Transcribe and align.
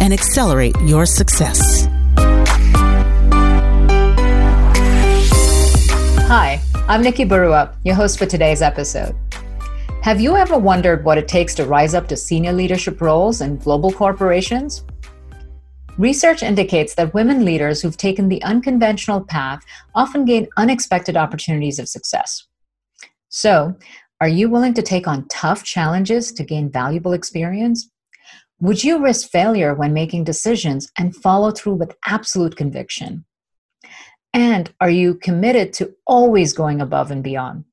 and 0.00 0.12
accelerate 0.12 0.76
your 0.82 1.06
success. 1.06 1.88
Hi, 6.26 6.60
I'm 6.88 7.02
Nikki 7.02 7.24
Barua, 7.24 7.74
your 7.84 7.94
host 7.94 8.18
for 8.18 8.26
today's 8.26 8.62
episode. 8.62 9.16
Have 10.02 10.20
you 10.20 10.36
ever 10.36 10.56
wondered 10.56 11.04
what 11.04 11.18
it 11.18 11.26
takes 11.28 11.54
to 11.56 11.64
rise 11.64 11.94
up 11.94 12.06
to 12.08 12.16
senior 12.16 12.52
leadership 12.52 13.00
roles 13.00 13.40
in 13.40 13.56
global 13.56 13.90
corporations? 13.90 14.84
Research 15.98 16.42
indicates 16.42 16.94
that 16.94 17.12
women 17.12 17.44
leaders 17.44 17.82
who've 17.82 17.96
taken 17.96 18.28
the 18.28 18.42
unconventional 18.44 19.20
path 19.20 19.60
often 19.94 20.24
gain 20.24 20.46
unexpected 20.56 21.16
opportunities 21.16 21.78
of 21.78 21.88
success. 21.88 22.46
So, 23.30 23.74
are 24.20 24.28
you 24.28 24.48
willing 24.48 24.74
to 24.74 24.82
take 24.82 25.08
on 25.08 25.26
tough 25.28 25.64
challenges 25.64 26.32
to 26.32 26.44
gain 26.44 26.70
valuable 26.70 27.12
experience? 27.12 27.90
Would 28.60 28.82
you 28.82 29.00
risk 29.00 29.30
failure 29.30 29.72
when 29.72 29.92
making 29.92 30.24
decisions 30.24 30.90
and 30.98 31.14
follow 31.14 31.52
through 31.52 31.74
with 31.74 31.94
absolute 32.06 32.56
conviction? 32.56 33.24
And 34.34 34.74
are 34.80 34.90
you 34.90 35.14
committed 35.14 35.72
to 35.74 35.94
always 36.08 36.52
going 36.52 36.80
above 36.80 37.12
and 37.12 37.22
beyond? 37.22 37.64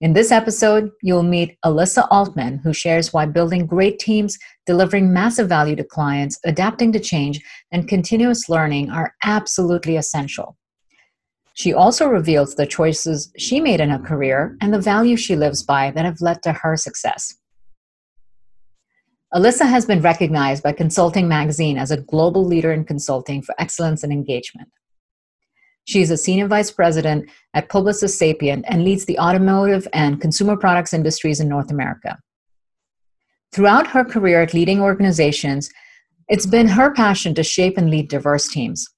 In 0.00 0.12
this 0.12 0.30
episode, 0.30 0.90
you'll 1.02 1.24
meet 1.24 1.56
Alyssa 1.64 2.06
Altman, 2.12 2.58
who 2.58 2.72
shares 2.72 3.12
why 3.12 3.26
building 3.26 3.66
great 3.66 3.98
teams, 3.98 4.38
delivering 4.66 5.12
massive 5.12 5.48
value 5.48 5.74
to 5.76 5.84
clients, 5.84 6.38
adapting 6.44 6.92
to 6.92 7.00
change, 7.00 7.40
and 7.72 7.88
continuous 7.88 8.48
learning 8.48 8.90
are 8.90 9.14
absolutely 9.24 9.96
essential. 9.96 10.56
She 11.54 11.72
also 11.72 12.06
reveals 12.06 12.54
the 12.54 12.66
choices 12.66 13.32
she 13.36 13.58
made 13.58 13.80
in 13.80 13.88
her 13.88 13.98
career 13.98 14.56
and 14.60 14.72
the 14.72 14.80
values 14.80 15.18
she 15.18 15.34
lives 15.34 15.64
by 15.64 15.90
that 15.90 16.04
have 16.04 16.20
led 16.20 16.40
to 16.42 16.52
her 16.52 16.76
success. 16.76 17.34
Alyssa 19.34 19.68
has 19.68 19.84
been 19.84 20.00
recognized 20.00 20.62
by 20.62 20.72
Consulting 20.72 21.26
Magazine 21.26 21.78
as 21.78 21.90
a 21.90 21.96
global 21.96 22.44
leader 22.44 22.72
in 22.72 22.84
consulting 22.84 23.42
for 23.42 23.54
excellence 23.58 24.04
and 24.04 24.12
engagement. 24.12 24.68
She 25.84 26.00
is 26.00 26.10
a 26.10 26.16
senior 26.16 26.46
vice 26.46 26.70
president 26.70 27.28
at 27.52 27.68
Publicis 27.68 28.16
Sapient 28.16 28.64
and 28.68 28.84
leads 28.84 29.04
the 29.04 29.18
automotive 29.18 29.88
and 29.92 30.20
consumer 30.20 30.56
products 30.56 30.94
industries 30.94 31.40
in 31.40 31.48
North 31.48 31.72
America. 31.72 32.18
Throughout 33.52 33.88
her 33.88 34.04
career 34.04 34.42
at 34.42 34.54
leading 34.54 34.80
organizations, 34.80 35.70
it's 36.28 36.46
been 36.46 36.68
her 36.68 36.92
passion 36.92 37.34
to 37.34 37.42
shape 37.42 37.76
and 37.78 37.90
lead 37.90 38.08
diverse 38.08 38.48
teams. 38.48 38.88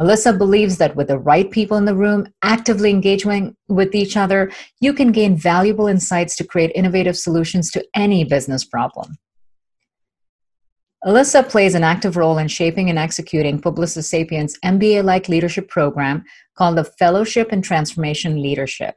Alyssa 0.00 0.36
believes 0.36 0.76
that 0.78 0.96
with 0.96 1.08
the 1.08 1.18
right 1.18 1.50
people 1.50 1.76
in 1.76 1.84
the 1.84 1.94
room, 1.94 2.26
actively 2.42 2.90
engaging 2.90 3.54
with 3.68 3.94
each 3.94 4.16
other, 4.16 4.50
you 4.80 4.92
can 4.92 5.12
gain 5.12 5.36
valuable 5.36 5.86
insights 5.86 6.36
to 6.36 6.44
create 6.44 6.72
innovative 6.74 7.16
solutions 7.16 7.70
to 7.70 7.86
any 7.94 8.24
business 8.24 8.64
problem. 8.64 9.16
Alyssa 11.04 11.46
plays 11.46 11.74
an 11.74 11.84
active 11.84 12.16
role 12.16 12.38
in 12.38 12.48
shaping 12.48 12.88
and 12.88 12.98
executing 12.98 13.60
Publicis 13.60 14.04
Sapient's 14.04 14.58
MBA 14.64 15.04
like 15.04 15.28
leadership 15.28 15.68
program 15.68 16.24
called 16.56 16.78
the 16.78 16.84
Fellowship 16.84 17.52
in 17.52 17.60
Transformation 17.60 18.42
Leadership. 18.42 18.96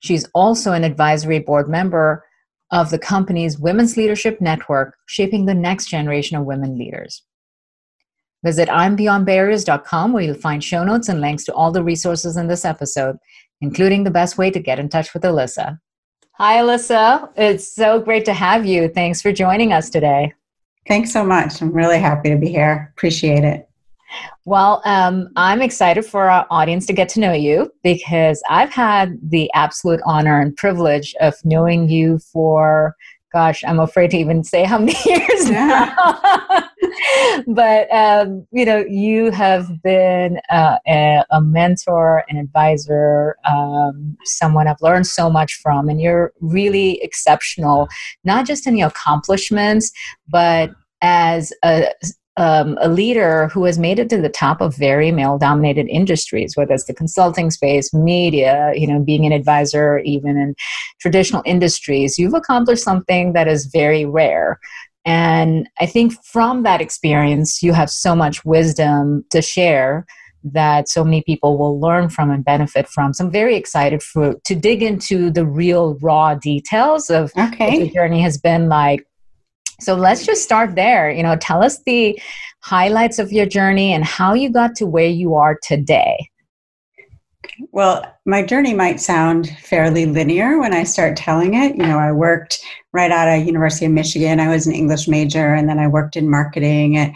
She's 0.00 0.26
also 0.34 0.72
an 0.72 0.82
advisory 0.82 1.38
board 1.38 1.68
member 1.68 2.24
of 2.72 2.90
the 2.90 2.98
company's 2.98 3.58
Women's 3.58 3.96
Leadership 3.96 4.40
Network, 4.40 4.96
shaping 5.06 5.46
the 5.46 5.54
next 5.54 5.86
generation 5.86 6.36
of 6.36 6.44
women 6.44 6.76
leaders. 6.76 7.22
Visit 8.44 8.68
I'mBeyondBarriers.com 8.68 10.12
where 10.12 10.22
you'll 10.24 10.34
find 10.34 10.64
show 10.64 10.82
notes 10.82 11.08
and 11.08 11.20
links 11.20 11.44
to 11.44 11.54
all 11.54 11.70
the 11.70 11.84
resources 11.84 12.36
in 12.36 12.48
this 12.48 12.64
episode, 12.64 13.16
including 13.60 14.02
the 14.02 14.10
best 14.10 14.38
way 14.38 14.50
to 14.50 14.58
get 14.58 14.80
in 14.80 14.88
touch 14.88 15.14
with 15.14 15.22
Alyssa. 15.22 15.78
Hi, 16.34 16.56
Alyssa. 16.56 17.30
It's 17.36 17.74
so 17.74 18.00
great 18.00 18.24
to 18.24 18.32
have 18.32 18.64
you. 18.64 18.88
Thanks 18.88 19.20
for 19.20 19.30
joining 19.30 19.72
us 19.72 19.90
today. 19.90 20.32
Thanks 20.88 21.12
so 21.12 21.24
much. 21.24 21.60
I'm 21.60 21.72
really 21.72 21.98
happy 21.98 22.30
to 22.30 22.36
be 22.36 22.48
here. 22.48 22.92
Appreciate 22.96 23.44
it. 23.44 23.68
Well, 24.44 24.82
um, 24.84 25.28
I'm 25.36 25.62
excited 25.62 26.04
for 26.04 26.30
our 26.30 26.46
audience 26.50 26.86
to 26.86 26.92
get 26.92 27.08
to 27.10 27.20
know 27.20 27.32
you 27.32 27.72
because 27.84 28.42
I've 28.50 28.72
had 28.72 29.18
the 29.22 29.50
absolute 29.54 30.00
honor 30.04 30.40
and 30.40 30.56
privilege 30.56 31.14
of 31.20 31.34
knowing 31.44 31.88
you 31.88 32.18
for, 32.18 32.96
gosh, 33.32 33.62
I'm 33.64 33.78
afraid 33.78 34.10
to 34.10 34.16
even 34.16 34.42
say 34.42 34.64
how 34.64 34.78
many 34.78 34.96
years 35.06 35.50
now. 35.50 35.94
but, 37.46 37.92
um, 37.92 38.46
you 38.50 38.64
know, 38.64 38.84
you 38.88 39.30
have 39.30 39.82
been 39.82 40.40
uh, 40.50 40.78
a, 40.86 41.24
a, 41.30 41.40
mentor, 41.40 42.24
an 42.28 42.36
advisor, 42.36 43.36
um, 43.48 44.16
someone 44.24 44.68
I've 44.68 44.82
learned 44.82 45.06
so 45.06 45.30
much 45.30 45.54
from, 45.62 45.88
and 45.88 46.00
you're 46.00 46.32
really 46.40 47.02
exceptional, 47.02 47.88
not 48.24 48.46
just 48.46 48.66
in 48.66 48.76
your 48.76 48.88
accomplishments, 48.88 49.92
but 50.28 50.70
as 51.02 51.52
a 51.64 51.92
um, 52.36 52.78
a 52.80 52.88
leader 52.88 53.48
who 53.48 53.64
has 53.64 53.78
made 53.78 53.98
it 53.98 54.08
to 54.10 54.20
the 54.20 54.28
top 54.28 54.60
of 54.60 54.76
very 54.76 55.10
male 55.10 55.36
dominated 55.36 55.88
industries 55.88 56.56
whether 56.56 56.72
it's 56.72 56.84
the 56.84 56.94
consulting 56.94 57.50
space 57.50 57.92
media 57.92 58.72
you 58.74 58.86
know 58.86 59.00
being 59.00 59.26
an 59.26 59.32
advisor 59.32 59.98
even 59.98 60.38
in 60.38 60.54
traditional 61.00 61.42
industries. 61.44 62.18
You've 62.18 62.34
accomplished 62.34 62.84
something 62.84 63.32
that 63.32 63.48
is 63.48 63.66
very 63.66 64.04
rare 64.04 64.60
and 65.04 65.68
i 65.80 65.86
think 65.86 66.12
from 66.24 66.62
that 66.62 66.80
experience 66.80 67.62
you 67.62 67.72
have 67.72 67.90
so 67.90 68.14
much 68.14 68.44
wisdom 68.44 69.24
to 69.30 69.40
share 69.40 70.06
that 70.42 70.88
so 70.88 71.04
many 71.04 71.22
people 71.22 71.58
will 71.58 71.78
learn 71.78 72.08
from 72.08 72.30
and 72.30 72.42
benefit 72.42 72.88
from. 72.88 73.12
So 73.12 73.26
I'm 73.26 73.30
very 73.30 73.56
excited 73.56 74.02
for 74.02 74.36
to 74.46 74.54
dig 74.54 74.82
into 74.82 75.30
the 75.30 75.44
real 75.44 75.98
raw 76.00 76.34
details 76.34 77.10
of 77.10 77.30
okay. 77.36 77.70
what 77.70 77.78
the 77.80 77.90
journey 77.90 78.22
has 78.22 78.38
been 78.38 78.70
like 78.70 79.04
so 79.80 79.94
let's 79.94 80.26
just 80.26 80.42
start 80.42 80.74
there. 80.74 81.10
You 81.10 81.22
know, 81.22 81.36
tell 81.36 81.64
us 81.64 81.82
the 81.84 82.20
highlights 82.60 83.18
of 83.18 83.32
your 83.32 83.46
journey 83.46 83.92
and 83.92 84.04
how 84.04 84.34
you 84.34 84.50
got 84.50 84.74
to 84.76 84.86
where 84.86 85.08
you 85.08 85.34
are 85.34 85.58
today. 85.62 86.29
Well, 87.72 88.04
my 88.26 88.42
journey 88.42 88.74
might 88.74 89.00
sound 89.00 89.48
fairly 89.60 90.06
linear 90.06 90.58
when 90.58 90.72
I 90.72 90.84
start 90.84 91.16
telling 91.16 91.54
it. 91.54 91.76
You 91.76 91.82
know, 91.82 91.98
I 91.98 92.12
worked 92.12 92.60
right 92.92 93.10
out 93.10 93.28
of 93.28 93.46
University 93.46 93.86
of 93.86 93.92
Michigan. 93.92 94.40
I 94.40 94.48
was 94.48 94.66
an 94.66 94.74
English 94.74 95.08
major, 95.08 95.54
and 95.54 95.68
then 95.68 95.78
I 95.78 95.86
worked 95.86 96.16
in 96.16 96.30
marketing 96.30 96.96
at 96.96 97.12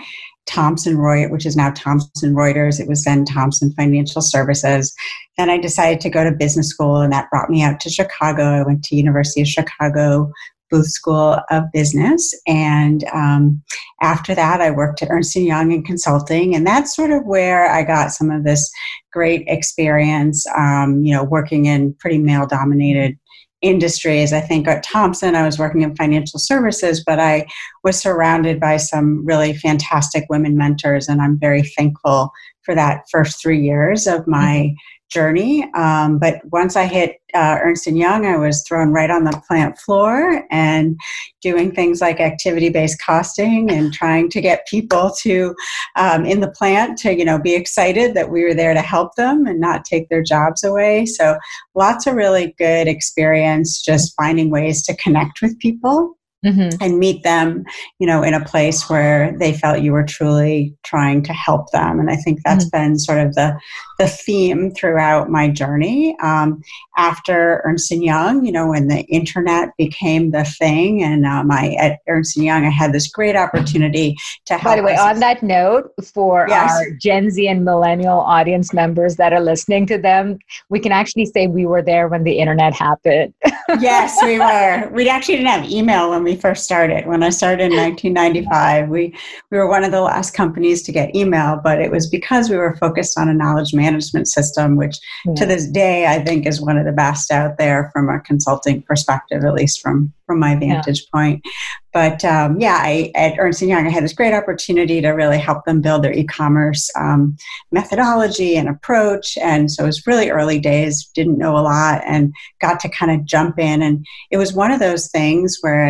Thomson 0.46 0.96
Reuters, 0.96 1.30
which 1.30 1.46
is 1.46 1.56
now 1.56 1.70
Thomson 1.70 2.34
Reuters. 2.34 2.80
It 2.80 2.88
was 2.88 3.04
then 3.04 3.24
Thomson 3.24 3.72
Financial 3.72 4.20
Services. 4.20 4.94
Then 5.38 5.50
I 5.50 5.58
decided 5.58 6.00
to 6.02 6.10
go 6.10 6.22
to 6.22 6.30
business 6.30 6.68
school, 6.68 7.00
and 7.00 7.12
that 7.12 7.30
brought 7.30 7.50
me 7.50 7.62
out 7.62 7.80
to 7.80 7.90
Chicago. 7.90 8.42
I 8.42 8.62
went 8.62 8.84
to 8.84 8.96
University 8.96 9.40
of 9.40 9.48
Chicago 9.48 10.30
Booth 10.74 10.90
School 10.90 11.38
of 11.50 11.64
Business. 11.72 12.34
And 12.48 13.04
um, 13.14 13.62
after 14.02 14.34
that, 14.34 14.60
I 14.60 14.72
worked 14.72 15.02
at 15.02 15.10
Ernst 15.10 15.36
& 15.36 15.36
Young 15.36 15.70
in 15.70 15.84
consulting. 15.84 16.56
And 16.56 16.66
that's 16.66 16.96
sort 16.96 17.12
of 17.12 17.24
where 17.24 17.70
I 17.70 17.84
got 17.84 18.10
some 18.10 18.28
of 18.28 18.42
this 18.42 18.72
great 19.12 19.44
experience, 19.46 20.44
um, 20.58 21.04
you 21.04 21.14
know, 21.14 21.22
working 21.22 21.66
in 21.66 21.94
pretty 21.94 22.18
male 22.18 22.46
dominated 22.46 23.16
industries. 23.62 24.32
I 24.32 24.40
think 24.40 24.66
at 24.66 24.82
Thomson, 24.82 25.36
I 25.36 25.46
was 25.46 25.60
working 25.60 25.82
in 25.82 25.94
financial 25.94 26.40
services, 26.40 27.04
but 27.06 27.20
I 27.20 27.46
was 27.84 27.96
surrounded 27.96 28.58
by 28.58 28.78
some 28.78 29.24
really 29.24 29.54
fantastic 29.54 30.26
women 30.28 30.56
mentors. 30.56 31.08
And 31.08 31.22
I'm 31.22 31.38
very 31.38 31.62
thankful 31.62 32.32
for 32.62 32.74
that 32.74 33.04
first 33.12 33.40
three 33.40 33.62
years 33.62 34.08
of 34.08 34.26
my 34.26 34.74
journey. 35.08 35.70
Um, 35.74 36.18
but 36.18 36.40
once 36.50 36.74
I 36.74 36.86
hit 36.86 37.18
uh, 37.34 37.58
Ernst 37.62 37.86
and 37.86 37.98
Young, 37.98 38.26
I 38.26 38.36
was 38.36 38.64
thrown 38.66 38.92
right 38.92 39.10
on 39.10 39.24
the 39.24 39.42
plant 39.46 39.78
floor 39.78 40.44
and 40.50 40.96
doing 41.42 41.72
things 41.72 42.00
like 42.00 42.20
activity-based 42.20 43.02
costing 43.04 43.70
and 43.70 43.92
trying 43.92 44.30
to 44.30 44.40
get 44.40 44.66
people 44.66 45.12
to 45.22 45.54
um, 45.96 46.24
in 46.24 46.40
the 46.40 46.50
plant 46.50 46.98
to 46.98 47.16
you 47.16 47.24
know 47.24 47.38
be 47.38 47.54
excited 47.54 48.14
that 48.14 48.30
we 48.30 48.44
were 48.44 48.54
there 48.54 48.74
to 48.74 48.80
help 48.80 49.14
them 49.16 49.46
and 49.46 49.60
not 49.60 49.84
take 49.84 50.08
their 50.08 50.22
jobs 50.22 50.64
away. 50.64 51.06
So 51.06 51.36
lots 51.74 52.06
of 52.06 52.14
really 52.14 52.54
good 52.58 52.88
experience 52.88 53.82
just 53.82 54.14
finding 54.16 54.50
ways 54.50 54.84
to 54.84 54.96
connect 54.96 55.42
with 55.42 55.58
people 55.58 56.16
mm-hmm. 56.44 56.68
and 56.80 56.98
meet 56.98 57.22
them, 57.22 57.64
you 57.98 58.06
know, 58.06 58.22
in 58.22 58.34
a 58.34 58.44
place 58.44 58.88
where 58.88 59.36
they 59.38 59.52
felt 59.52 59.82
you 59.82 59.92
were 59.92 60.04
truly 60.04 60.76
trying 60.84 61.22
to 61.24 61.32
help 61.32 61.70
them. 61.72 61.98
And 61.98 62.10
I 62.10 62.16
think 62.16 62.40
that's 62.44 62.66
mm-hmm. 62.66 62.90
been 62.90 62.98
sort 62.98 63.20
of 63.20 63.34
the 63.34 63.58
the 63.98 64.08
theme 64.08 64.72
throughout 64.72 65.30
my 65.30 65.48
journey. 65.48 66.16
Um, 66.22 66.62
after 66.96 67.62
Ernst 67.64 67.90
Young, 67.90 68.44
you 68.44 68.52
know, 68.52 68.68
when 68.68 68.88
the 68.88 69.00
internet 69.02 69.70
became 69.76 70.30
the 70.30 70.44
thing, 70.44 71.02
and 71.02 71.24
um, 71.24 71.50
I 71.50 71.74
at 71.78 72.00
Ernst 72.08 72.36
Young, 72.36 72.64
I 72.64 72.70
had 72.70 72.92
this 72.92 73.08
great 73.08 73.36
opportunity 73.36 74.16
to 74.46 74.54
help. 74.54 74.74
By 74.74 74.76
the 74.76 74.82
way, 74.82 74.96
on 74.96 75.20
that 75.20 75.42
note, 75.42 75.92
for 76.02 76.46
yes. 76.48 76.70
our 76.70 76.90
Gen 77.00 77.30
Z 77.30 77.46
and 77.46 77.64
millennial 77.64 78.20
audience 78.20 78.72
members 78.72 79.16
that 79.16 79.32
are 79.32 79.40
listening 79.40 79.86
to 79.86 79.98
them, 79.98 80.38
we 80.68 80.80
can 80.80 80.92
actually 80.92 81.26
say 81.26 81.46
we 81.46 81.66
were 81.66 81.82
there 81.82 82.08
when 82.08 82.24
the 82.24 82.38
internet 82.38 82.74
happened. 82.74 83.32
yes, 83.80 84.18
we 84.22 84.38
were. 84.38 84.88
We 84.92 85.08
actually 85.08 85.36
didn't 85.36 85.50
have 85.50 85.70
email 85.70 86.10
when 86.10 86.24
we 86.24 86.36
first 86.36 86.64
started. 86.64 87.06
When 87.06 87.22
I 87.22 87.30
started 87.30 87.72
in 87.72 87.76
1995, 87.76 88.88
we 88.88 89.14
we 89.50 89.58
were 89.58 89.68
one 89.68 89.84
of 89.84 89.92
the 89.92 90.00
last 90.00 90.32
companies 90.32 90.82
to 90.82 90.92
get 90.92 91.14
email, 91.14 91.60
but 91.62 91.80
it 91.80 91.90
was 91.90 92.08
because 92.08 92.50
we 92.50 92.56
were 92.56 92.76
focused 92.76 93.18
on 93.18 93.28
a 93.28 93.34
knowledge 93.34 93.72
management 93.72 93.83
system, 94.26 94.76
which 94.76 94.96
yeah. 95.24 95.34
to 95.34 95.46
this 95.46 95.66
day 95.68 96.06
I 96.06 96.22
think 96.24 96.46
is 96.46 96.60
one 96.60 96.78
of 96.78 96.84
the 96.84 96.92
best 96.92 97.30
out 97.30 97.58
there 97.58 97.90
from 97.92 98.08
a 98.08 98.20
consulting 98.20 98.82
perspective, 98.82 99.44
at 99.44 99.54
least 99.54 99.80
from 99.80 100.12
from 100.26 100.38
my 100.38 100.54
vantage 100.56 101.02
yeah. 101.02 101.10
point. 101.12 101.44
But 101.92 102.24
um, 102.24 102.58
yeah, 102.58 102.78
I, 102.80 103.12
at 103.14 103.38
Ernst 103.38 103.62
& 103.62 103.62
Young, 103.62 103.86
I 103.86 103.90
had 103.90 104.02
this 104.02 104.14
great 104.14 104.34
opportunity 104.34 105.00
to 105.00 105.10
really 105.10 105.38
help 105.38 105.64
them 105.64 105.80
build 105.80 106.02
their 106.02 106.12
e-commerce 106.12 106.90
um, 106.96 107.36
methodology 107.70 108.56
and 108.56 108.68
approach. 108.68 109.36
And 109.38 109.70
so 109.70 109.84
it 109.84 109.86
was 109.86 110.06
really 110.06 110.30
early 110.30 110.58
days, 110.58 111.10
didn't 111.14 111.38
know 111.38 111.56
a 111.56 111.60
lot, 111.60 112.02
and 112.06 112.32
got 112.60 112.80
to 112.80 112.88
kind 112.88 113.12
of 113.12 113.26
jump 113.26 113.58
in. 113.58 113.82
And 113.82 114.04
it 114.30 114.38
was 114.38 114.54
one 114.54 114.72
of 114.72 114.80
those 114.80 115.08
things 115.08 115.58
where, 115.60 115.84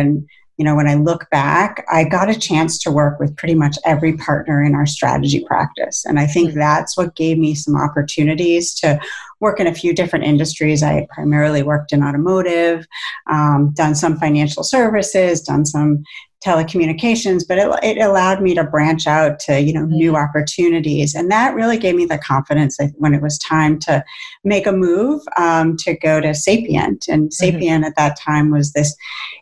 you 0.57 0.63
know, 0.63 0.75
when 0.75 0.87
I 0.87 0.93
look 0.93 1.29
back, 1.29 1.85
I 1.91 2.05
got 2.05 2.29
a 2.29 2.39
chance 2.39 2.79
to 2.79 2.91
work 2.91 3.19
with 3.19 3.35
pretty 3.35 3.55
much 3.55 3.77
every 3.83 4.15
partner 4.15 4.63
in 4.63 4.73
our 4.73 4.85
strategy 4.85 5.43
practice. 5.45 6.05
And 6.05 6.19
I 6.19 6.27
think 6.27 6.49
mm-hmm. 6.49 6.59
that's 6.59 6.95
what 6.95 7.15
gave 7.15 7.37
me 7.37 7.55
some 7.55 7.75
opportunities 7.75 8.73
to 8.75 8.99
work 9.41 9.59
in 9.59 9.67
a 9.67 9.75
few 9.75 9.93
different 9.93 10.25
industries. 10.25 10.81
I 10.81 10.93
had 10.93 11.09
primarily 11.09 11.61
worked 11.61 11.91
in 11.91 12.03
automotive, 12.03 12.87
um, 13.29 13.71
done 13.73 13.95
some 13.95 14.17
financial 14.17 14.63
services, 14.63 15.41
done 15.41 15.65
some 15.65 16.03
telecommunications, 16.45 17.43
but 17.47 17.57
it, 17.57 17.67
it 17.83 18.01
allowed 18.01 18.41
me 18.41 18.53
to 18.53 18.63
branch 18.63 19.07
out 19.07 19.39
to 19.39 19.59
you 19.59 19.73
know 19.73 19.81
mm-hmm. 19.81 19.95
new 19.95 20.15
opportunities, 20.15 21.15
and 21.15 21.31
that 21.31 21.55
really 21.55 21.77
gave 21.77 21.95
me 21.95 22.05
the 22.05 22.17
confidence 22.17 22.77
when 22.95 23.13
it 23.13 23.21
was 23.21 23.37
time 23.39 23.79
to 23.79 24.03
make 24.43 24.67
a 24.67 24.71
move 24.71 25.21
um, 25.37 25.75
to 25.77 25.97
go 25.97 26.21
to 26.21 26.33
Sapient. 26.33 27.07
And 27.07 27.23
mm-hmm. 27.23 27.31
Sapient 27.31 27.83
mm-hmm. 27.83 27.83
at 27.85 27.95
that 27.95 28.19
time 28.19 28.51
was 28.51 28.73
this 28.73 28.95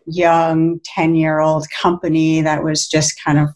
young 0.06 0.80
ten 0.84 1.16
year 1.16 1.40
old 1.40 1.68
company 1.82 2.42
that 2.42 2.64
was 2.64 2.88
just 2.88 3.22
kind 3.24 3.40
of 3.40 3.50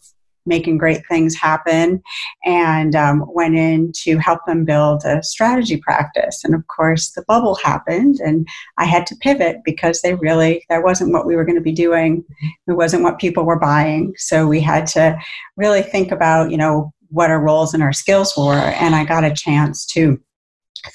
making 0.48 0.78
great 0.78 1.06
things 1.06 1.36
happen 1.36 2.02
and 2.44 2.96
um, 2.96 3.24
went 3.28 3.54
in 3.54 3.92
to 4.04 4.18
help 4.18 4.40
them 4.46 4.64
build 4.64 5.04
a 5.04 5.22
strategy 5.22 5.76
practice. 5.76 6.42
And 6.44 6.54
of 6.54 6.66
course, 6.66 7.12
the 7.12 7.24
bubble 7.28 7.54
happened 7.56 8.16
and 8.20 8.48
I 8.78 8.84
had 8.84 9.06
to 9.08 9.16
pivot 9.16 9.58
because 9.64 10.00
they 10.00 10.14
really, 10.14 10.64
that 10.68 10.82
wasn't 10.82 11.12
what 11.12 11.26
we 11.26 11.36
were 11.36 11.44
going 11.44 11.56
to 11.58 11.62
be 11.62 11.72
doing. 11.72 12.24
It 12.66 12.72
wasn't 12.72 13.02
what 13.02 13.18
people 13.18 13.44
were 13.44 13.58
buying. 13.58 14.14
So 14.16 14.46
we 14.46 14.60
had 14.60 14.86
to 14.88 15.18
really 15.56 15.82
think 15.82 16.10
about, 16.10 16.50
you 16.50 16.56
know, 16.56 16.92
what 17.10 17.30
our 17.30 17.40
roles 17.40 17.74
and 17.74 17.82
our 17.82 17.92
skills 17.92 18.34
were. 18.36 18.52
And 18.52 18.94
I 18.94 19.04
got 19.04 19.24
a 19.24 19.34
chance 19.34 19.86
to 19.86 20.20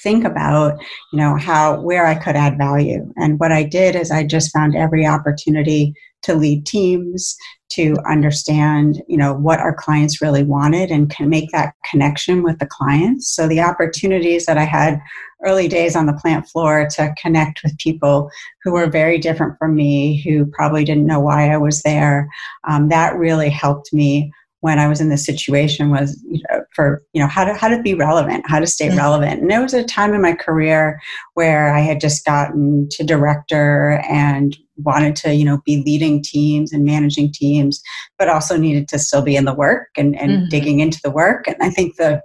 think 0.02 0.24
about 0.24 0.80
you 1.12 1.18
know 1.18 1.36
how 1.36 1.80
where 1.80 2.06
i 2.06 2.14
could 2.14 2.36
add 2.36 2.58
value. 2.58 3.12
And 3.16 3.38
what 3.38 3.52
i 3.52 3.62
did 3.62 3.96
is 3.96 4.10
i 4.10 4.24
just 4.24 4.52
found 4.52 4.76
every 4.76 5.06
opportunity 5.06 5.94
to 6.22 6.34
lead 6.34 6.64
teams 6.66 7.36
to 7.70 7.96
understand 8.08 9.02
you 9.08 9.16
know 9.16 9.34
what 9.34 9.60
our 9.60 9.74
clients 9.74 10.22
really 10.22 10.42
wanted 10.42 10.90
and 10.90 11.10
can 11.10 11.28
make 11.28 11.50
that 11.50 11.74
connection 11.90 12.42
with 12.42 12.58
the 12.58 12.66
clients. 12.66 13.28
So 13.28 13.46
the 13.46 13.60
opportunities 13.60 14.46
that 14.46 14.58
i 14.58 14.64
had 14.64 15.00
early 15.44 15.68
days 15.68 15.94
on 15.94 16.06
the 16.06 16.14
plant 16.14 16.48
floor 16.48 16.88
to 16.88 17.14
connect 17.20 17.62
with 17.62 17.76
people 17.78 18.30
who 18.62 18.72
were 18.72 18.88
very 18.88 19.18
different 19.18 19.58
from 19.58 19.74
me 19.74 20.22
who 20.22 20.46
probably 20.46 20.84
didn't 20.84 21.06
know 21.06 21.20
why 21.20 21.50
i 21.50 21.56
was 21.56 21.82
there 21.82 22.28
um, 22.66 22.88
that 22.88 23.16
really 23.16 23.50
helped 23.50 23.92
me 23.92 24.32
when 24.64 24.78
I 24.78 24.88
was 24.88 24.98
in 24.98 25.10
this 25.10 25.26
situation 25.26 25.90
was 25.90 26.24
you 26.26 26.40
know, 26.50 26.63
for 26.74 27.02
you 27.12 27.22
know 27.22 27.28
how 27.28 27.44
to 27.44 27.54
how 27.54 27.68
to 27.68 27.80
be 27.80 27.94
relevant, 27.94 28.44
how 28.48 28.58
to 28.58 28.66
stay 28.66 28.88
mm-hmm. 28.88 28.98
relevant. 28.98 29.40
And 29.40 29.50
there 29.50 29.62
was 29.62 29.74
a 29.74 29.84
time 29.84 30.12
in 30.12 30.20
my 30.20 30.34
career 30.34 31.00
where 31.34 31.74
I 31.74 31.80
had 31.80 32.00
just 32.00 32.24
gotten 32.24 32.88
to 32.92 33.04
director 33.04 34.02
and 34.08 34.56
wanted 34.76 35.14
to 35.16 35.34
you 35.34 35.44
know 35.44 35.60
be 35.64 35.82
leading 35.84 36.22
teams 36.22 36.72
and 36.72 36.84
managing 36.84 37.32
teams, 37.32 37.82
but 38.18 38.28
also 38.28 38.56
needed 38.56 38.88
to 38.88 38.98
still 38.98 39.22
be 39.22 39.36
in 39.36 39.44
the 39.44 39.54
work 39.54 39.88
and, 39.96 40.18
and 40.18 40.30
mm-hmm. 40.32 40.48
digging 40.48 40.80
into 40.80 41.00
the 41.02 41.10
work. 41.10 41.46
And 41.46 41.56
I 41.60 41.70
think 41.70 41.96
the 41.96 42.22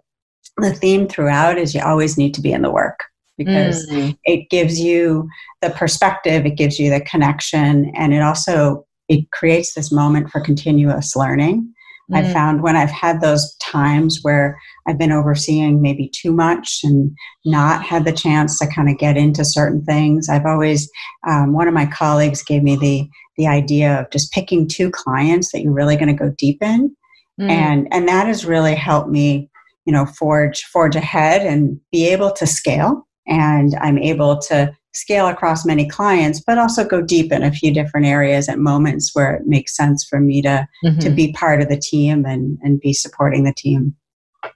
the 0.57 0.74
theme 0.74 1.07
throughout 1.07 1.57
is 1.57 1.74
you 1.74 1.81
always 1.81 2.18
need 2.18 2.34
to 2.34 2.42
be 2.42 2.52
in 2.52 2.62
the 2.62 2.72
work 2.72 3.00
because 3.38 3.88
mm-hmm. 3.90 4.12
it 4.25 4.50
gives 4.50 4.80
you 4.80 5.30
the 5.62 5.69
perspective, 5.69 6.45
it 6.45 6.57
gives 6.57 6.80
you 6.80 6.90
the 6.90 7.02
connection, 7.02 7.92
and 7.95 8.13
it 8.13 8.22
also 8.22 8.86
it 9.07 9.30
creates 9.31 9.74
this 9.74 9.92
moment 9.92 10.30
for 10.30 10.40
continuous 10.42 11.16
learning 11.16 11.74
mm 12.12 12.18
I've 12.18 12.34
found 12.34 12.64
when 12.64 12.76
I've 12.76 12.90
had 12.90 13.22
those 13.22 13.56
times 13.58 14.20
where 14.24 14.60
I've 14.88 14.98
been 14.98 15.12
overseeing 15.12 15.82
maybe 15.82 16.10
too 16.10 16.32
much 16.32 16.80
and 16.84 17.16
not 17.46 17.84
had 17.84 18.06
the 18.06 18.12
chance 18.12 18.58
to 18.60 18.68
kind 18.68 18.90
of 18.90 18.98
get 18.98 19.18
into 19.18 19.46
certain 19.46 19.84
things, 19.84 20.28
I've 20.30 20.46
always, 20.46 20.90
um, 21.28 21.54
one 21.54 21.68
of 21.68 21.74
my 21.74 21.86
colleagues 21.86 22.44
gave 22.44 22.64
me 22.64 22.76
the, 22.76 23.08
the 23.38 23.48
idea 23.48 24.00
of 24.00 24.10
just 24.12 24.32
picking 24.32 24.68
two 24.68 24.90
clients 24.90 25.52
that 25.52 25.62
you're 25.62 25.74
really 25.74 25.96
going 25.96 26.08
to 26.08 26.24
go 26.26 26.34
deep 26.38 26.62
in. 26.62 26.96
mm 27.40 27.50
And, 27.50 27.88
and 27.92 28.08
that 28.08 28.28
has 28.28 28.46
really 28.46 28.76
helped 28.76 29.10
me, 29.10 29.50
you 29.86 29.94
know, 29.94 30.06
forge, 30.06 30.64
forge 30.64 30.96
ahead 30.96 31.46
and 31.46 31.80
be 31.92 32.08
able 32.08 32.32
to 32.32 32.48
scale. 32.48 33.08
And 33.28 33.76
I'm 33.82 34.00
able 34.00 34.40
to 34.50 34.76
scale 34.94 35.28
across 35.28 35.66
many 35.66 35.88
clients, 35.88 36.42
but 36.46 36.58
also 36.58 36.84
go 36.84 37.02
deep 37.02 37.32
in 37.32 37.44
a 37.44 37.52
few 37.52 37.74
different 37.74 38.06
areas 38.06 38.50
at 38.50 38.60
moments 38.60 39.12
where 39.14 39.36
it 39.36 39.44
makes 39.46 39.76
sense 39.76 40.04
for 40.04 40.20
me 40.20 40.42
to 40.42 40.68
mm-hmm. 40.86 41.00
to 41.00 41.10
be 41.10 41.32
part 41.34 41.62
of 41.62 41.70
the 41.70 41.80
team 41.80 42.26
and 42.26 42.58
and 42.64 42.80
be 42.80 42.94
supporting 42.94 43.44
the 43.44 43.54
team. 43.54 43.96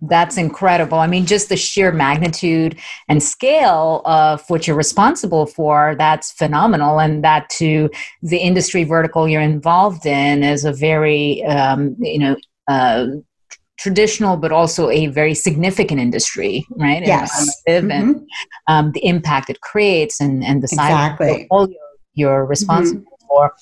That's 0.01 0.37
incredible. 0.37 0.99
I 0.99 1.07
mean, 1.07 1.25
just 1.25 1.49
the 1.49 1.57
sheer 1.57 1.91
magnitude 1.91 2.79
and 3.09 3.21
scale 3.21 4.01
of 4.05 4.41
what 4.49 4.65
you're 4.65 4.77
responsible 4.77 5.45
for, 5.45 5.95
that's 5.97 6.31
phenomenal. 6.31 6.99
And 6.99 7.23
that 7.23 7.49
to 7.57 7.89
the 8.21 8.37
industry 8.37 8.85
vertical 8.85 9.27
you're 9.27 9.41
involved 9.41 10.05
in 10.05 10.41
is 10.41 10.63
a 10.63 10.71
very, 10.71 11.43
um, 11.43 11.97
you 11.99 12.19
know, 12.19 12.37
uh, 12.69 13.07
traditional 13.79 14.37
but 14.37 14.51
also 14.51 14.89
a 14.89 15.07
very 15.07 15.33
significant 15.33 15.99
industry 15.99 16.65
right 16.77 17.05
yes 17.05 17.61
mm-hmm. 17.67 17.91
and 17.91 18.27
um, 18.67 18.91
the 18.91 19.05
impact 19.05 19.49
it 19.49 19.59
creates 19.61 20.21
and, 20.21 20.43
and 20.43 20.61
the 20.61 20.67
size 20.67 20.91
exactly. 20.91 21.29
of 21.29 21.37
the 21.37 21.47
portfolio 21.47 21.77
you're 22.13 22.45
responsible 22.45 23.01
mm-hmm. 23.01 23.27
for 23.27 23.53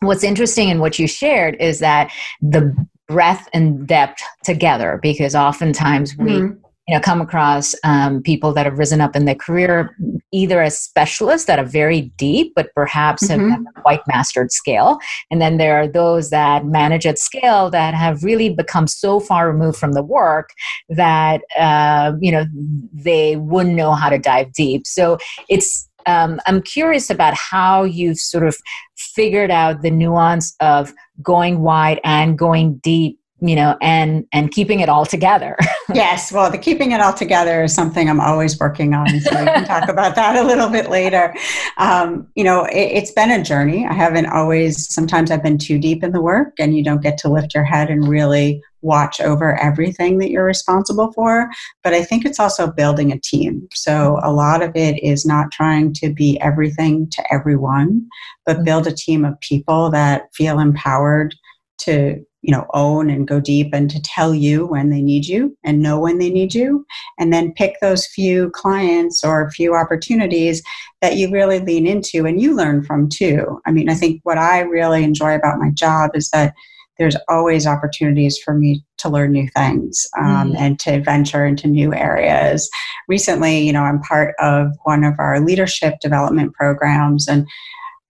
what's 0.00 0.24
interesting 0.24 0.68
in 0.68 0.80
what 0.80 0.98
you 0.98 1.06
shared 1.06 1.56
is 1.60 1.80
that 1.80 2.10
the 2.40 2.74
breadth 3.08 3.48
and 3.52 3.86
depth 3.86 4.22
together 4.42 4.98
because 5.02 5.34
oftentimes 5.34 6.16
we 6.16 6.30
mm-hmm 6.32 6.61
you 6.92 6.98
know 6.98 7.00
come 7.00 7.22
across 7.22 7.74
um, 7.84 8.22
people 8.22 8.52
that 8.52 8.66
have 8.66 8.78
risen 8.78 9.00
up 9.00 9.16
in 9.16 9.24
their 9.24 9.34
career 9.34 9.96
either 10.30 10.60
as 10.60 10.78
specialists 10.78 11.46
that 11.46 11.58
are 11.58 11.64
very 11.64 12.12
deep 12.18 12.52
but 12.54 12.68
perhaps 12.74 13.28
mm-hmm. 13.28 13.48
have 13.48 13.64
quite 13.76 14.00
mastered 14.06 14.52
scale 14.52 14.98
and 15.30 15.40
then 15.40 15.56
there 15.56 15.74
are 15.80 15.88
those 15.88 16.28
that 16.28 16.66
manage 16.66 17.06
at 17.06 17.18
scale 17.18 17.70
that 17.70 17.94
have 17.94 18.22
really 18.22 18.50
become 18.50 18.86
so 18.86 19.18
far 19.20 19.50
removed 19.50 19.78
from 19.78 19.92
the 19.92 20.02
work 20.02 20.50
that 20.90 21.40
uh, 21.58 22.12
you 22.20 22.30
know 22.30 22.44
they 22.92 23.36
wouldn't 23.36 23.74
know 23.74 23.92
how 23.92 24.10
to 24.10 24.18
dive 24.18 24.52
deep 24.52 24.86
so 24.86 25.16
it's 25.48 25.88
um, 26.04 26.40
i'm 26.46 26.60
curious 26.60 27.08
about 27.08 27.32
how 27.32 27.84
you've 27.84 28.18
sort 28.18 28.46
of 28.46 28.54
figured 28.96 29.50
out 29.50 29.80
the 29.80 29.90
nuance 29.90 30.54
of 30.60 30.92
going 31.22 31.60
wide 31.62 32.00
and 32.04 32.36
going 32.36 32.74
deep 32.82 33.18
you 33.42 33.56
know 33.56 33.76
and 33.82 34.24
and 34.32 34.52
keeping 34.52 34.80
it 34.80 34.88
all 34.88 35.04
together. 35.04 35.56
Yes 35.92 36.32
well 36.32 36.50
the 36.50 36.58
keeping 36.58 36.92
it 36.92 37.00
all 37.00 37.12
together 37.12 37.64
is 37.64 37.74
something 37.74 38.08
i'm 38.08 38.20
always 38.20 38.58
working 38.58 38.94
on 38.94 39.08
so 39.20 39.38
we 39.38 39.44
can 39.44 39.64
talk 39.66 39.88
about 39.88 40.14
that 40.14 40.36
a 40.36 40.46
little 40.46 40.70
bit 40.70 40.88
later. 40.88 41.34
Um, 41.76 42.28
you 42.34 42.44
know 42.44 42.66
it, 42.72 42.98
has 42.98 43.10
been 43.10 43.30
a 43.30 43.42
journey. 43.42 43.84
I 43.84 43.92
haven't 43.92 44.26
always 44.26 44.88
sometimes 44.94 45.30
i've 45.30 45.42
been 45.42 45.58
too 45.58 45.78
deep 45.78 46.02
in 46.04 46.12
the 46.12 46.20
work 46.20 46.54
and 46.58 46.76
you 46.76 46.84
don't 46.84 47.02
get 47.02 47.18
to 47.18 47.28
lift 47.28 47.52
your 47.52 47.64
head 47.64 47.90
and 47.90 48.08
really 48.08 48.62
watch 48.80 49.20
over 49.20 49.58
everything 49.60 50.18
that 50.18 50.30
you're 50.30 50.44
responsible 50.44 51.12
for 51.12 51.50
but 51.82 51.92
i 51.92 52.02
think 52.02 52.24
it's 52.24 52.40
also 52.40 52.70
building 52.70 53.12
a 53.12 53.18
team. 53.18 53.68
So 53.74 54.18
a 54.22 54.32
lot 54.32 54.62
of 54.62 54.74
it 54.76 55.02
is 55.02 55.26
not 55.26 55.50
trying 55.50 55.92
to 55.94 56.12
be 56.12 56.40
everything 56.40 57.10
to 57.10 57.34
everyone 57.34 58.06
but 58.46 58.56
mm-hmm. 58.56 58.64
build 58.64 58.86
a 58.86 58.94
team 58.94 59.24
of 59.24 59.38
people 59.40 59.90
that 59.90 60.32
feel 60.32 60.58
empowered 60.58 61.34
to 61.78 62.24
you 62.42 62.52
know 62.52 62.66
own 62.74 63.08
and 63.08 63.26
go 63.26 63.40
deep 63.40 63.70
and 63.72 63.90
to 63.90 64.02
tell 64.02 64.34
you 64.34 64.66
when 64.66 64.90
they 64.90 65.00
need 65.00 65.26
you 65.26 65.56
and 65.64 65.80
know 65.80 65.98
when 65.98 66.18
they 66.18 66.30
need 66.30 66.54
you 66.54 66.84
and 67.18 67.32
then 67.32 67.52
pick 67.52 67.76
those 67.80 68.06
few 68.06 68.50
clients 68.50 69.24
or 69.24 69.50
few 69.50 69.74
opportunities 69.74 70.62
that 71.00 71.16
you 71.16 71.30
really 71.30 71.60
lean 71.60 71.86
into 71.86 72.26
and 72.26 72.40
you 72.40 72.54
learn 72.54 72.82
from 72.82 73.08
too 73.08 73.60
i 73.66 73.70
mean 73.70 73.88
i 73.88 73.94
think 73.94 74.20
what 74.24 74.38
i 74.38 74.60
really 74.60 75.02
enjoy 75.02 75.34
about 75.34 75.58
my 75.58 75.70
job 75.70 76.10
is 76.14 76.28
that 76.30 76.52
there's 76.98 77.16
always 77.28 77.66
opportunities 77.66 78.38
for 78.38 78.54
me 78.54 78.84
to 78.98 79.08
learn 79.08 79.32
new 79.32 79.48
things 79.56 80.06
um, 80.18 80.52
mm. 80.52 80.56
and 80.58 80.78
to 80.78 81.00
venture 81.00 81.44
into 81.44 81.66
new 81.66 81.92
areas. 81.94 82.70
Recently, 83.08 83.60
you 83.60 83.72
know, 83.72 83.82
I'm 83.82 84.00
part 84.00 84.34
of 84.38 84.68
one 84.84 85.02
of 85.02 85.14
our 85.18 85.40
leadership 85.40 85.94
development 86.00 86.52
programs, 86.54 87.26
and 87.26 87.48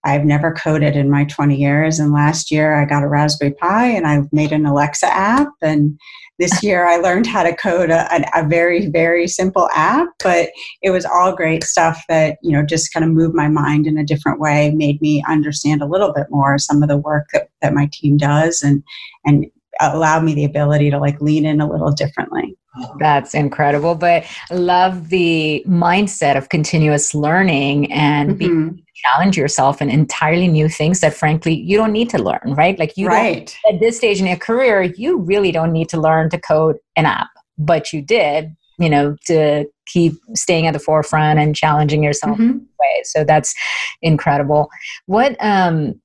I've 0.04 0.24
never 0.24 0.52
coded 0.52 0.96
in 0.96 1.10
my 1.10 1.24
20 1.24 1.56
years. 1.56 1.98
And 1.98 2.12
last 2.12 2.50
year 2.50 2.74
I 2.74 2.84
got 2.84 3.04
a 3.04 3.08
Raspberry 3.08 3.52
Pi 3.52 3.86
and 3.86 4.06
I 4.06 4.22
made 4.32 4.52
an 4.52 4.66
Alexa 4.66 5.06
app. 5.06 5.48
And 5.60 5.98
this 6.38 6.62
year 6.64 6.86
I 6.86 6.96
learned 6.96 7.26
how 7.26 7.42
to 7.44 7.54
code 7.54 7.90
a, 7.90 8.38
a, 8.38 8.46
very, 8.46 8.86
very 8.86 9.28
simple 9.28 9.68
app. 9.74 10.08
But 10.22 10.50
it 10.82 10.90
was 10.90 11.04
all 11.04 11.36
great 11.36 11.62
stuff 11.62 12.02
that, 12.08 12.38
you 12.42 12.50
know, 12.50 12.64
just 12.64 12.92
kind 12.92 13.04
of 13.04 13.12
moved 13.12 13.34
my 13.34 13.48
mind 13.48 13.86
in 13.86 13.96
a 13.96 14.04
different 14.04 14.40
way, 14.40 14.70
made 14.70 15.00
me 15.00 15.22
understand 15.28 15.82
a 15.82 15.86
little 15.86 16.12
bit 16.12 16.26
more 16.30 16.58
some 16.58 16.82
of 16.82 16.88
the 16.88 16.98
work 16.98 17.28
that, 17.32 17.48
that 17.60 17.74
my 17.74 17.88
team 17.92 18.16
does 18.16 18.62
and, 18.62 18.82
and 19.24 19.46
allowed 19.80 20.24
me 20.24 20.34
the 20.34 20.44
ability 20.44 20.90
to 20.90 20.98
like 20.98 21.20
lean 21.20 21.46
in 21.46 21.60
a 21.60 21.70
little 21.70 21.92
differently. 21.92 22.56
That's 22.98 23.34
incredible. 23.34 23.94
But 23.94 24.24
I 24.50 24.54
love 24.54 25.08
the 25.08 25.62
mindset 25.66 26.36
of 26.36 26.48
continuous 26.48 27.14
learning 27.14 27.92
and 27.92 28.30
mm-hmm. 28.30 28.38
being 28.38 28.82
challenge 28.94 29.36
yourself 29.36 29.82
in 29.82 29.90
entirely 29.90 30.48
new 30.48 30.68
things 30.68 31.00
that 31.00 31.14
frankly 31.14 31.54
you 31.54 31.76
don't 31.76 31.92
need 31.92 32.10
to 32.10 32.18
learn, 32.18 32.54
right? 32.56 32.78
Like 32.78 32.96
you 32.96 33.08
right. 33.08 33.54
at 33.68 33.80
this 33.80 33.96
stage 33.96 34.20
in 34.20 34.26
your 34.26 34.36
career, 34.36 34.82
you 34.82 35.18
really 35.18 35.52
don't 35.52 35.72
need 35.72 35.88
to 35.90 36.00
learn 36.00 36.30
to 36.30 36.38
code 36.38 36.76
an 36.96 37.06
app, 37.06 37.30
but 37.58 37.92
you 37.92 38.00
did, 38.00 38.54
you 38.78 38.88
know, 38.88 39.16
to 39.26 39.66
keep 39.86 40.14
staying 40.34 40.66
at 40.66 40.72
the 40.72 40.78
forefront 40.78 41.38
and 41.38 41.56
challenging 41.56 42.02
yourself 42.02 42.38
mm-hmm. 42.38 42.58
way. 42.58 43.02
So 43.04 43.24
that's 43.24 43.54
incredible. 44.02 44.70
What 45.06 45.36
um 45.40 46.00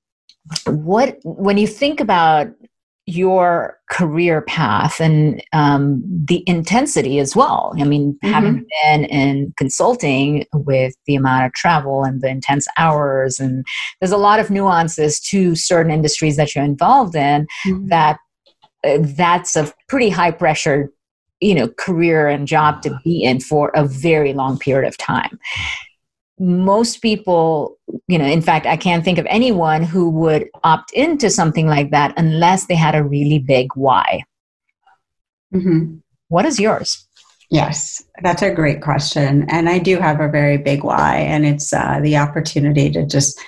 what 0.66 1.18
when 1.24 1.58
you 1.58 1.68
think 1.68 2.00
about 2.00 2.48
your 3.08 3.80
career 3.90 4.42
path 4.42 5.00
and 5.00 5.42
um, 5.54 6.04
the 6.06 6.44
intensity 6.46 7.20
as 7.20 7.38
well. 7.38 7.74
I 7.80 7.86
mean, 7.86 8.14
mm-hmm. 8.14 8.34
having 8.34 8.66
been 8.84 9.06
in 9.06 9.54
consulting 9.58 10.46
with 10.54 10.94
the 11.06 11.16
amount 11.16 11.46
of 11.46 11.54
travel 11.54 12.04
and 12.04 12.22
the 12.22 12.28
intense 12.28 12.68
hours, 12.78 13.40
and 13.40 13.66
there's 14.00 14.12
a 14.12 14.18
lot 14.18 14.42
of 14.42 14.50
nuances 14.50 15.22
to 15.22 15.56
certain 15.56 15.92
industries 15.92 16.36
that 16.36 16.54
you're 16.54 16.66
involved 16.66 17.16
in 17.16 17.48
mm-hmm. 17.66 17.88
that 17.88 18.20
uh, 18.84 18.98
that's 19.02 19.56
a 19.56 19.72
pretty 19.88 20.10
high 20.10 20.32
pressure 20.32 20.92
you 21.40 21.56
know 21.56 21.68
career 21.78 22.28
and 22.28 22.48
job 22.48 22.82
to 22.82 23.00
be 23.04 23.24
in 23.24 23.40
for 23.40 23.70
a 23.76 23.86
very 23.86 24.34
long 24.34 24.58
period 24.58 24.88
of 24.88 24.98
time 24.98 25.40
most 26.40 27.02
people, 27.02 27.78
you 28.08 28.18
know, 28.18 28.26
in 28.26 28.42
fact, 28.42 28.66
I 28.66 28.78
can't 28.78 29.04
think 29.04 29.18
of 29.18 29.26
anyone 29.28 29.84
who 29.84 30.10
would 30.12 30.50
opt 30.64 30.92
into 30.94 31.30
something 31.30 31.68
like 31.68 31.92
that 31.92 32.14
unless 32.18 32.68
they 32.68 32.76
had 32.76 32.96
a 32.96 33.04
really 33.04 33.40
big 33.40 33.70
why. 33.76 34.24
Mm-hmm. 35.54 35.98
What 36.30 36.46
is 36.46 36.60
yours? 36.60 37.08
Yes, 37.50 38.04
that's 38.22 38.42
a 38.42 38.54
great 38.54 38.82
question. 38.82 39.46
And 39.50 39.70
I 39.70 39.80
do 39.80 39.98
have 40.00 40.20
a 40.20 40.28
very 40.28 40.58
big 40.58 40.84
why, 40.84 41.18
and 41.18 41.46
it's 41.46 41.72
uh, 41.72 42.00
the 42.02 42.18
opportunity 42.18 42.90
to 42.92 43.06
just 43.06 43.40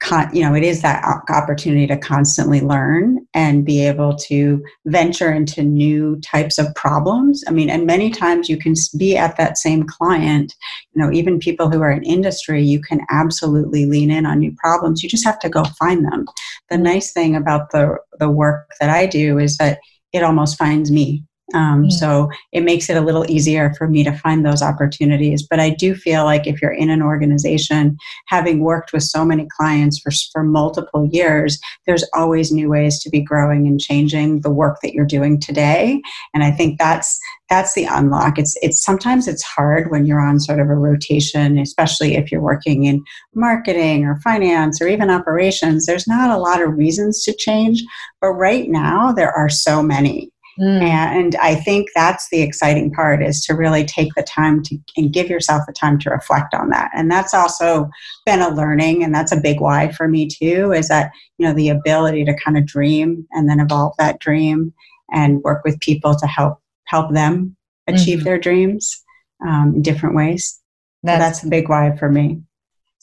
con- 0.00 0.34
you 0.34 0.42
know 0.42 0.54
it 0.54 0.62
is 0.62 0.82
that 0.82 1.04
opportunity 1.28 1.86
to 1.86 1.96
constantly 1.96 2.60
learn 2.60 3.26
and 3.34 3.64
be 3.64 3.80
able 3.80 4.14
to 4.16 4.62
venture 4.86 5.32
into 5.32 5.62
new 5.62 6.20
types 6.20 6.58
of 6.58 6.74
problems. 6.74 7.42
I 7.48 7.50
mean 7.50 7.70
and 7.70 7.86
many 7.86 8.10
times 8.10 8.48
you 8.48 8.56
can 8.56 8.74
be 8.96 9.16
at 9.16 9.36
that 9.36 9.58
same 9.58 9.84
client 9.84 10.54
you 10.92 11.02
know 11.02 11.12
even 11.12 11.38
people 11.38 11.70
who 11.70 11.80
are 11.80 11.90
in 11.90 12.02
industry 12.04 12.62
you 12.62 12.80
can 12.80 13.00
absolutely 13.10 13.86
lean 13.86 14.10
in 14.10 14.26
on 14.26 14.38
new 14.38 14.54
problems. 14.56 15.02
You 15.02 15.08
just 15.08 15.24
have 15.24 15.38
to 15.40 15.48
go 15.48 15.64
find 15.78 16.04
them. 16.04 16.26
The 16.70 16.78
nice 16.78 17.12
thing 17.12 17.36
about 17.36 17.70
the 17.70 17.96
the 18.18 18.30
work 18.30 18.70
that 18.80 18.90
i 18.90 19.06
do 19.06 19.38
is 19.38 19.56
that 19.58 19.78
it 20.12 20.22
almost 20.22 20.56
finds 20.58 20.90
me 20.90 21.22
um. 21.56 21.90
So 21.90 22.30
it 22.52 22.62
makes 22.62 22.90
it 22.90 22.96
a 22.96 23.00
little 23.00 23.28
easier 23.30 23.72
for 23.74 23.88
me 23.88 24.04
to 24.04 24.12
find 24.12 24.44
those 24.44 24.62
opportunities. 24.62 25.46
But 25.48 25.60
I 25.60 25.70
do 25.70 25.94
feel 25.94 26.24
like 26.24 26.46
if 26.46 26.60
you're 26.60 26.72
in 26.72 26.90
an 26.90 27.02
organization, 27.02 27.96
having 28.26 28.60
worked 28.60 28.92
with 28.92 29.02
so 29.02 29.24
many 29.24 29.48
clients 29.56 29.98
for, 29.98 30.10
for 30.32 30.42
multiple 30.42 31.08
years, 31.10 31.58
there's 31.86 32.04
always 32.14 32.52
new 32.52 32.68
ways 32.68 33.00
to 33.00 33.10
be 33.10 33.20
growing 33.20 33.66
and 33.66 33.80
changing 33.80 34.40
the 34.40 34.50
work 34.50 34.78
that 34.82 34.92
you're 34.92 35.06
doing 35.06 35.40
today. 35.40 36.02
And 36.34 36.44
I 36.44 36.50
think 36.50 36.78
that's 36.78 37.18
that's 37.48 37.74
the 37.74 37.84
unlock. 37.84 38.38
It's 38.38 38.56
it's 38.60 38.84
sometimes 38.84 39.28
it's 39.28 39.42
hard 39.42 39.90
when 39.90 40.04
you're 40.04 40.20
on 40.20 40.40
sort 40.40 40.58
of 40.58 40.68
a 40.68 40.74
rotation, 40.74 41.58
especially 41.58 42.16
if 42.16 42.32
you're 42.32 42.40
working 42.40 42.84
in 42.84 43.04
marketing 43.34 44.04
or 44.04 44.16
finance 44.16 44.80
or 44.80 44.88
even 44.88 45.10
operations. 45.10 45.86
There's 45.86 46.08
not 46.08 46.30
a 46.30 46.38
lot 46.38 46.60
of 46.60 46.76
reasons 46.76 47.22
to 47.22 47.32
change, 47.32 47.84
but 48.20 48.30
right 48.30 48.68
now 48.68 49.12
there 49.12 49.32
are 49.32 49.48
so 49.48 49.82
many 49.82 50.30
Mm. 50.58 50.82
And 50.82 51.36
I 51.36 51.54
think 51.54 51.88
that's 51.94 52.28
the 52.30 52.40
exciting 52.40 52.90
part 52.90 53.22
is 53.22 53.44
to 53.44 53.54
really 53.54 53.84
take 53.84 54.14
the 54.14 54.22
time 54.22 54.62
to 54.64 54.78
and 54.96 55.12
give 55.12 55.28
yourself 55.28 55.62
the 55.66 55.72
time 55.72 55.98
to 56.00 56.10
reflect 56.10 56.54
on 56.54 56.70
that. 56.70 56.90
And 56.94 57.10
that's 57.10 57.34
also 57.34 57.90
been 58.24 58.40
a 58.40 58.54
learning 58.54 59.04
and 59.04 59.14
that's 59.14 59.32
a 59.32 59.40
big 59.40 59.60
why 59.60 59.92
for 59.92 60.08
me 60.08 60.28
too 60.28 60.72
is 60.72 60.88
that, 60.88 61.10
you 61.38 61.46
know, 61.46 61.52
the 61.52 61.68
ability 61.68 62.24
to 62.24 62.34
kind 62.34 62.56
of 62.56 62.64
dream 62.64 63.26
and 63.32 63.48
then 63.48 63.60
evolve 63.60 63.94
that 63.98 64.18
dream 64.18 64.72
and 65.12 65.42
work 65.42 65.62
with 65.64 65.78
people 65.80 66.14
to 66.16 66.26
help 66.26 66.58
help 66.86 67.12
them 67.12 67.56
achieve 67.86 68.18
mm-hmm. 68.18 68.24
their 68.24 68.38
dreams 68.38 69.02
um, 69.46 69.74
in 69.76 69.82
different 69.82 70.14
ways. 70.14 70.60
That's, 71.02 71.16
so 71.16 71.18
that's 71.18 71.44
a 71.44 71.48
big 71.48 71.68
why 71.68 71.94
for 71.96 72.10
me. 72.10 72.40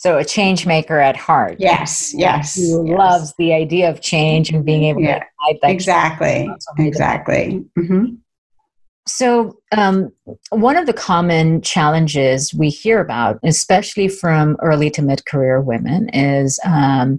So 0.04 0.18
a 0.18 0.26
change 0.26 0.66
maker 0.66 1.00
at 1.00 1.16
heart. 1.16 1.56
Yes, 1.60 2.14
yes. 2.14 2.56
Who 2.56 2.86
yes. 2.86 3.00
loves 3.00 3.34
the 3.38 3.54
idea 3.54 3.90
of 3.90 4.02
change 4.02 4.50
and 4.50 4.66
being 4.66 4.84
able 4.84 5.02
yeah, 5.02 5.20
to 5.20 5.26
that 5.62 5.72
exactly, 5.72 6.50
exactly. 6.78 7.64
Mm-hmm. 7.80 8.16
So, 9.08 9.60
um, 9.72 10.12
one 10.50 10.76
of 10.76 10.88
the 10.88 10.94
common 10.94 11.62
challenges 11.62 12.54
we 12.54 12.68
hear 12.68 13.00
about, 13.00 13.40
especially 13.46 14.10
from 14.10 14.58
early 14.62 14.90
to 14.90 15.02
mid 15.02 15.26
career 15.26 15.62
women, 15.62 16.10
is 16.10 16.60
um, 16.66 17.18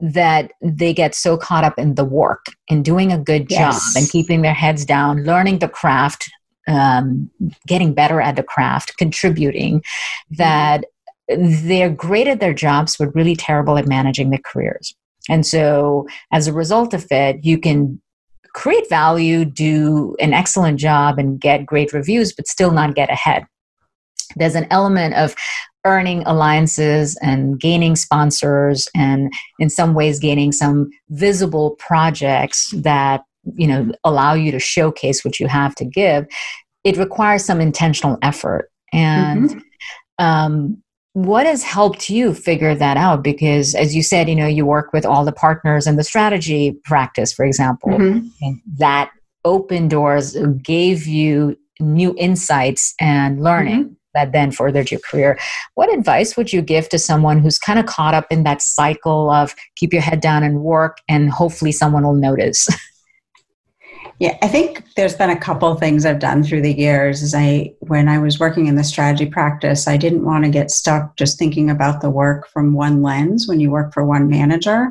that 0.00 0.52
they 0.62 0.94
get 0.94 1.16
so 1.16 1.36
caught 1.36 1.64
up 1.64 1.80
in 1.80 1.96
the 1.96 2.04
work 2.04 2.46
and 2.70 2.84
doing 2.84 3.10
a 3.10 3.18
good 3.18 3.50
yes. 3.50 3.74
job 3.74 4.00
and 4.00 4.08
keeping 4.08 4.42
their 4.42 4.54
heads 4.54 4.84
down, 4.84 5.24
learning 5.24 5.58
the 5.58 5.68
craft, 5.68 6.30
um, 6.68 7.28
getting 7.66 7.92
better 7.92 8.20
at 8.20 8.36
the 8.36 8.44
craft, 8.44 8.96
contributing, 8.98 9.80
mm-hmm. 9.80 10.36
that 10.36 10.84
they're 11.28 11.90
great 11.90 12.28
at 12.28 12.40
their 12.40 12.54
jobs 12.54 12.96
but 12.96 13.14
really 13.14 13.36
terrible 13.36 13.78
at 13.78 13.86
managing 13.86 14.30
their 14.30 14.40
careers. 14.44 14.94
And 15.28 15.46
so 15.46 16.06
as 16.32 16.46
a 16.46 16.52
result 16.52 16.94
of 16.94 17.06
it 17.10 17.44
you 17.44 17.58
can 17.58 18.00
create 18.54 18.88
value 18.88 19.44
do 19.44 20.16
an 20.20 20.32
excellent 20.32 20.80
job 20.80 21.18
and 21.18 21.40
get 21.40 21.66
great 21.66 21.92
reviews 21.92 22.32
but 22.32 22.46
still 22.46 22.70
not 22.70 22.94
get 22.94 23.10
ahead. 23.10 23.44
There's 24.36 24.54
an 24.54 24.66
element 24.70 25.14
of 25.14 25.34
earning 25.84 26.22
alliances 26.26 27.16
and 27.22 27.58
gaining 27.58 27.96
sponsors 27.96 28.88
and 28.94 29.32
in 29.58 29.70
some 29.70 29.94
ways 29.94 30.18
gaining 30.18 30.52
some 30.52 30.90
visible 31.10 31.76
projects 31.78 32.72
that 32.76 33.22
you 33.56 33.66
know 33.66 33.90
allow 34.04 34.34
you 34.34 34.50
to 34.52 34.58
showcase 34.58 35.24
what 35.24 35.40
you 35.40 35.46
have 35.46 35.74
to 35.76 35.84
give. 35.84 36.26
It 36.84 36.96
requires 36.96 37.44
some 37.44 37.60
intentional 37.60 38.18
effort. 38.22 38.70
And 38.92 39.50
mm-hmm. 39.50 40.24
um, 40.24 40.82
what 41.14 41.46
has 41.46 41.62
helped 41.62 42.10
you 42.10 42.34
figure 42.34 42.74
that 42.74 42.96
out 42.96 43.22
because 43.24 43.74
as 43.74 43.94
you 43.94 44.02
said 44.02 44.28
you 44.28 44.36
know 44.36 44.46
you 44.46 44.64
work 44.64 44.92
with 44.92 45.04
all 45.04 45.24
the 45.24 45.32
partners 45.32 45.86
and 45.86 45.98
the 45.98 46.04
strategy 46.04 46.78
practice 46.84 47.32
for 47.32 47.44
example 47.44 47.90
mm-hmm. 47.90 48.28
and 48.42 48.60
that 48.76 49.10
open 49.44 49.88
doors 49.88 50.36
gave 50.62 51.06
you 51.06 51.56
new 51.80 52.14
insights 52.18 52.94
and 53.00 53.42
learning 53.42 53.84
mm-hmm. 53.84 53.92
that 54.14 54.32
then 54.32 54.50
furthered 54.50 54.90
your 54.90 55.00
career 55.00 55.38
what 55.74 55.92
advice 55.92 56.36
would 56.36 56.52
you 56.52 56.60
give 56.60 56.88
to 56.88 56.98
someone 56.98 57.40
who's 57.40 57.58
kind 57.58 57.78
of 57.78 57.86
caught 57.86 58.14
up 58.14 58.26
in 58.30 58.44
that 58.44 58.60
cycle 58.60 59.30
of 59.30 59.54
keep 59.76 59.92
your 59.92 60.02
head 60.02 60.20
down 60.20 60.42
and 60.42 60.60
work 60.60 60.98
and 61.08 61.30
hopefully 61.30 61.72
someone 61.72 62.04
will 62.04 62.14
notice 62.14 62.68
Yeah, 64.20 64.36
I 64.42 64.48
think 64.48 64.82
there's 64.96 65.14
been 65.14 65.30
a 65.30 65.38
couple 65.38 65.72
things 65.76 66.04
I've 66.04 66.18
done 66.18 66.42
through 66.42 66.62
the 66.62 66.76
years. 66.76 67.22
Is 67.22 67.34
I 67.34 67.72
when 67.80 68.08
I 68.08 68.18
was 68.18 68.40
working 68.40 68.66
in 68.66 68.74
the 68.74 68.82
strategy 68.82 69.26
practice, 69.26 69.86
I 69.86 69.96
didn't 69.96 70.24
want 70.24 70.44
to 70.44 70.50
get 70.50 70.72
stuck 70.72 71.16
just 71.16 71.38
thinking 71.38 71.70
about 71.70 72.00
the 72.00 72.10
work 72.10 72.48
from 72.48 72.74
one 72.74 73.00
lens 73.00 73.46
when 73.46 73.60
you 73.60 73.70
work 73.70 73.94
for 73.94 74.04
one 74.04 74.28
manager. 74.28 74.90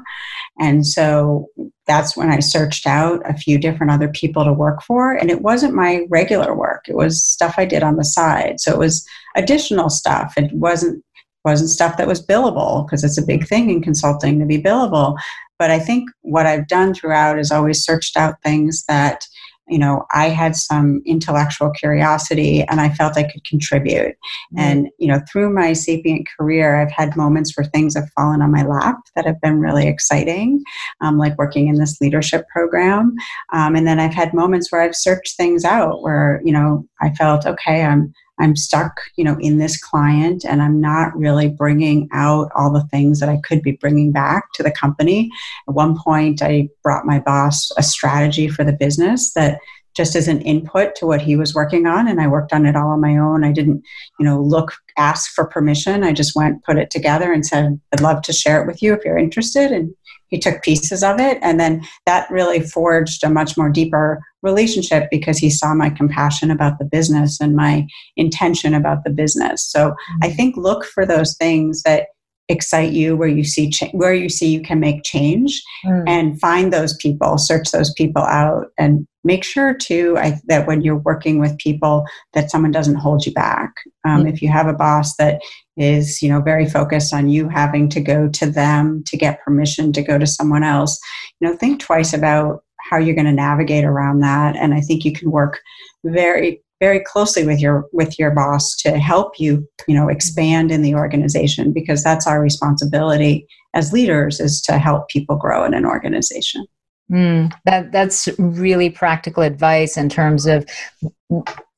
And 0.60 0.88
so 0.88 1.48
that's 1.88 2.15
when 2.15 2.29
I 2.29 2.39
searched 2.39 2.88
out 2.88 3.22
a 3.29 3.38
few 3.38 3.57
different 3.57 3.91
other 3.91 4.07
people 4.07 4.46
to 4.46 4.53
work 4.53 4.81
for. 4.81 5.13
And 5.13 5.29
it 5.29 5.41
wasn't 5.41 5.75
my 5.75 6.05
regular 6.10 6.55
work. 6.55 6.86
It 6.88 6.96
was 6.96 7.22
stuff 7.22 7.55
I 7.57 7.65
did 7.65 7.84
on 7.84 7.98
the 7.98 8.05
side. 8.05 8.62
So 8.62 8.72
it 8.72 8.77
was 8.77 9.05
additional 9.36 9.89
stuff. 9.89 10.36
It 10.38 10.53
wasn't 10.53 11.03
wasn't 11.43 11.69
stuff 11.69 11.96
that 11.96 12.07
was 12.07 12.25
billable 12.25 12.86
because 12.86 13.05
it's 13.05 13.17
a 13.17 13.25
big 13.25 13.48
thing 13.48 13.69
in 13.69 13.81
consulting 13.81 14.38
to 14.38 14.46
be 14.46 14.62
billable 14.62 15.17
but 15.60 15.72
I 15.72 15.80
think 15.80 16.10
what 16.22 16.46
I've 16.46 16.68
done 16.68 16.94
throughout 16.94 17.40
is 17.40 17.52
always 17.52 17.84
searched 17.84 18.18
out 18.18 18.42
things 18.44 18.84
that 18.88 19.26
you 19.68 19.78
know 19.78 20.06
i 20.14 20.30
had 20.30 20.56
some 20.56 21.02
intellectual 21.06 21.70
curiosity 21.72 22.64
and 22.64 22.80
i 22.80 22.90
felt 22.90 23.18
i 23.18 23.24
could 23.24 23.44
contribute 23.44 24.16
mm-hmm. 24.16 24.60
and 24.60 24.88
you 24.98 25.08
know 25.08 25.20
through 25.32 25.54
my 25.54 25.74
sapient 25.74 26.28
career 26.38 26.80
i've 26.80 26.92
had 26.92 27.16
moments 27.16 27.56
where 27.56 27.66
things 27.66 27.96
have 27.96 28.10
fallen 28.16 28.42
on 28.42 28.52
my 28.52 28.64
lap 28.64 28.98
that 29.16 29.26
have 29.26 29.40
been 29.42 29.60
really 29.60 29.88
exciting 29.88 30.64
um, 31.02 31.18
like 31.18 31.38
working 31.38 31.68
in 31.68 31.76
this 31.76 32.00
leadership 32.02 32.46
program 32.48 33.14
um, 33.54 33.76
and 33.76 33.88
then 33.88 34.00
i've 34.00 34.14
had 34.14 34.34
moments 34.34 34.72
where 34.72 34.82
i've 34.82 34.96
searched 34.96 35.36
things 35.36 35.66
out 35.66 36.02
where 36.02 36.42
you 36.44 36.54
know 36.54 36.86
i 37.02 37.14
felt 37.16 37.46
okay 37.46 37.84
i'm 37.84 38.14
I'm 38.39 38.56
stuck, 38.56 39.00
you 39.15 39.24
know, 39.24 39.38
in 39.39 39.58
this 39.58 39.82
client 39.82 40.46
and 40.46 40.62
I'm 40.62 40.79
not 40.79 41.15
really 41.17 41.48
bringing 41.48 42.08
out 42.13 42.51
all 42.56 42.72
the 42.72 42.86
things 42.86 43.20
that 43.20 43.29
I 43.29 43.39
could 43.44 43.62
be 43.62 43.72
bringing 43.72 44.12
back 44.12 44.53
to 44.53 44.63
the 44.63 44.72
company. 44.72 45.32
At 45.67 45.75
one 45.75 45.98
point, 45.98 46.41
I 46.41 46.70
brought 46.84 47.06
my 47.06 47.20
boss 47.20 47.72
a 47.77 47.84
strategy 47.84 48.48
for 48.48 48.63
the 48.63 48.74
business 48.74 49.34
that 49.34 49.60
just 49.96 50.15
as 50.15 50.27
an 50.27 50.41
input 50.41 50.96
to 50.96 51.08
what 51.08 51.22
he 51.22 51.36
was 51.36 51.56
working 51.56 51.88
on 51.88 52.08
and 52.08 52.22
i 52.22 52.27
worked 52.27 52.53
on 52.53 52.67
it 52.67 52.75
all 52.75 52.89
on 52.89 53.01
my 53.01 53.17
own 53.17 53.44
i 53.44 53.51
didn't 53.51 53.84
you 54.20 54.25
know 54.25 54.39
look 54.39 54.74
ask 54.96 55.32
for 55.32 55.48
permission 55.48 56.03
i 56.03 56.13
just 56.13 56.36
went 56.36 56.63
put 56.63 56.77
it 56.77 56.91
together 56.91 57.34
and 57.34 57.46
said 57.46 57.79
i'd 57.91 58.00
love 58.00 58.22
to 58.22 58.32
share 58.32 58.62
it 58.62 58.67
with 58.67 58.84
you 58.84 58.94
if 58.94 59.03
you're 59.03 59.17
interested 59.17 59.72
and 59.72 59.91
he 60.29 60.39
took 60.39 60.62
pieces 60.62 61.03
of 61.03 61.19
it 61.19 61.38
and 61.41 61.60
then 61.60 61.81
that 62.05 62.29
really 62.29 62.62
forged 62.62 63.24
a 63.24 63.29
much 63.29 63.57
more 63.57 63.69
deeper 63.69 64.22
relationship 64.41 65.07
because 65.10 65.38
he 65.38 65.50
saw 65.50 65.74
my 65.74 65.89
compassion 65.89 66.51
about 66.51 66.79
the 66.79 66.86
business 66.86 67.39
and 67.39 67.55
my 67.55 67.86
intention 68.15 68.74
about 68.74 69.03
the 69.03 69.10
business 69.10 69.69
so 69.69 69.89
mm-hmm. 69.89 70.19
i 70.24 70.29
think 70.29 70.55
look 70.57 70.86
for 70.86 71.05
those 71.05 71.36
things 71.38 71.84
that 71.84 72.07
excite 72.50 72.93
you 72.93 73.15
where 73.15 73.27
you 73.27 73.43
see 73.43 73.69
cha- 73.69 73.89
where 73.91 74.13
you 74.13 74.29
see 74.29 74.48
you 74.48 74.62
can 74.62 74.79
make 74.79 75.03
change 75.03 75.62
mm. 75.86 76.03
and 76.07 76.39
find 76.39 76.72
those 76.72 76.96
people 76.96 77.38
search 77.38 77.72
those 77.72 77.93
people 77.93 78.22
out 78.22 78.67
and 78.77 79.05
make 79.27 79.43
sure 79.43 79.74
too 79.74 80.17
I, 80.17 80.39
that 80.46 80.65
when 80.65 80.81
you're 80.81 80.98
working 80.98 81.39
with 81.39 81.57
people 81.60 82.05
that 82.34 82.50
someone 82.50 82.72
doesn't 82.72 82.96
hold 82.96 83.25
you 83.25 83.34
back. 83.34 83.74
Um, 84.05 84.24
mm. 84.24 84.34
if 84.34 84.41
you 84.41 84.50
have 84.50 84.67
a 84.67 84.74
boss 84.74 85.15
that 85.17 85.41
is 85.75 86.22
you 86.24 86.29
know 86.29 86.41
very 86.41 86.67
focused 86.67 87.13
on 87.13 87.29
you 87.29 87.50
having 87.50 87.89
to 87.89 88.01
go 88.01 88.27
to 88.29 88.50
them 88.50 89.03
to 89.05 89.17
get 89.17 89.43
permission 89.43 89.93
to 89.93 90.01
go 90.01 90.17
to 90.17 90.25
someone 90.25 90.63
else 90.63 91.00
you 91.39 91.48
know 91.48 91.55
think 91.55 91.79
twice 91.79 92.13
about 92.13 92.63
how 92.79 92.98
you're 92.98 93.13
going 93.15 93.27
to 93.27 93.31
navigate 93.31 93.84
around 93.84 94.19
that. 94.22 94.55
And 94.55 94.74
i 94.74 94.81
think 94.81 95.05
you 95.05 95.12
can 95.12 95.29
work 95.29 95.60
very 96.03 96.63
very 96.79 97.00
closely 97.00 97.46
with 97.46 97.60
your 97.60 97.86
with 97.91 98.17
your 98.19 98.31
boss 98.31 98.75
to 98.77 98.98
help 98.98 99.39
you 99.39 99.67
you 99.88 99.96
know 99.96 100.07
expand 100.10 100.72
in 100.72 100.81
the 100.81 100.96
organization 100.96 101.74
because 101.74 102.03
that's 102.03 102.27
our 102.27 102.41
responsibility 102.41 103.48
as 103.74 103.93
leaders 103.93 104.39
is 104.39 104.62
to 104.62 104.77
help 104.77 105.10
people 105.10 105.36
grow 105.36 105.63
in 105.63 105.74
an 105.74 105.86
organization 105.86 106.65
mm, 107.12 107.52
that 107.66 107.92
that's 107.92 108.28
really 108.38 108.90
practical 108.90 109.44
advice 109.44 109.98
in 109.98 110.10
terms 110.10 110.46
of 110.46 110.66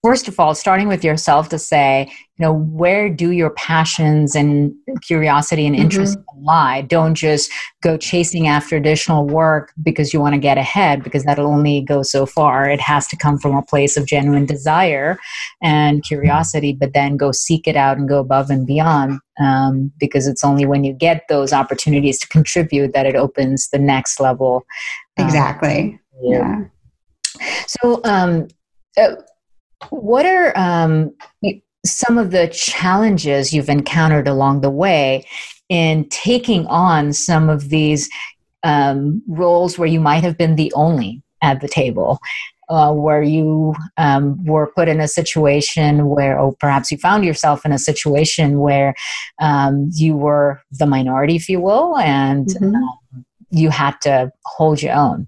first 0.04 0.28
of 0.28 0.40
all 0.40 0.56
starting 0.56 0.88
with 0.88 1.04
yourself 1.04 1.50
to 1.50 1.60
say 1.60 2.10
you 2.38 2.46
know 2.46 2.54
where 2.54 3.10
do 3.10 3.32
your 3.32 3.50
passions 3.52 4.34
and 4.34 4.74
curiosity 5.06 5.68
and 5.68 5.76
interest 5.76 6.18
mm-hmm. 6.18 6.46
lie? 6.46 6.82
Don't 6.82 7.16
just 7.16 7.52
go 7.82 7.98
chasing 7.98 8.48
after 8.48 8.78
additional 8.78 9.28
work 9.28 9.74
because 9.84 10.14
you 10.14 10.22
want 10.22 10.36
to 10.36 10.40
get 10.40 10.58
ahead 10.58 11.04
because 11.04 11.26
that'll 11.26 11.48
only 11.48 11.82
go 11.82 12.02
so 12.02 12.26
far. 12.26 12.70
It 12.70 12.80
has 12.80 13.08
to 13.08 13.18
come 13.18 13.38
from 13.40 13.58
a 13.58 13.62
place 13.62 13.98
of 13.98 14.06
genuine 14.06 14.46
desire 14.46 15.20
and 15.62 16.04
curiosity 16.04 16.74
but 16.74 16.94
then 16.94 17.18
go 17.18 17.32
seek 17.34 17.68
it 17.68 17.76
out 17.76 17.98
and 17.98 18.08
go 18.08 18.20
above 18.20 18.50
and 18.50 18.66
beyond 18.66 19.20
um, 19.40 19.92
because 20.00 20.28
it's 20.28 20.44
only 20.44 20.66
when 20.66 20.84
you 20.86 20.94
get 20.94 21.24
those 21.28 21.52
opportunities 21.52 22.20
to 22.20 22.28
contribute 22.30 22.94
that 22.94 23.06
it 23.06 23.16
opens 23.16 23.68
the 23.70 23.80
next 23.80 24.20
level 24.20 24.66
um, 25.18 25.26
exactly. 25.26 26.00
Yeah. 26.22 26.64
So 27.68 28.02
um, 28.04 28.48
uh, 28.98 29.16
what 29.90 30.26
are 30.26 30.58
um, 30.58 31.16
some 31.86 32.18
of 32.18 32.32
the 32.32 32.48
challenges 32.50 33.54
you've 33.54 33.70
encountered 33.70 34.28
along 34.28 34.62
the 34.62 34.70
way 34.70 35.26
in 35.70 36.08
taking 36.10 36.66
on 36.68 37.14
some 37.14 37.50
of 37.50 37.70
these 37.70 38.10
um, 38.64 39.22
roles 39.28 39.78
where 39.78 39.88
you 39.88 40.00
might 40.00 40.24
have 40.24 40.38
been 40.38 40.56
the 40.56 40.72
only 40.76 41.22
at 41.42 41.62
the 41.62 41.68
table? 41.68 42.20
Uh, 42.70 42.94
where 42.94 43.24
you 43.24 43.74
um, 43.98 44.46
were 44.46 44.72
put 44.76 44.88
in 44.88 45.00
a 45.00 45.08
situation 45.08 46.06
where, 46.06 46.40
or 46.40 46.56
perhaps 46.60 46.92
you 46.92 47.00
found 47.00 47.26
yourself 47.26 47.66
in 47.66 47.72
a 47.72 47.80
situation 47.80 48.60
where 48.60 48.94
um, 49.42 49.90
you 49.96 50.16
were 50.16 50.62
the 50.74 50.86
minority, 50.86 51.36
if 51.36 51.50
you 51.50 51.60
will, 51.60 51.98
and 51.98 52.46
mm-hmm. 52.50 52.76
um, 52.76 53.26
you 53.50 53.72
had 53.72 54.00
to 54.02 54.32
hold 54.46 54.84
your 54.84 54.94
own? 54.94 55.28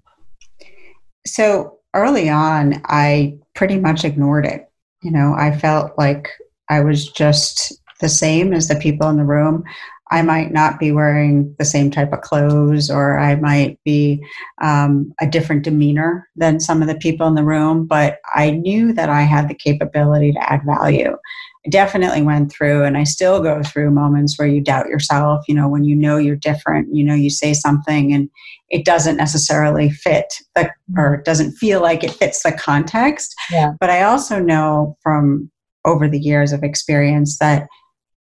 So 1.26 1.80
early 1.94 2.28
on, 2.28 2.80
I 2.84 3.38
pretty 3.54 3.78
much 3.78 4.04
ignored 4.04 4.46
it. 4.46 4.68
You 5.02 5.10
know, 5.10 5.34
I 5.36 5.56
felt 5.56 5.98
like 5.98 6.28
I 6.68 6.80
was 6.80 7.08
just 7.08 7.72
the 8.00 8.08
same 8.08 8.52
as 8.52 8.68
the 8.68 8.76
people 8.76 9.08
in 9.08 9.16
the 9.16 9.24
room. 9.24 9.64
I 10.10 10.20
might 10.20 10.52
not 10.52 10.78
be 10.78 10.92
wearing 10.92 11.54
the 11.58 11.64
same 11.64 11.90
type 11.90 12.12
of 12.12 12.20
clothes, 12.20 12.90
or 12.90 13.18
I 13.18 13.34
might 13.36 13.80
be 13.82 14.22
um, 14.60 15.14
a 15.20 15.26
different 15.26 15.64
demeanor 15.64 16.28
than 16.36 16.60
some 16.60 16.82
of 16.82 16.88
the 16.88 16.96
people 16.96 17.26
in 17.28 17.34
the 17.34 17.44
room, 17.44 17.86
but 17.86 18.18
I 18.34 18.50
knew 18.50 18.92
that 18.92 19.08
I 19.08 19.22
had 19.22 19.48
the 19.48 19.54
capability 19.54 20.32
to 20.32 20.52
add 20.52 20.62
value. 20.66 21.16
I 21.66 21.70
definitely 21.70 22.22
went 22.22 22.50
through 22.50 22.84
and 22.84 22.96
I 22.96 23.04
still 23.04 23.40
go 23.42 23.62
through 23.62 23.90
moments 23.92 24.38
where 24.38 24.48
you 24.48 24.60
doubt 24.60 24.88
yourself, 24.88 25.44
you 25.46 25.54
know, 25.54 25.68
when 25.68 25.84
you 25.84 25.94
know 25.94 26.16
you're 26.16 26.36
different, 26.36 26.94
you 26.94 27.04
know, 27.04 27.14
you 27.14 27.30
say 27.30 27.54
something 27.54 28.12
and 28.12 28.28
it 28.68 28.84
doesn't 28.84 29.16
necessarily 29.16 29.90
fit 29.90 30.26
the, 30.54 30.70
or 30.96 31.14
it 31.14 31.24
doesn't 31.24 31.52
feel 31.52 31.80
like 31.80 32.02
it 32.02 32.10
fits 32.10 32.42
the 32.42 32.52
context. 32.52 33.34
Yeah. 33.50 33.72
But 33.78 33.90
I 33.90 34.02
also 34.02 34.40
know 34.40 34.96
from 35.02 35.50
over 35.84 36.08
the 36.08 36.18
years 36.18 36.52
of 36.52 36.62
experience 36.62 37.38
that 37.38 37.68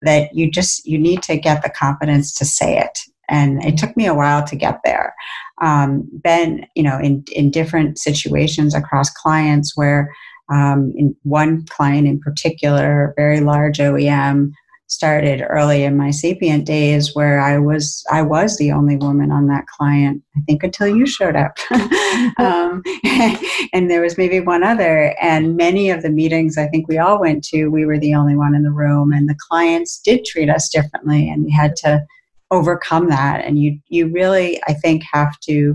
that 0.03 0.35
you 0.35 0.51
just 0.51 0.85
you 0.85 0.99
need 0.99 1.23
to 1.23 1.37
get 1.37 1.63
the 1.63 1.71
confidence 1.71 2.35
to 2.35 2.45
say 2.45 2.79
it 2.79 2.99
and 3.29 3.65
it 3.65 3.79
took 3.79 3.97
me 3.97 4.07
a 4.07 4.15
while 4.15 4.45
to 4.45 4.57
get 4.57 4.81
there 4.85 5.15
um, 5.61 6.09
been 6.23 6.67
you 6.75 6.83
know 6.83 6.99
in 6.99 7.25
in 7.33 7.51
different 7.51 7.99
situations 7.99 8.75
across 8.75 9.11
clients 9.11 9.77
where 9.77 10.13
um, 10.51 10.93
in 10.97 11.15
one 11.23 11.65
client 11.67 12.07
in 12.07 12.21
particular, 12.21 13.15
very 13.17 13.41
large 13.41 13.79
OEM, 13.79 14.53
started 14.93 15.43
early 15.49 15.85
in 15.85 15.97
my 15.97 16.11
sapient 16.11 16.67
days 16.67 17.15
where 17.15 17.41
I 17.41 17.57
was 17.59 18.05
I 18.11 18.21
was 18.21 18.59
the 18.59 18.73
only 18.73 18.97
woman 18.97 19.33
on 19.33 19.47
that 19.47 19.67
client. 19.67 20.23
I 20.37 20.41
think 20.47 20.63
until 20.63 20.87
you 20.87 21.07
showed 21.07 21.35
up, 21.35 21.57
um, 22.39 22.83
and 23.73 23.91
there 23.91 24.03
was 24.03 24.19
maybe 24.19 24.41
one 24.41 24.63
other. 24.63 25.17
And 25.21 25.57
many 25.57 25.89
of 25.89 26.03
the 26.03 26.11
meetings 26.11 26.59
I 26.59 26.67
think 26.67 26.89
we 26.89 26.99
all 26.99 27.19
went 27.19 27.43
to, 27.45 27.69
we 27.69 27.87
were 27.87 27.99
the 27.99 28.15
only 28.15 28.37
one 28.37 28.55
in 28.55 28.65
the 28.65 28.71
room, 28.71 29.13
and 29.13 29.29
the 29.29 29.39
clients 29.49 29.99
did 29.99 30.27
treat 30.27 30.51
us 30.51 30.69
differently, 30.69 31.29
and 31.29 31.45
we 31.45 31.51
had 31.51 31.75
to 31.77 32.05
overcome 32.51 33.09
that. 33.09 33.45
And 33.45 33.59
you 33.59 33.79
you 33.89 34.09
really 34.09 34.63
I 34.69 34.75
think 34.75 35.05
have 35.11 35.41
to 35.41 35.75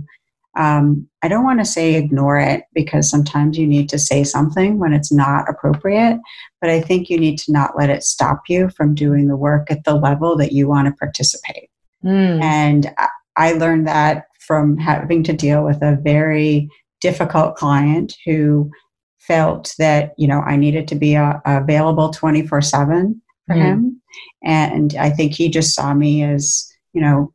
um, 0.58 1.08
I 1.22 1.28
don't 1.28 1.44
want 1.44 1.60
to 1.60 1.66
say 1.66 1.94
ignore 1.94 2.40
it 2.40 2.64
because 2.74 3.10
sometimes 3.10 3.58
you 3.58 3.68
need 3.68 3.90
to 3.90 4.00
say 4.00 4.24
something 4.24 4.80
when 4.80 4.92
it's 4.92 5.12
not 5.12 5.48
appropriate, 5.48 6.20
but 6.60 6.70
I 6.70 6.82
think 6.82 7.10
you 7.10 7.20
need 7.20 7.38
to 7.40 7.52
not 7.52 7.78
let 7.78 7.92
it 7.92 8.04
stop 8.04 8.42
you 8.50 8.70
from 8.70 8.96
doing 8.96 9.28
the 9.28 9.38
work 9.38 9.70
at 9.70 9.84
the 9.84 9.94
level 9.94 10.36
that 10.38 10.54
you 10.54 10.68
want 10.68 10.88
to 10.88 10.94
participate. 10.94 11.70
Mm. 12.04 12.42
And 12.42 12.92
I 13.36 13.54
learned 13.54 13.88
that 13.88 14.26
from 14.40 14.78
having 14.78 15.24
to 15.24 15.34
deal 15.34 15.64
with 15.64 15.82
a 15.84 16.00
very 16.02 16.70
difficult 17.02 17.56
client 17.56 18.16
who 18.26 18.72
felt 19.20 19.76
that 19.78 20.14
you 20.18 20.28
know 20.28 20.40
I 20.40 20.56
needed 20.56 20.88
to 20.88 20.96
be 20.96 21.16
uh, 21.16 21.34
available 21.46 22.10
24 22.10 22.62
7 22.62 23.22
for 23.46 23.56
mm. 23.56 23.62
him 23.62 24.02
and 24.44 24.96
I 24.96 25.10
think 25.10 25.34
he 25.34 25.50
just 25.50 25.76
saw 25.76 25.94
me 25.94 26.24
as 26.24 26.66
you 26.94 27.02
know 27.02 27.34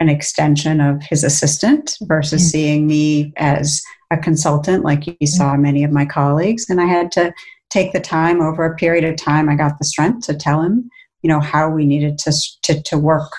an 0.00 0.08
extension 0.08 0.80
of 0.80 1.02
his 1.02 1.24
assistant 1.24 1.96
versus 2.02 2.42
mm-hmm. 2.42 2.48
seeing 2.48 2.86
me 2.86 3.32
as 3.36 3.82
a 4.12 4.16
consultant 4.16 4.84
like 4.84 5.06
you 5.06 5.14
mm. 5.14 5.28
saw 5.28 5.56
many 5.56 5.82
of 5.82 5.90
my 5.90 6.04
colleagues 6.04 6.68
and 6.68 6.80
i 6.80 6.84
had 6.84 7.10
to 7.10 7.32
take 7.70 7.92
the 7.92 8.00
time 8.00 8.40
over 8.40 8.64
a 8.64 8.76
period 8.76 9.04
of 9.04 9.16
time 9.16 9.48
i 9.48 9.54
got 9.54 9.78
the 9.78 9.84
strength 9.84 10.24
to 10.26 10.34
tell 10.34 10.62
him 10.62 10.88
you 11.22 11.28
know 11.28 11.40
how 11.40 11.68
we 11.68 11.84
needed 11.84 12.18
to 12.18 12.32
to, 12.62 12.80
to 12.82 12.98
work 12.98 13.30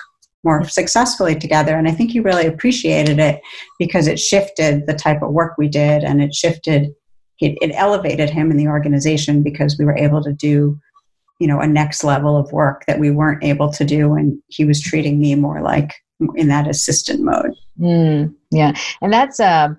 more 0.44 0.66
successfully 0.68 1.34
together 1.34 1.76
and 1.76 1.88
i 1.88 1.90
think 1.90 2.10
he 2.10 2.20
really 2.20 2.46
appreciated 2.46 3.18
it 3.18 3.40
because 3.78 4.06
it 4.06 4.18
shifted 4.18 4.86
the 4.86 4.94
type 4.94 5.22
of 5.22 5.32
work 5.32 5.54
we 5.56 5.68
did 5.68 6.04
and 6.04 6.22
it 6.22 6.34
shifted 6.34 6.92
it, 7.40 7.56
it 7.62 7.70
elevated 7.74 8.28
him 8.28 8.50
in 8.50 8.56
the 8.56 8.68
organization 8.68 9.42
because 9.42 9.78
we 9.78 9.84
were 9.84 9.96
able 9.96 10.22
to 10.22 10.32
do 10.32 10.78
you 11.40 11.46
know 11.46 11.60
a 11.60 11.66
next 11.66 12.04
level 12.04 12.36
of 12.36 12.52
work 12.52 12.84
that 12.86 12.98
we 12.98 13.10
weren't 13.10 13.42
able 13.42 13.72
to 13.72 13.84
do 13.84 14.14
and 14.14 14.38
he 14.48 14.64
was 14.64 14.82
treating 14.82 15.18
me 15.18 15.34
more 15.34 15.62
like 15.62 15.94
in 16.34 16.48
that 16.48 16.68
assistant 16.68 17.20
mode. 17.20 17.54
Mm, 17.78 18.34
yeah, 18.50 18.72
and 19.00 19.12
that's 19.12 19.40
a 19.40 19.76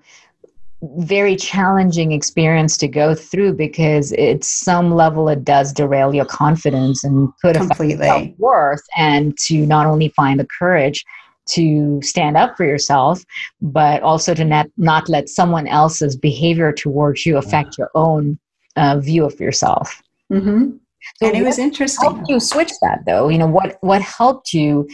very 0.82 1.36
challenging 1.36 2.12
experience 2.12 2.76
to 2.78 2.88
go 2.88 3.14
through 3.14 3.52
because 3.52 4.12
at 4.12 4.42
some 4.42 4.94
level 4.94 5.28
it 5.28 5.44
does 5.44 5.72
derail 5.72 6.14
your 6.14 6.24
confidence 6.24 7.04
and 7.04 7.28
could 7.42 7.56
affect 7.56 7.80
your 7.80 8.28
worth 8.38 8.82
and 8.96 9.36
to 9.36 9.66
not 9.66 9.86
only 9.86 10.08
find 10.10 10.40
the 10.40 10.48
courage 10.58 11.04
to 11.46 12.00
stand 12.02 12.36
up 12.36 12.56
for 12.56 12.64
yourself, 12.64 13.22
but 13.60 14.02
also 14.02 14.34
to 14.34 14.44
not, 14.44 14.68
not 14.76 15.08
let 15.08 15.28
someone 15.28 15.66
else's 15.66 16.16
behavior 16.16 16.72
towards 16.72 17.26
you 17.26 17.36
affect 17.36 17.76
your 17.76 17.90
own 17.94 18.38
uh, 18.76 18.98
view 18.98 19.24
of 19.24 19.38
yourself. 19.40 20.00
Mm-hmm. 20.32 20.76
So 21.16 21.26
and 21.26 21.36
it 21.36 21.42
was 21.42 21.58
interesting. 21.58 22.10
Helped 22.10 22.28
you 22.28 22.38
switch 22.40 22.70
that 22.82 23.00
though? 23.06 23.28
You 23.28 23.38
know 23.38 23.46
what 23.46 23.78
what 23.80 24.02
helped 24.02 24.52
you 24.52 24.86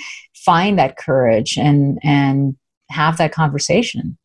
find 0.46 0.78
that 0.78 0.96
courage 0.96 1.58
and 1.58 1.98
and 2.02 2.56
have 2.90 3.18
that 3.18 3.32
conversation? 3.32 4.16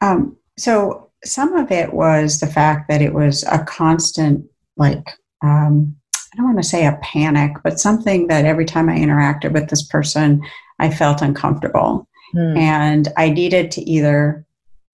Um, 0.00 0.36
so 0.56 1.10
some 1.24 1.54
of 1.54 1.70
it 1.70 1.92
was 1.92 2.40
the 2.40 2.46
fact 2.46 2.88
that 2.88 3.02
it 3.02 3.12
was 3.12 3.42
a 3.44 3.64
constant 3.64 4.46
like 4.76 5.04
um, 5.42 5.94
I 6.32 6.36
don't 6.36 6.46
want 6.46 6.58
to 6.58 6.68
say 6.68 6.86
a 6.86 6.98
panic, 7.02 7.52
but 7.62 7.78
something 7.78 8.26
that 8.26 8.44
every 8.44 8.64
time 8.64 8.88
I 8.88 8.96
interacted 8.96 9.52
with 9.52 9.68
this 9.68 9.82
person, 9.82 10.42
I 10.80 10.90
felt 10.90 11.22
uncomfortable. 11.22 12.08
Mm. 12.34 12.58
And 12.58 13.08
I 13.16 13.30
needed 13.30 13.70
to 13.72 13.82
either 13.82 14.44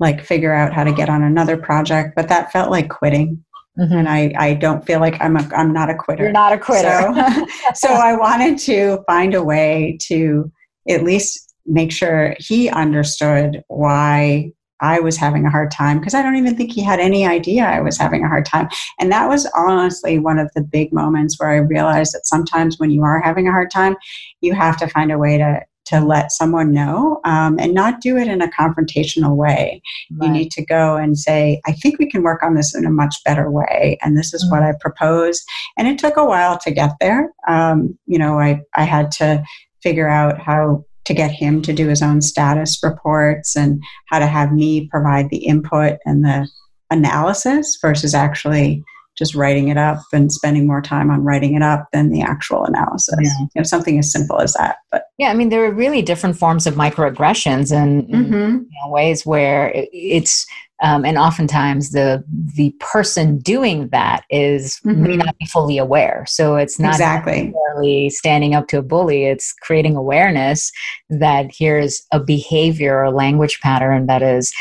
like 0.00 0.22
figure 0.22 0.52
out 0.52 0.74
how 0.74 0.84
to 0.84 0.92
get 0.92 1.08
on 1.08 1.22
another 1.22 1.56
project, 1.56 2.14
but 2.14 2.28
that 2.28 2.52
felt 2.52 2.70
like 2.70 2.90
quitting. 2.90 3.42
Mm-hmm. 3.78 3.94
And 3.94 4.08
I, 4.08 4.32
I 4.38 4.54
don't 4.54 4.84
feel 4.84 5.00
like 5.00 5.20
I'm 5.20 5.36
a, 5.36 5.48
I'm 5.56 5.72
not 5.72 5.88
a 5.88 5.94
quitter. 5.94 6.24
You're 6.24 6.32
not 6.32 6.52
a 6.52 6.58
quitter. 6.58 6.90
So, 6.90 7.46
so 7.74 7.88
I 7.88 8.14
wanted 8.16 8.58
to 8.60 9.02
find 9.06 9.34
a 9.34 9.42
way 9.42 9.96
to 10.02 10.50
at 10.88 11.04
least 11.04 11.54
make 11.66 11.92
sure 11.92 12.34
he 12.38 12.68
understood 12.68 13.62
why 13.68 14.52
I 14.80 15.00
was 15.00 15.16
having 15.16 15.44
a 15.44 15.50
hard 15.50 15.70
time 15.70 15.98
because 15.98 16.14
I 16.14 16.22
don't 16.22 16.36
even 16.36 16.56
think 16.56 16.72
he 16.72 16.82
had 16.82 17.00
any 17.00 17.26
idea 17.26 17.64
I 17.64 17.80
was 17.80 17.98
having 17.98 18.24
a 18.24 18.28
hard 18.28 18.46
time. 18.46 18.68
And 18.98 19.12
that 19.12 19.28
was 19.28 19.46
honestly 19.54 20.18
one 20.18 20.38
of 20.38 20.50
the 20.54 20.62
big 20.62 20.92
moments 20.92 21.38
where 21.38 21.50
I 21.50 21.56
realized 21.56 22.14
that 22.14 22.26
sometimes 22.26 22.78
when 22.78 22.90
you 22.90 23.02
are 23.02 23.20
having 23.20 23.46
a 23.46 23.52
hard 23.52 23.70
time, 23.70 23.96
you 24.40 24.54
have 24.54 24.78
to 24.78 24.88
find 24.88 25.12
a 25.12 25.18
way 25.18 25.38
to 25.38 25.60
to 25.86 26.00
let 26.00 26.30
someone 26.30 26.72
know 26.72 27.20
um, 27.24 27.58
and 27.58 27.74
not 27.74 28.00
do 28.00 28.16
it 28.16 28.28
in 28.28 28.40
a 28.40 28.48
confrontational 28.48 29.34
way. 29.34 29.82
Right. 30.12 30.26
You 30.26 30.32
need 30.32 30.52
to 30.52 30.64
go 30.64 30.96
and 30.96 31.18
say, 31.18 31.60
I 31.66 31.72
think 31.72 31.98
we 31.98 32.08
can 32.08 32.22
work 32.22 32.44
on 32.44 32.54
this 32.54 32.76
in 32.76 32.84
a 32.84 32.90
much 32.90 33.16
better 33.24 33.50
way. 33.50 33.98
And 34.00 34.16
this 34.16 34.32
is 34.32 34.44
mm-hmm. 34.44 34.52
what 34.52 34.62
I 34.62 34.74
propose. 34.78 35.42
And 35.76 35.88
it 35.88 35.98
took 35.98 36.16
a 36.16 36.24
while 36.24 36.58
to 36.58 36.70
get 36.70 36.92
there. 37.00 37.32
Um, 37.48 37.98
you 38.06 38.18
know, 38.18 38.38
I, 38.38 38.60
I 38.76 38.84
had 38.84 39.10
to 39.12 39.42
figure 39.82 40.08
out 40.08 40.40
how 40.40 40.84
to 41.06 41.14
get 41.14 41.30
him 41.30 41.62
to 41.62 41.72
do 41.72 41.88
his 41.88 42.02
own 42.02 42.20
status 42.20 42.78
reports 42.82 43.56
and 43.56 43.82
how 44.06 44.18
to 44.18 44.26
have 44.26 44.52
me 44.52 44.86
provide 44.88 45.30
the 45.30 45.44
input 45.44 45.98
and 46.04 46.24
the 46.24 46.48
analysis 46.90 47.78
versus 47.80 48.14
actually 48.14 48.84
just 49.16 49.34
writing 49.34 49.68
it 49.68 49.76
up 49.76 49.98
and 50.12 50.32
spending 50.32 50.66
more 50.66 50.80
time 50.80 51.10
on 51.10 51.22
writing 51.22 51.54
it 51.54 51.62
up 51.62 51.88
than 51.92 52.10
the 52.10 52.22
actual 52.22 52.64
analysis. 52.64 53.18
Yeah. 53.20 53.40
You 53.40 53.48
know, 53.56 53.62
something 53.64 53.98
as 53.98 54.10
simple 54.10 54.40
as 54.40 54.54
that. 54.54 54.76
But 54.90 55.04
yeah, 55.18 55.30
I 55.30 55.34
mean, 55.34 55.50
there 55.50 55.64
are 55.64 55.72
really 55.72 56.00
different 56.00 56.38
forms 56.38 56.66
of 56.66 56.74
microaggressions 56.74 57.70
and 57.70 58.04
mm-hmm. 58.08 58.32
you 58.32 58.68
know, 58.82 58.90
ways 58.90 59.26
where 59.26 59.72
it's 59.74 60.46
um, 60.82 61.04
and 61.04 61.18
oftentimes 61.18 61.90
the 61.90 62.24
the 62.54 62.70
person 62.80 63.38
doing 63.38 63.88
that 63.88 64.24
is 64.30 64.80
mm-hmm. 64.84 65.02
may 65.02 65.16
not 65.16 65.36
be 65.38 65.46
fully 65.46 65.78
aware. 65.78 66.24
So 66.26 66.56
it's 66.56 66.78
not 66.78 66.94
exactly 66.94 67.52
necessarily 67.70 68.10
standing 68.10 68.54
up 68.54 68.68
to 68.68 68.78
a 68.78 68.82
bully. 68.82 69.24
It's 69.24 69.52
creating 69.52 69.96
awareness 69.96 70.72
that 71.08 71.50
here's 71.52 72.06
a 72.12 72.20
behavior 72.20 73.04
or 73.04 73.10
language 73.10 73.60
pattern 73.60 74.06
that 74.06 74.22
is 74.22 74.52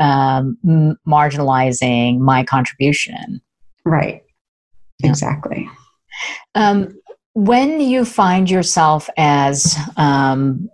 um, 0.00 0.58
marginalizing 1.06 2.18
my 2.18 2.44
contribution. 2.44 3.40
Right. 3.84 4.22
Yeah. 5.02 5.10
Exactly. 5.10 5.68
Um, 6.54 6.98
when 7.34 7.80
you 7.80 8.04
find 8.04 8.50
yourself 8.50 9.08
as 9.16 9.76
um, 9.96 10.68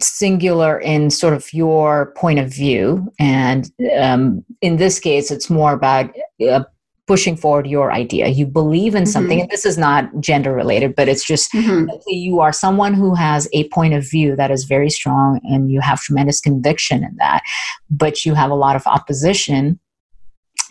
singular 0.00 0.78
in 0.78 1.10
sort 1.10 1.34
of 1.34 1.52
your 1.52 2.12
point 2.16 2.38
of 2.38 2.52
view, 2.52 3.12
and 3.18 3.70
um, 3.98 4.44
in 4.60 4.76
this 4.76 4.98
case, 4.98 5.30
it's 5.30 5.48
more 5.48 5.72
about 5.72 6.10
uh, 6.48 6.64
pushing 7.06 7.36
forward 7.36 7.66
your 7.66 7.92
idea. 7.92 8.28
You 8.28 8.46
believe 8.46 8.94
in 8.94 9.06
something, 9.06 9.38
mm-hmm. 9.38 9.42
and 9.42 9.50
this 9.50 9.66
is 9.66 9.76
not 9.76 10.08
gender 10.20 10.52
related, 10.52 10.94
but 10.96 11.08
it's 11.08 11.24
just 11.24 11.52
mm-hmm. 11.52 11.88
you 12.06 12.40
are 12.40 12.52
someone 12.52 12.94
who 12.94 13.14
has 13.14 13.48
a 13.52 13.68
point 13.68 13.94
of 13.94 14.08
view 14.08 14.36
that 14.36 14.50
is 14.50 14.64
very 14.64 14.90
strong, 14.90 15.40
and 15.44 15.70
you 15.70 15.80
have 15.80 16.00
tremendous 16.00 16.40
conviction 16.40 17.04
in 17.04 17.14
that, 17.18 17.42
but 17.90 18.24
you 18.24 18.34
have 18.34 18.50
a 18.50 18.54
lot 18.54 18.76
of 18.76 18.86
opposition 18.86 19.78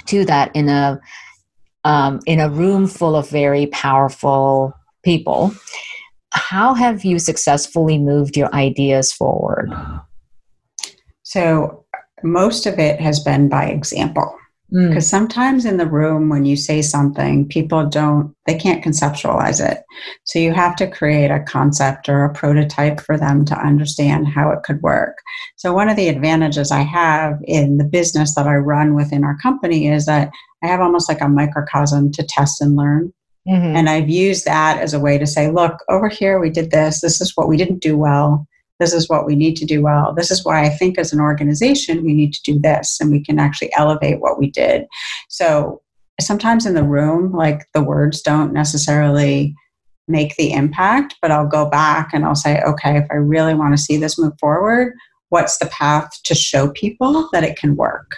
to 0.05 0.25
that 0.25 0.51
in 0.55 0.69
a 0.69 0.99
um, 1.85 2.19
in 2.25 2.39
a 2.39 2.49
room 2.49 2.87
full 2.87 3.15
of 3.15 3.29
very 3.29 3.67
powerful 3.67 4.73
people. 5.03 5.53
How 6.33 6.73
have 6.73 7.05
you 7.05 7.19
successfully 7.19 7.97
moved 7.97 8.35
your 8.35 8.53
ideas 8.53 9.13
forward? 9.13 9.71
So, 11.23 11.85
most 12.23 12.65
of 12.65 12.79
it 12.79 12.99
has 13.01 13.19
been 13.19 13.49
by 13.49 13.65
example. 13.65 14.35
Because 14.73 15.05
mm. 15.05 15.09
sometimes 15.09 15.65
in 15.65 15.77
the 15.77 15.85
room, 15.85 16.29
when 16.29 16.45
you 16.45 16.55
say 16.55 16.81
something, 16.81 17.47
people 17.47 17.85
don't, 17.85 18.35
they 18.47 18.55
can't 18.55 18.83
conceptualize 18.83 19.63
it. 19.63 19.83
So 20.23 20.39
you 20.39 20.51
have 20.51 20.75
to 20.77 20.89
create 20.89 21.29
a 21.29 21.43
concept 21.43 22.09
or 22.09 22.25
a 22.25 22.33
prototype 22.33 22.99
for 22.99 23.15
them 23.15 23.45
to 23.45 23.55
understand 23.55 24.29
how 24.29 24.49
it 24.49 24.63
could 24.63 24.81
work. 24.81 25.19
So, 25.57 25.73
one 25.73 25.89
of 25.89 25.95
the 25.95 26.07
advantages 26.07 26.71
I 26.71 26.81
have 26.81 27.39
in 27.43 27.77
the 27.77 27.83
business 27.83 28.33
that 28.33 28.47
I 28.47 28.55
run 28.55 28.95
within 28.95 29.23
our 29.23 29.37
company 29.37 29.87
is 29.87 30.07
that 30.07 30.31
I 30.63 30.67
have 30.67 30.81
almost 30.81 31.07
like 31.07 31.21
a 31.21 31.29
microcosm 31.29 32.11
to 32.13 32.23
test 32.23 32.59
and 32.59 32.75
learn. 32.75 33.13
Mm-hmm. 33.47 33.75
And 33.75 33.89
I've 33.89 34.09
used 34.09 34.45
that 34.45 34.79
as 34.79 34.93
a 34.93 34.99
way 34.99 35.17
to 35.17 35.27
say, 35.27 35.51
look, 35.51 35.83
over 35.89 36.07
here 36.07 36.39
we 36.39 36.49
did 36.49 36.71
this. 36.71 37.01
This 37.01 37.19
is 37.19 37.33
what 37.35 37.47
we 37.47 37.57
didn't 37.57 37.81
do 37.81 37.97
well. 37.97 38.47
This 38.79 38.93
is 38.93 39.09
what 39.09 39.25
we 39.25 39.35
need 39.35 39.55
to 39.57 39.65
do 39.65 39.81
well. 39.81 40.13
This 40.13 40.31
is 40.31 40.43
why 40.43 40.63
I 40.63 40.69
think 40.69 40.97
as 40.97 41.13
an 41.13 41.19
organization 41.19 42.03
we 42.03 42.13
need 42.13 42.33
to 42.33 42.41
do 42.43 42.59
this 42.59 42.99
and 42.99 43.11
we 43.11 43.23
can 43.23 43.39
actually 43.39 43.71
elevate 43.75 44.19
what 44.19 44.39
we 44.39 44.49
did. 44.49 44.85
So 45.29 45.81
sometimes 46.19 46.65
in 46.65 46.73
the 46.73 46.83
room, 46.83 47.33
like 47.33 47.67
the 47.73 47.83
words 47.83 48.21
don't 48.21 48.53
necessarily 48.53 49.55
make 50.07 50.35
the 50.35 50.51
impact, 50.51 51.15
but 51.21 51.31
I'll 51.31 51.47
go 51.47 51.69
back 51.69 52.09
and 52.13 52.25
I'll 52.25 52.35
say, 52.35 52.61
okay, 52.61 52.97
if 52.97 53.05
I 53.11 53.15
really 53.15 53.53
want 53.53 53.75
to 53.75 53.81
see 53.81 53.97
this 53.97 54.19
move 54.19 54.33
forward, 54.39 54.93
what's 55.29 55.57
the 55.57 55.65
path 55.67 56.09
to 56.25 56.35
show 56.35 56.69
people 56.71 57.29
that 57.31 57.43
it 57.43 57.57
can 57.57 57.75
work? 57.75 58.17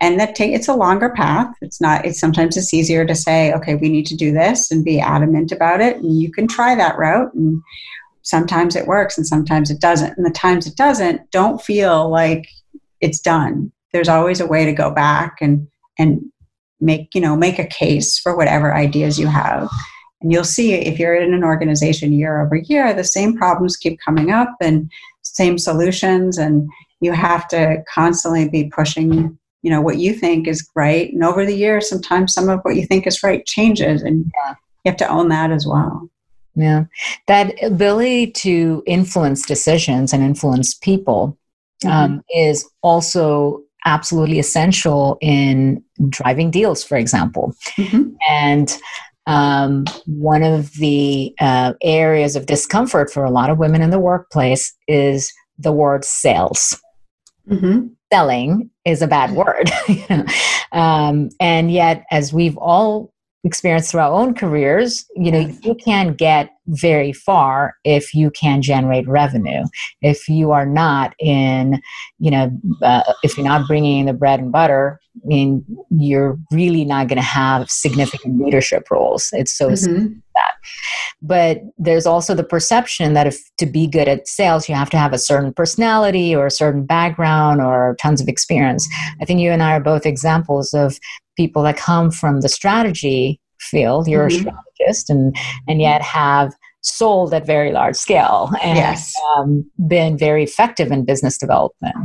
And 0.00 0.18
that 0.20 0.34
take 0.34 0.52
it's 0.52 0.68
a 0.68 0.74
longer 0.74 1.10
path. 1.10 1.54
It's 1.60 1.80
not 1.80 2.04
it's 2.04 2.20
sometimes 2.20 2.56
it's 2.56 2.74
easier 2.74 3.04
to 3.04 3.14
say 3.14 3.52
okay 3.52 3.74
we 3.74 3.88
need 3.88 4.06
to 4.06 4.16
do 4.16 4.32
this 4.32 4.70
and 4.70 4.84
be 4.84 5.00
adamant 5.00 5.52
about 5.52 5.80
it. 5.80 5.96
And 5.96 6.20
you 6.20 6.30
can 6.32 6.46
try 6.46 6.74
that 6.74 6.98
route 6.98 7.32
and 7.34 7.62
sometimes 8.22 8.74
it 8.76 8.86
works 8.86 9.16
and 9.16 9.26
sometimes 9.26 9.70
it 9.70 9.80
doesn't. 9.80 10.16
And 10.16 10.26
the 10.26 10.30
times 10.30 10.66
it 10.66 10.76
doesn't 10.76 11.30
don't 11.30 11.62
feel 11.62 12.10
like 12.10 12.48
it's 13.00 13.20
done. 13.20 13.70
There's 13.92 14.08
always 14.08 14.40
a 14.40 14.46
way 14.46 14.64
to 14.64 14.72
go 14.72 14.90
back 14.90 15.36
and 15.40 15.68
and 15.98 16.20
make 16.80 17.14
you 17.14 17.20
know 17.20 17.36
make 17.36 17.58
a 17.58 17.66
case 17.66 18.18
for 18.18 18.36
whatever 18.36 18.74
ideas 18.74 19.18
you 19.18 19.28
have. 19.28 19.68
And 20.20 20.32
you'll 20.32 20.44
see 20.44 20.72
if 20.72 20.98
you're 20.98 21.14
in 21.14 21.34
an 21.34 21.44
organization 21.44 22.12
year 22.12 22.40
over 22.40 22.56
year 22.56 22.92
the 22.92 23.04
same 23.04 23.36
problems 23.36 23.76
keep 23.76 23.98
coming 24.04 24.30
up 24.30 24.54
and 24.60 24.90
same 25.22 25.58
solutions 25.58 26.38
and 26.38 26.68
you 27.00 27.12
have 27.12 27.46
to 27.48 27.82
constantly 27.92 28.48
be 28.48 28.70
pushing 28.74 29.38
you 29.64 29.70
know 29.70 29.80
what 29.80 29.96
you 29.96 30.12
think 30.12 30.46
is 30.46 30.68
right 30.76 31.12
and 31.12 31.24
over 31.24 31.44
the 31.44 31.56
years 31.56 31.88
sometimes 31.88 32.32
some 32.34 32.48
of 32.48 32.60
what 32.60 32.76
you 32.76 32.86
think 32.86 33.06
is 33.06 33.22
right 33.22 33.44
changes 33.46 34.02
and 34.02 34.30
yeah. 34.36 34.54
you 34.84 34.90
have 34.90 34.96
to 34.96 35.08
own 35.08 35.28
that 35.28 35.50
as 35.50 35.66
well 35.66 36.08
yeah 36.54 36.84
that 37.26 37.52
ability 37.64 38.30
to 38.30 38.82
influence 38.86 39.44
decisions 39.44 40.12
and 40.12 40.22
influence 40.22 40.74
people 40.74 41.36
mm-hmm. 41.82 41.90
um, 41.90 42.22
is 42.36 42.68
also 42.82 43.60
absolutely 43.86 44.38
essential 44.38 45.16
in 45.22 45.82
driving 46.10 46.50
deals 46.50 46.84
for 46.84 46.96
example 46.96 47.54
mm-hmm. 47.76 48.10
and 48.28 48.78
um, 49.26 49.86
one 50.04 50.42
of 50.42 50.70
the 50.74 51.34
uh, 51.40 51.72
areas 51.80 52.36
of 52.36 52.44
discomfort 52.44 53.10
for 53.10 53.24
a 53.24 53.30
lot 53.30 53.48
of 53.48 53.56
women 53.56 53.80
in 53.80 53.88
the 53.88 53.98
workplace 53.98 54.74
is 54.86 55.32
the 55.58 55.72
word 55.72 56.04
sales 56.04 56.78
mm-hmm 57.48 57.93
selling 58.14 58.70
is 58.84 59.02
a 59.02 59.08
bad 59.08 59.32
word. 59.32 59.70
um, 60.72 61.30
and 61.40 61.72
yet, 61.72 62.04
as 62.12 62.32
we've 62.32 62.56
all 62.58 63.12
experienced 63.42 63.90
through 63.90 64.00
our 64.00 64.12
own 64.12 64.34
careers, 64.34 65.04
you 65.16 65.32
know, 65.32 65.52
you 65.62 65.74
can 65.74 66.14
get 66.14 66.50
very 66.68 67.12
far 67.12 67.74
if 67.84 68.14
you 68.14 68.30
can 68.30 68.62
generate 68.62 69.06
revenue. 69.08 69.64
If 70.00 70.28
you 70.28 70.52
are 70.52 70.64
not 70.64 71.14
in, 71.18 71.80
you 72.18 72.30
know, 72.30 72.50
uh, 72.82 73.12
if 73.24 73.36
you're 73.36 73.46
not 73.46 73.66
bringing 73.66 73.98
in 73.98 74.06
the 74.06 74.12
bread 74.12 74.38
and 74.40 74.52
butter, 74.52 75.00
I 75.16 75.26
mean, 75.26 75.64
you're 75.90 76.38
really 76.52 76.84
not 76.84 77.08
going 77.08 77.16
to 77.16 77.22
have 77.22 77.68
significant 77.68 78.40
leadership 78.40 78.90
roles. 78.90 79.28
It's 79.32 79.52
so 79.52 79.70
mm-hmm. 79.70 80.20
That. 80.34 80.54
But 81.22 81.62
there's 81.78 82.06
also 82.06 82.34
the 82.34 82.44
perception 82.44 83.14
that 83.14 83.26
if 83.26 83.38
to 83.58 83.66
be 83.66 83.86
good 83.86 84.08
at 84.08 84.28
sales, 84.28 84.68
you 84.68 84.74
have 84.74 84.90
to 84.90 84.98
have 84.98 85.12
a 85.12 85.18
certain 85.18 85.52
personality 85.52 86.34
or 86.34 86.46
a 86.46 86.50
certain 86.50 86.84
background 86.84 87.60
or 87.60 87.96
tons 88.00 88.20
of 88.20 88.28
experience. 88.28 88.88
I 89.20 89.24
think 89.24 89.40
you 89.40 89.50
and 89.50 89.62
I 89.62 89.72
are 89.72 89.80
both 89.80 90.06
examples 90.06 90.74
of 90.74 90.98
people 91.36 91.62
that 91.62 91.76
come 91.76 92.10
from 92.10 92.40
the 92.40 92.48
strategy 92.48 93.40
field. 93.58 94.06
You're 94.06 94.28
mm-hmm. 94.28 94.48
a 94.48 94.52
strategist 94.78 95.10
and 95.10 95.36
and 95.68 95.80
yet 95.80 96.02
have 96.02 96.52
sold 96.82 97.32
at 97.32 97.46
very 97.46 97.72
large 97.72 97.96
scale 97.96 98.50
and 98.62 98.76
Yes. 98.76 99.14
um, 99.36 99.68
been 99.88 100.18
very 100.18 100.44
effective 100.44 100.92
in 100.92 101.04
business 101.04 101.38
development. 101.38 101.96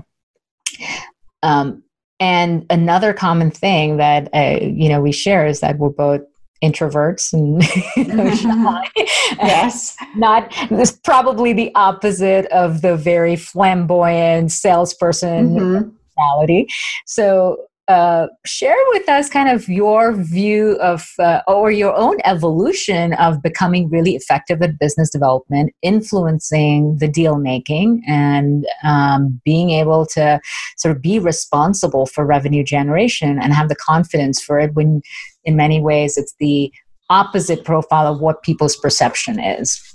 Um, 1.43 1.83
and 2.19 2.65
another 2.69 3.13
common 3.13 3.51
thing 3.51 3.97
that 3.97 4.29
uh, 4.33 4.59
you 4.61 4.89
know 4.89 5.01
we 5.01 5.11
share 5.11 5.45
is 5.45 5.59
that 5.61 5.77
we're 5.77 5.89
both 5.89 6.21
introverts 6.63 7.31
and 7.33 7.63
you 7.95 8.15
know, 8.15 8.29
shy. 8.35 8.91
Yes. 9.37 9.95
not 10.15 10.53
this 10.69 10.91
probably 10.91 11.53
the 11.53 11.71
opposite 11.75 12.45
of 12.47 12.81
the 12.81 12.95
very 12.97 13.35
flamboyant 13.35 14.51
salesperson 14.51 15.55
Mhm. 15.55 15.91
personality. 16.17 16.67
So, 17.05 17.57
uh, 17.89 18.27
share 18.45 18.77
with 18.89 19.09
us 19.09 19.29
kind 19.29 19.49
of 19.49 19.67
your 19.67 20.13
view 20.13 20.73
of 20.73 21.09
uh, 21.17 21.41
or 21.47 21.71
your 21.71 21.93
own 21.95 22.17
evolution 22.23 23.13
of 23.13 23.41
becoming 23.41 23.89
really 23.89 24.15
effective 24.15 24.61
at 24.61 24.77
business 24.77 25.09
development, 25.09 25.73
influencing 25.81 26.97
the 26.99 27.07
deal 27.07 27.37
making, 27.39 28.03
and 28.07 28.67
um, 28.83 29.41
being 29.43 29.71
able 29.71 30.05
to 30.05 30.39
sort 30.77 30.95
of 30.95 31.01
be 31.01 31.17
responsible 31.17 32.05
for 32.05 32.27
revenue 32.27 32.63
generation 32.63 33.39
and 33.41 33.53
have 33.53 33.69
the 33.69 33.75
confidence 33.75 34.39
for 34.39 34.59
it 34.59 34.75
when, 34.75 35.01
in 35.43 35.55
many 35.55 35.81
ways, 35.81 36.15
it's 36.15 36.35
the 36.39 36.71
opposite 37.09 37.65
profile 37.65 38.13
of 38.13 38.21
what 38.21 38.43
people's 38.43 38.75
perception 38.75 39.39
is. 39.39 39.88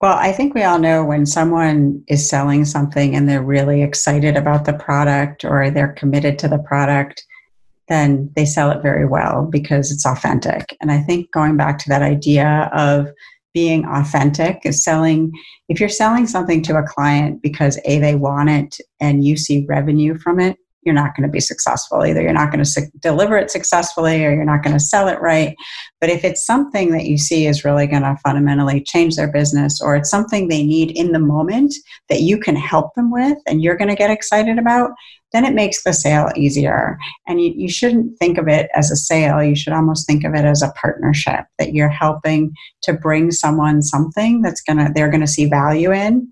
Well, 0.00 0.14
I 0.14 0.30
think 0.30 0.54
we 0.54 0.62
all 0.62 0.78
know 0.78 1.04
when 1.04 1.26
someone 1.26 2.04
is 2.06 2.28
selling 2.28 2.64
something 2.64 3.16
and 3.16 3.28
they're 3.28 3.42
really 3.42 3.82
excited 3.82 4.36
about 4.36 4.64
the 4.64 4.74
product 4.74 5.44
or 5.44 5.70
they're 5.70 5.92
committed 5.92 6.38
to 6.38 6.48
the 6.48 6.58
product, 6.58 7.24
then 7.88 8.30
they 8.36 8.44
sell 8.44 8.70
it 8.70 8.82
very 8.82 9.06
well 9.06 9.48
because 9.50 9.90
it's 9.90 10.06
authentic. 10.06 10.76
And 10.80 10.92
I 10.92 11.00
think 11.00 11.32
going 11.32 11.56
back 11.56 11.78
to 11.80 11.88
that 11.88 12.02
idea 12.02 12.70
of 12.72 13.08
being 13.54 13.86
authentic 13.86 14.60
is 14.64 14.84
selling, 14.84 15.32
if 15.68 15.80
you're 15.80 15.88
selling 15.88 16.26
something 16.26 16.62
to 16.62 16.76
a 16.76 16.86
client 16.86 17.42
because 17.42 17.80
A, 17.84 17.98
they 17.98 18.14
want 18.14 18.50
it 18.50 18.76
and 19.00 19.24
you 19.24 19.36
see 19.36 19.66
revenue 19.68 20.16
from 20.18 20.38
it, 20.38 20.56
you're 20.82 20.94
not 20.94 21.16
going 21.16 21.28
to 21.28 21.32
be 21.32 21.40
successful. 21.40 22.04
Either 22.04 22.22
you're 22.22 22.32
not 22.32 22.50
going 22.50 22.64
to 22.64 22.70
su- 22.70 22.90
deliver 23.00 23.36
it 23.36 23.50
successfully 23.50 24.24
or 24.24 24.32
you're 24.32 24.44
not 24.44 24.62
going 24.62 24.76
to 24.76 24.80
sell 24.80 25.08
it 25.08 25.20
right. 25.20 25.54
But 26.00 26.10
if 26.10 26.24
it's 26.24 26.46
something 26.46 26.92
that 26.92 27.06
you 27.06 27.18
see 27.18 27.46
is 27.46 27.64
really 27.64 27.86
going 27.86 28.02
to 28.02 28.16
fundamentally 28.24 28.82
change 28.82 29.16
their 29.16 29.30
business 29.30 29.80
or 29.82 29.96
it's 29.96 30.10
something 30.10 30.48
they 30.48 30.64
need 30.64 30.92
in 30.92 31.12
the 31.12 31.18
moment 31.18 31.74
that 32.08 32.22
you 32.22 32.38
can 32.38 32.56
help 32.56 32.94
them 32.94 33.10
with 33.10 33.38
and 33.46 33.62
you're 33.62 33.76
going 33.76 33.88
to 33.88 33.96
get 33.96 34.10
excited 34.10 34.58
about, 34.58 34.92
then 35.32 35.44
it 35.44 35.52
makes 35.52 35.82
the 35.82 35.92
sale 35.92 36.30
easier. 36.36 36.96
And 37.26 37.40
you, 37.40 37.52
you 37.54 37.68
shouldn't 37.68 38.18
think 38.18 38.38
of 38.38 38.48
it 38.48 38.70
as 38.74 38.90
a 38.90 38.96
sale. 38.96 39.42
You 39.42 39.56
should 39.56 39.74
almost 39.74 40.06
think 40.06 40.24
of 40.24 40.34
it 40.34 40.44
as 40.44 40.62
a 40.62 40.72
partnership 40.80 41.44
that 41.58 41.74
you're 41.74 41.88
helping 41.88 42.52
to 42.82 42.94
bring 42.94 43.30
someone 43.30 43.82
something 43.82 44.40
that's 44.40 44.62
going 44.62 44.78
to, 44.78 44.90
they're 44.94 45.10
going 45.10 45.20
to 45.20 45.26
see 45.26 45.46
value 45.46 45.92
in. 45.92 46.30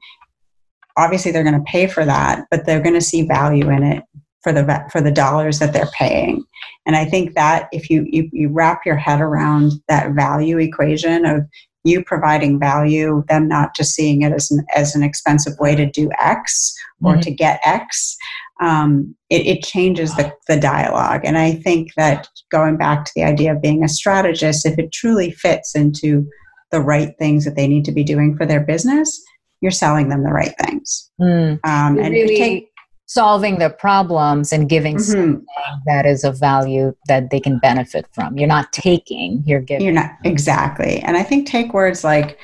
Obviously, 0.96 1.30
they're 1.30 1.44
going 1.44 1.62
to 1.62 1.70
pay 1.70 1.86
for 1.86 2.06
that, 2.06 2.46
but 2.50 2.64
they're 2.64 2.80
going 2.80 2.94
to 2.94 3.02
see 3.02 3.26
value 3.26 3.68
in 3.68 3.82
it 3.82 4.02
for 4.46 4.52
the 4.52 4.86
for 4.92 5.00
the 5.00 5.10
dollars 5.10 5.58
that 5.58 5.72
they're 5.72 5.90
paying. 5.98 6.44
And 6.86 6.94
I 6.94 7.04
think 7.04 7.34
that 7.34 7.68
if 7.72 7.90
you, 7.90 8.06
you 8.08 8.30
you 8.32 8.48
wrap 8.48 8.82
your 8.86 8.94
head 8.94 9.20
around 9.20 9.72
that 9.88 10.12
value 10.12 10.58
equation 10.58 11.26
of 11.26 11.42
you 11.82 12.04
providing 12.04 12.60
value, 12.60 13.24
them 13.28 13.48
not 13.48 13.74
just 13.74 13.92
seeing 13.92 14.22
it 14.22 14.32
as 14.32 14.52
an 14.52 14.64
as 14.76 14.94
an 14.94 15.02
expensive 15.02 15.54
way 15.58 15.74
to 15.74 15.84
do 15.84 16.10
X 16.20 16.72
or 17.02 17.16
Mhm. 17.16 17.22
to 17.22 17.30
get 17.32 17.60
X, 17.64 18.16
um, 18.60 19.16
it, 19.30 19.44
it 19.46 19.62
changes 19.64 20.14
the, 20.14 20.32
the 20.46 20.56
dialogue. 20.56 21.22
And 21.24 21.36
I 21.36 21.54
think 21.54 21.88
that 21.96 22.28
going 22.52 22.76
back 22.76 23.04
to 23.04 23.12
the 23.16 23.24
idea 23.24 23.52
of 23.52 23.60
being 23.60 23.82
a 23.82 23.88
strategist, 23.88 24.64
if 24.64 24.78
it 24.78 24.92
truly 24.92 25.32
fits 25.32 25.74
into 25.74 26.24
the 26.70 26.80
right 26.80 27.14
things 27.18 27.44
that 27.44 27.56
they 27.56 27.66
need 27.66 27.84
to 27.86 27.92
be 27.92 28.04
doing 28.04 28.36
for 28.36 28.46
their 28.46 28.60
business, 28.60 29.20
you're 29.60 29.72
selling 29.72 30.08
them 30.08 30.22
the 30.22 30.32
right 30.32 30.54
things. 30.64 31.10
Mm. 31.20 31.58
Um, 31.64 31.98
and 31.98 32.12
really 32.14 32.36
take, 32.36 32.70
solving 33.06 33.58
the 33.58 33.70
problems 33.70 34.52
and 34.52 34.68
giving 34.68 34.96
Mhm. 34.96 35.00
something 35.00 35.46
that 35.86 36.06
is 36.06 36.24
of 36.24 36.38
value 36.38 36.94
that 37.08 37.30
they 37.30 37.40
can 37.40 37.58
benefit 37.58 38.06
from. 38.12 38.36
You're 38.36 38.48
not 38.48 38.72
taking, 38.72 39.42
you're 39.46 39.60
giving. 39.60 39.84
You're 39.84 39.94
not 39.94 40.12
exactly. 40.24 41.00
And 41.00 41.16
I 41.16 41.22
think 41.22 41.46
take 41.46 41.72
words 41.72 42.02
like 42.02 42.38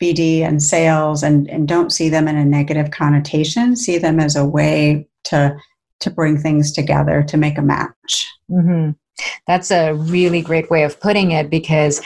BD 0.00 0.42
and 0.42 0.62
sales 0.62 1.22
and, 1.22 1.48
and 1.50 1.68
don't 1.68 1.92
see 1.92 2.08
them 2.08 2.26
in 2.28 2.36
a 2.36 2.44
negative 2.44 2.90
connotation. 2.90 3.76
See 3.76 3.98
them 3.98 4.18
as 4.20 4.34
a 4.36 4.46
way 4.46 5.08
to 5.24 5.56
to 6.00 6.10
bring 6.10 6.38
things 6.38 6.70
together 6.70 7.24
to 7.24 7.36
make 7.36 7.58
a 7.58 7.62
match. 7.62 8.26
hmm 8.48 8.90
That's 9.48 9.72
a 9.72 9.94
really 9.94 10.40
great 10.40 10.70
way 10.70 10.84
of 10.84 11.00
putting 11.00 11.32
it 11.32 11.50
because 11.50 12.00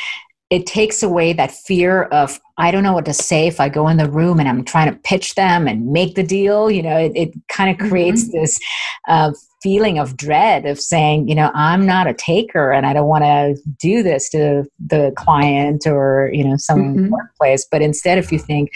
it 0.52 0.66
takes 0.66 1.02
away 1.02 1.32
that 1.32 1.50
fear 1.50 2.02
of 2.20 2.38
I 2.58 2.70
don't 2.70 2.82
know 2.82 2.92
what 2.92 3.06
to 3.06 3.14
say 3.14 3.46
if 3.46 3.58
I 3.58 3.70
go 3.70 3.88
in 3.88 3.96
the 3.96 4.10
room 4.10 4.38
and 4.38 4.46
I'm 4.46 4.64
trying 4.64 4.92
to 4.92 4.98
pitch 4.98 5.34
them 5.34 5.66
and 5.66 5.90
make 5.90 6.14
the 6.14 6.22
deal. 6.22 6.70
You 6.70 6.82
know, 6.82 6.98
it, 6.98 7.12
it 7.14 7.30
kind 7.48 7.70
of 7.70 7.88
creates 7.88 8.30
this 8.30 8.60
uh, 9.08 9.32
feeling 9.62 9.98
of 9.98 10.14
dread 10.14 10.66
of 10.66 10.78
saying, 10.78 11.26
you 11.26 11.34
know, 11.34 11.50
I'm 11.54 11.86
not 11.86 12.06
a 12.06 12.12
taker 12.12 12.70
and 12.70 12.84
I 12.84 12.92
don't 12.92 13.08
want 13.08 13.24
to 13.24 13.56
do 13.80 14.02
this 14.02 14.28
to 14.30 14.64
the 14.78 15.12
client 15.16 15.86
or 15.86 16.30
you 16.34 16.44
know 16.44 16.56
some 16.58 16.98
Mhm. 16.98 17.08
workplace. 17.08 17.66
But 17.70 17.80
instead, 17.80 18.18
if 18.18 18.30
you 18.30 18.38
think 18.38 18.68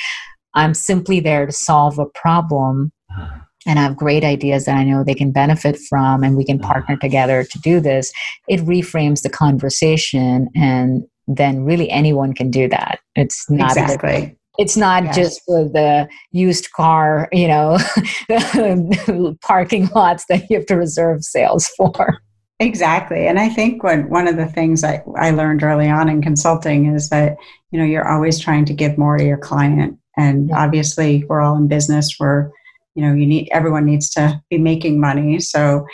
I'm 0.54 0.72
simply 0.72 1.20
there 1.20 1.44
to 1.44 1.52
solve 1.52 1.98
a 1.98 2.06
problem 2.06 2.90
and 3.66 3.78
I 3.78 3.82
have 3.82 3.98
great 3.98 4.24
ideas 4.24 4.64
that 4.64 4.76
I 4.76 4.84
know 4.84 5.04
they 5.04 5.14
can 5.14 5.30
benefit 5.30 5.76
from, 5.90 6.22
and 6.24 6.38
we 6.38 6.44
can 6.44 6.58
partner 6.58 6.96
together 6.96 7.44
to 7.44 7.58
do 7.58 7.80
this, 7.80 8.10
it 8.48 8.60
reframes 8.60 9.20
the 9.20 9.28
conversation, 9.28 10.48
and 10.54 11.02
then 11.26 11.64
really 11.64 11.90
anyone 11.90 12.32
can 12.34 12.50
do 12.50 12.68
that. 12.68 13.00
It's 13.14 13.48
not 13.50 13.76
Exactly. 13.76 14.36
it's 14.58 14.76
not 14.76 15.04
Yes. 15.04 15.16
just 15.16 15.42
for 15.46 15.64
the 15.64 16.08
used 16.32 16.70
car, 16.72 17.28
you 17.32 17.48
know, 17.48 17.78
parking 19.42 19.88
lots 19.94 20.24
that 20.28 20.48
you 20.48 20.56
have 20.56 20.66
to 20.66 20.76
reserve 20.76 21.22
sales 21.24 21.68
for. 21.76 22.18
Exactly. 22.58 23.26
And 23.26 23.38
I 23.38 23.50
think 23.50 23.82
what 23.82 24.08
one 24.08 24.26
of 24.26 24.36
the 24.36 24.46
things 24.46 24.82
I, 24.82 25.02
I 25.18 25.30
learned 25.30 25.62
early 25.62 25.90
on 25.90 26.08
in 26.08 26.22
consulting 26.22 26.86
is 26.94 27.10
that, 27.10 27.36
you 27.70 27.78
know, 27.78 27.84
you're 27.84 28.08
always 28.08 28.38
trying 28.40 28.64
to 28.66 28.72
give 28.74 28.96
more 28.96 29.18
to 29.18 29.24
your 29.24 29.36
client. 29.36 29.98
And 30.16 30.48
Yeah. 30.48 30.64
obviously 30.64 31.24
we're 31.28 31.42
all 31.42 31.56
in 31.56 31.68
business 31.68 32.16
We're, 32.18 32.50
you 32.94 33.04
know, 33.04 33.12
you 33.12 33.26
need 33.26 33.50
everyone 33.52 33.84
needs 33.84 34.08
to 34.10 34.40
be 34.48 34.56
making 34.56 34.98
money. 35.00 35.38
So 35.38 35.84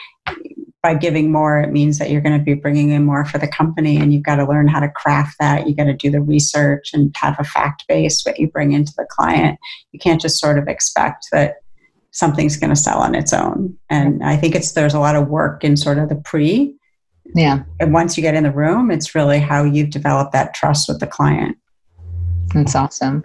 by 0.82 0.94
giving 0.94 1.30
more, 1.30 1.60
it 1.60 1.70
means 1.70 1.98
that 1.98 2.10
you're 2.10 2.20
going 2.20 2.36
to 2.36 2.44
be 2.44 2.54
bringing 2.54 2.90
in 2.90 3.04
more 3.04 3.24
for 3.24 3.38
the 3.38 3.46
company 3.46 3.98
and 3.98 4.12
you've 4.12 4.24
got 4.24 4.36
to 4.36 4.46
learn 4.46 4.66
how 4.66 4.80
to 4.80 4.88
craft 4.88 5.36
that. 5.38 5.68
You 5.68 5.76
got 5.76 5.84
to 5.84 5.92
do 5.92 6.10
the 6.10 6.20
research 6.20 6.90
and 6.92 7.14
have 7.16 7.36
a 7.38 7.44
fact 7.44 7.84
base 7.88 8.24
what 8.24 8.38
you 8.38 8.48
bring 8.48 8.72
into 8.72 8.92
the 8.96 9.06
client. 9.08 9.58
You 9.92 10.00
can't 10.00 10.20
just 10.20 10.40
sort 10.40 10.58
of 10.58 10.66
expect 10.66 11.26
that 11.30 11.56
something's 12.10 12.56
going 12.56 12.70
to 12.70 12.76
sell 12.76 12.98
on 12.98 13.14
its 13.14 13.32
own. 13.32 13.76
And 13.90 14.24
I 14.24 14.36
think 14.36 14.56
it's 14.56 14.72
there's 14.72 14.94
a 14.94 15.00
lot 15.00 15.14
of 15.14 15.28
work 15.28 15.62
in 15.62 15.76
sort 15.76 15.98
of 15.98 16.08
the 16.08 16.16
pre 16.16 16.76
Yeah, 17.34 17.62
and 17.78 17.92
once 17.92 18.16
you 18.16 18.22
get 18.22 18.34
in 18.34 18.42
the 18.42 18.50
room, 18.50 18.90
it's 18.90 19.14
really 19.14 19.38
how 19.38 19.62
you've 19.62 19.90
developed 19.90 20.32
that 20.32 20.52
trust 20.52 20.88
with 20.88 20.98
the 20.98 21.06
client. 21.06 21.56
That's 22.54 22.74
awesome. 22.74 23.24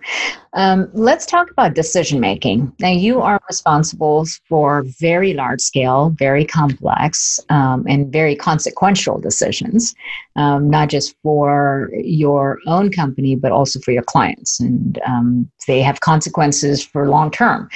Um, 0.54 0.90
let's 0.94 1.26
talk 1.26 1.52
about 1.52 1.74
decision 1.74 2.20
making. 2.20 2.72
Now, 2.80 2.92
you 2.92 3.22
are 3.22 3.40
responsible 3.50 4.26
for 4.48 4.84
very 5.00 5.34
large 5.34 5.62
scale, 5.62 6.16
very 6.18 6.46
complex, 6.46 7.40
um, 7.50 7.86
and 7.90 8.12
very 8.12 8.36
consequential 8.36 9.20
decisions, 9.20 9.94
um, 10.38 10.70
not 10.70 10.90
just 10.90 11.16
for 11.24 11.92
your 11.94 12.60
own 12.68 12.92
company, 12.92 13.36
but 13.36 13.52
also 13.52 13.80
for 13.82 13.92
your 13.92 14.04
clients. 14.04 14.60
And 14.60 15.00
um, 15.06 15.52
they 15.68 15.82
have 15.82 16.00
consequences 16.00 16.84
for 16.84 17.10
long 17.10 17.30
term. 17.30 17.70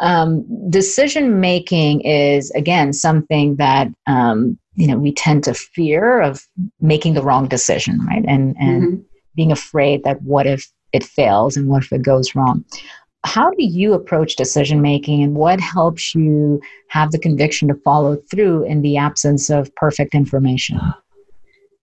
Um, 0.00 0.44
decision 0.70 1.40
making 1.40 2.00
is, 2.00 2.50
again, 2.52 2.92
something 2.92 3.56
that 3.56 3.88
um, 4.06 4.58
you 4.74 4.86
know 4.86 4.98
we 4.98 5.12
tend 5.12 5.44
to 5.44 5.54
fear 5.54 6.20
of 6.20 6.42
making 6.80 7.14
the 7.14 7.22
wrong 7.22 7.46
decision, 7.46 8.00
right? 8.06 8.24
And 8.26 8.56
and 8.58 8.82
Mhm. 8.82 9.04
being 9.36 9.52
afraid 9.52 10.02
that 10.04 10.20
what 10.22 10.46
if 10.46 10.68
it 10.94 11.04
fails 11.04 11.56
and 11.56 11.68
what 11.68 11.82
if 11.82 11.92
it 11.92 12.02
goes 12.02 12.34
wrong 12.34 12.64
how 13.24 13.50
do 13.50 13.64
you 13.64 13.94
approach 13.94 14.36
decision 14.36 14.82
making 14.82 15.22
and 15.22 15.34
what 15.34 15.58
helps 15.60 16.14
you 16.14 16.60
have 16.88 17.10
the 17.10 17.18
conviction 17.18 17.68
to 17.68 17.74
follow 17.76 18.16
through 18.30 18.64
in 18.64 18.82
the 18.82 18.96
absence 18.96 19.50
of 19.50 19.74
perfect 19.76 20.14
information 20.14 20.78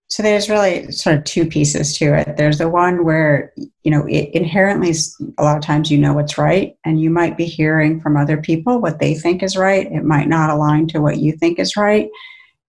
So 0.07 0.21
there's 0.21 0.49
really 0.49 0.91
sort 0.91 1.15
of 1.17 1.23
two 1.23 1.45
pieces 1.45 1.97
to 1.99 2.13
it. 2.13 2.35
There's 2.35 2.57
the 2.57 2.67
one 2.67 3.05
where, 3.05 3.53
you 3.83 3.91
know, 3.91 4.05
inherently, 4.09 4.93
a 5.37 5.43
lot 5.43 5.55
of 5.55 5.63
times 5.63 5.89
you 5.89 5.97
know 5.97 6.11
what's 6.11 6.37
right, 6.37 6.75
and 6.83 6.99
you 6.99 7.09
might 7.09 7.37
be 7.37 7.45
hearing 7.45 8.01
from 8.01 8.17
other 8.17 8.35
people 8.35 8.81
what 8.81 8.99
they 8.99 9.13
think 9.15 9.41
is 9.41 9.55
right. 9.55 9.89
It 9.89 10.03
might 10.03 10.27
not 10.27 10.49
align 10.49 10.87
to 10.89 10.99
what 10.99 11.19
you 11.19 11.31
think 11.37 11.59
is 11.59 11.77
right. 11.77 12.09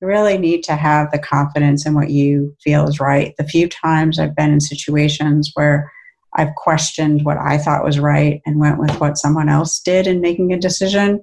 You 0.01 0.07
really 0.07 0.39
need 0.39 0.63
to 0.63 0.77
have 0.77 1.11
the 1.11 1.19
confidence 1.19 1.85
in 1.85 1.95
what 1.95 2.11
you 2.11 2.57
feel 2.63 2.87
is 2.87 3.01
right. 3.01 3.35
The 3.39 3.49
few 3.49 3.69
times 3.69 4.21
I've 4.21 4.37
been 4.37 4.53
in 4.53 4.61
situations 4.61 5.51
where 5.55 5.91
I've 6.35 6.55
questioned 6.57 7.25
what 7.25 7.39
I 7.39 7.59
thought 7.59 7.85
was 7.85 7.99
right 7.99 8.41
and 8.47 8.59
went 8.59 8.79
with 8.79 8.99
what 9.01 9.19
someone 9.19 9.49
else 9.49 9.81
did 9.81 10.07
in 10.07 10.21
making 10.21 10.53
a 10.53 10.59
decision, 10.59 11.21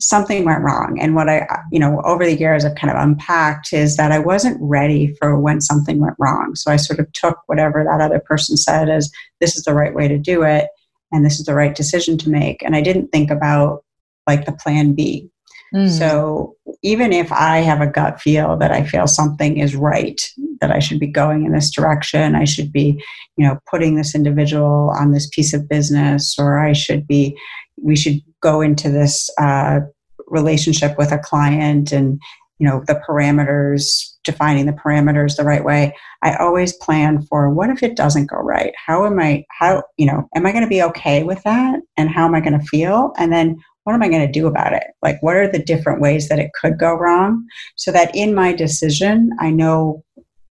something 0.00 0.44
went 0.44 0.62
wrong. 0.62 0.98
And 1.00 1.14
what 1.14 1.28
I, 1.28 1.46
you 1.70 1.78
know, 1.78 2.00
over 2.04 2.24
the 2.24 2.38
years 2.38 2.64
I've 2.64 2.74
kind 2.74 2.90
of 2.90 3.02
unpacked 3.02 3.72
is 3.72 3.96
that 3.96 4.12
I 4.12 4.18
wasn't 4.18 4.56
ready 4.60 5.14
for 5.18 5.38
when 5.38 5.60
something 5.60 5.98
went 5.98 6.16
wrong. 6.18 6.54
So 6.54 6.72
I 6.72 6.76
sort 6.76 7.00
of 7.00 7.12
took 7.12 7.38
whatever 7.46 7.84
that 7.84 8.00
other 8.00 8.18
person 8.18 8.56
said 8.56 8.88
as 8.88 9.10
this 9.40 9.56
is 9.56 9.64
the 9.64 9.74
right 9.74 9.94
way 9.94 10.08
to 10.08 10.18
do 10.18 10.42
it 10.42 10.68
and 11.12 11.24
this 11.24 11.38
is 11.38 11.46
the 11.46 11.54
right 11.54 11.74
decision 11.74 12.16
to 12.18 12.30
make. 12.30 12.62
And 12.62 12.74
I 12.74 12.80
didn't 12.80 13.08
think 13.08 13.30
about 13.30 13.84
like 14.26 14.46
the 14.46 14.52
plan 14.52 14.94
B. 14.94 15.28
Mm. 15.74 15.88
So 15.90 16.56
even 16.82 17.12
if 17.12 17.30
I 17.30 17.58
have 17.58 17.80
a 17.80 17.86
gut 17.86 18.20
feel 18.20 18.56
that 18.56 18.72
I 18.72 18.84
feel 18.84 19.06
something 19.06 19.58
is 19.58 19.76
right, 19.76 20.20
that 20.60 20.70
I 20.70 20.78
should 20.78 21.00
be 21.00 21.06
going 21.06 21.44
in 21.44 21.52
this 21.52 21.70
direction, 21.70 22.34
I 22.34 22.44
should 22.44 22.72
be, 22.72 23.02
you 23.36 23.46
know, 23.46 23.58
putting 23.70 23.94
this 23.94 24.14
individual 24.14 24.94
on 24.98 25.12
this 25.12 25.28
piece 25.28 25.54
of 25.54 25.68
business, 25.68 26.36
or 26.38 26.58
I 26.58 26.72
should 26.72 27.06
be, 27.06 27.36
we 27.82 27.96
should 27.96 28.20
go 28.40 28.60
into 28.60 28.90
this 28.90 29.30
uh, 29.38 29.80
relationship 30.26 30.96
with 30.98 31.12
a 31.12 31.18
client 31.18 31.92
and, 31.92 32.20
you 32.58 32.68
know, 32.68 32.82
the 32.86 33.00
parameters, 33.08 34.14
defining 34.22 34.66
the 34.66 34.72
parameters 34.72 35.36
the 35.36 35.44
right 35.44 35.64
way. 35.64 35.96
I 36.22 36.36
always 36.36 36.74
plan 36.74 37.22
for 37.22 37.48
what 37.48 37.70
if 37.70 37.82
it 37.82 37.96
doesn't 37.96 38.26
go 38.26 38.36
right? 38.36 38.74
How 38.86 39.06
am 39.06 39.18
I, 39.18 39.44
how, 39.50 39.82
you 39.96 40.06
know, 40.06 40.28
am 40.34 40.44
I 40.44 40.52
going 40.52 40.64
to 40.64 40.68
be 40.68 40.82
okay 40.82 41.22
with 41.22 41.42
that? 41.44 41.80
And 41.96 42.10
how 42.10 42.26
am 42.26 42.34
I 42.34 42.40
going 42.40 42.58
to 42.58 42.66
feel? 42.66 43.12
And 43.16 43.32
then 43.32 43.56
what 43.84 43.94
am 43.94 44.02
I 44.02 44.08
going 44.08 44.26
to 44.26 44.30
do 44.30 44.46
about 44.46 44.74
it? 44.74 44.84
Like, 45.02 45.22
what 45.22 45.36
are 45.36 45.50
the 45.50 45.62
different 45.62 46.02
ways 46.02 46.28
that 46.28 46.38
it 46.38 46.52
could 46.60 46.78
go 46.78 46.94
wrong? 46.94 47.46
So 47.76 47.90
that 47.92 48.14
in 48.14 48.34
my 48.34 48.52
decision, 48.52 49.30
I 49.40 49.50
know, 49.50 50.04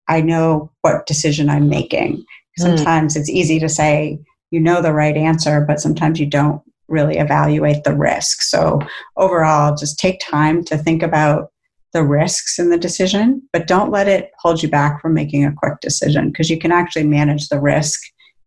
I 0.08 0.22
know 0.22 0.72
what 0.82 1.06
decision 1.06 1.50
I'm 1.50 1.70
making. 1.70 2.24
Hmm. 2.58 2.64
Sometimes 2.64 3.16
mm. 3.16 3.20
it's 3.20 3.30
easy 3.30 3.60
to 3.60 3.70
say 3.70 4.20
you 4.52 4.60
know 4.60 4.82
the 4.82 4.94
right 4.94 5.16
answer, 5.16 5.62
but 5.62 5.80
sometimes 5.80 6.20
you 6.20 6.26
don't 6.26 6.62
really 6.88 7.18
evaluate 7.18 7.84
the 7.84 7.96
risk. 7.96 8.42
So 8.42 8.80
overall, 9.16 9.76
just 9.76 9.98
take 9.98 10.20
time 10.20 10.64
to 10.66 10.78
think 10.78 11.02
about 11.02 11.52
the 11.94 12.04
risks 12.04 12.60
in 12.60 12.70
the 12.70 12.78
decision, 12.78 13.42
but 13.52 13.68
don't 13.68 13.92
let 13.92 14.08
it 14.08 14.32
hold 14.40 14.62
you 14.62 14.70
back 14.70 15.02
from 15.02 15.14
making 15.14 15.46
a 15.46 15.54
quick 15.54 15.80
decision 15.82 16.30
because 16.30 16.50
you 16.50 16.58
can 16.58 16.72
actually 16.72 17.08
manage 17.08 17.48
the 17.50 17.60
risk 17.60 18.00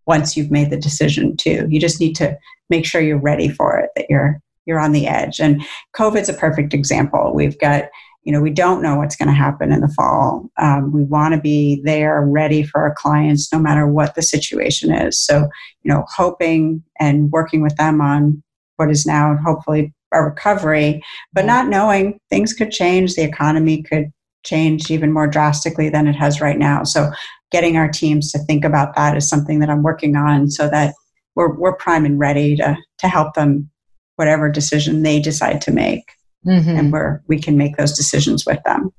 once 0.07 0.37
you've 0.37 0.51
made 0.51 0.71
the 0.71 0.79
decision 0.79 1.37
too. 1.37 1.67
You 1.69 1.81
just 1.81 2.01
need 2.01 2.15
to 2.17 2.37
make 2.71 2.85
sure 2.85 3.01
you're 3.01 3.19
ready 3.19 3.49
for 3.49 3.79
it, 3.79 3.91
that 3.97 4.07
you're 4.09 4.41
you're 4.67 4.81
on 4.81 4.93
the 4.93 5.07
edge. 5.07 5.41
And 5.41 5.63
COVID's 5.95 6.31
a 6.31 6.35
perfect 6.35 6.73
example. 6.73 7.33
We've 7.35 7.59
got, 7.59 7.85
you 8.25 8.33
know, 8.33 8.41
we 8.41 8.51
don't 8.51 8.83
know 8.83 8.97
what's 8.97 9.17
going 9.17 9.29
to 9.29 9.35
happen 9.35 9.71
in 9.71 9.81
the 9.81 9.89
fall. 9.89 10.51
Um, 10.59 10.93
we 10.93 11.05
want 11.05 11.35
to 11.35 11.41
be 11.41 11.81
there 11.85 12.23
ready 12.23 12.63
for 12.63 12.81
our 12.81 12.95
clients 12.95 13.53
no 13.53 13.59
matter 13.59 13.87
what 13.87 14.15
the 14.15 14.23
situation 14.23 14.93
is. 14.93 15.19
So, 15.19 15.49
you 15.83 15.93
know, 15.93 16.05
hoping 16.09 16.83
and 16.99 17.31
working 17.31 17.63
with 17.63 17.77
them 17.77 18.01
on 18.01 18.43
what 18.77 18.91
is 18.91 19.05
now 19.05 19.37
hopefully 19.45 19.93
a 20.13 20.23
recovery, 20.23 21.03
but 21.35 21.45
not 21.45 21.69
knowing 21.69 22.19
things 22.31 22.55
could 22.55 22.71
change, 22.71 23.15
the 23.15 23.23
economy 23.23 23.83
could 23.83 24.11
change 24.43 24.91
even 24.91 25.13
more 25.13 25.27
drastically 25.27 25.91
than 25.91 26.07
it 26.07 26.15
has 26.15 26.41
right 26.41 26.59
now. 26.59 26.83
So, 26.83 27.13
getting 27.51 27.77
our 27.77 27.89
teams 27.89 28.33
to 28.33 28.39
think 28.41 28.65
about 28.65 28.97
that 28.97 29.17
is 29.17 29.29
something 29.29 29.61
that 29.61 29.71
I'm 29.71 29.83
working 29.83 30.17
on 30.17 30.51
so 30.51 30.69
that 30.71 30.93
we're, 31.37 31.55
we're 31.55 31.77
prime 31.77 32.05
and 32.05 32.19
ready 32.19 32.57
to, 32.57 32.77
to 32.99 33.09
help 33.09 33.35
them 33.35 33.71
whatever 34.17 34.51
decision 34.51 35.03
they 35.03 35.21
decide 35.21 35.61
to 35.61 35.71
make 35.71 36.05
mm-hmm. 36.47 36.77
and 36.79 36.93
where 36.93 37.23
we 37.27 37.39
can 37.39 37.57
make 37.57 37.77
those 37.77 37.97
decisions 37.97 38.45
with 38.47 38.63
them 38.65 38.93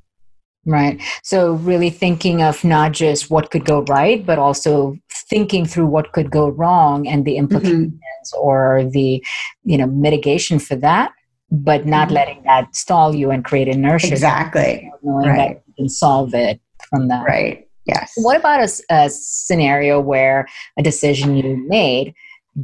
right 0.66 1.02
so 1.24 1.54
really 1.54 1.90
thinking 1.90 2.42
of 2.42 2.64
not 2.64 2.92
just 2.92 3.30
what 3.30 3.52
could 3.52 3.66
go 3.66 3.82
right 3.84 4.26
but 4.26 4.40
also 4.40 4.98
thinking 5.30 5.66
through 5.66 5.86
what 5.86 6.12
could 6.12 6.32
go 6.32 6.50
wrong 6.50 7.08
and 7.08 7.26
the 7.26 7.32
mm-hmm. 7.32 7.40
implications 7.40 7.94
mm-hmm. 8.34 8.42
or 8.42 8.84
the 8.92 9.24
you 9.64 9.78
know 9.78 9.88
mitigation 9.88 10.60
for 10.60 10.76
that 10.76 11.12
but 11.52 11.86
not 11.86 12.08
mm-hmm. 12.08 12.16
letting 12.16 12.44
that 12.44 12.76
stall 12.76 13.14
you 13.14 13.32
and 13.32 13.46
create 13.46 13.68
inertia 13.68 14.08
exactly 14.08 14.92
knowing 15.04 15.28
right. 15.28 15.38
that 15.38 15.64
you 15.68 15.74
can 15.76 15.90
solve 15.90 16.34
it 16.34 16.60
from 16.90 17.08
that 17.08 17.24
right 17.26 17.68
yes 17.86 18.12
what 18.18 18.36
about 18.38 18.60
a, 18.60 18.84
a 18.90 19.10
scenario 19.10 20.00
where 20.00 20.48
a 20.78 20.84
decision 20.84 21.36
you 21.36 21.56
made 21.68 22.14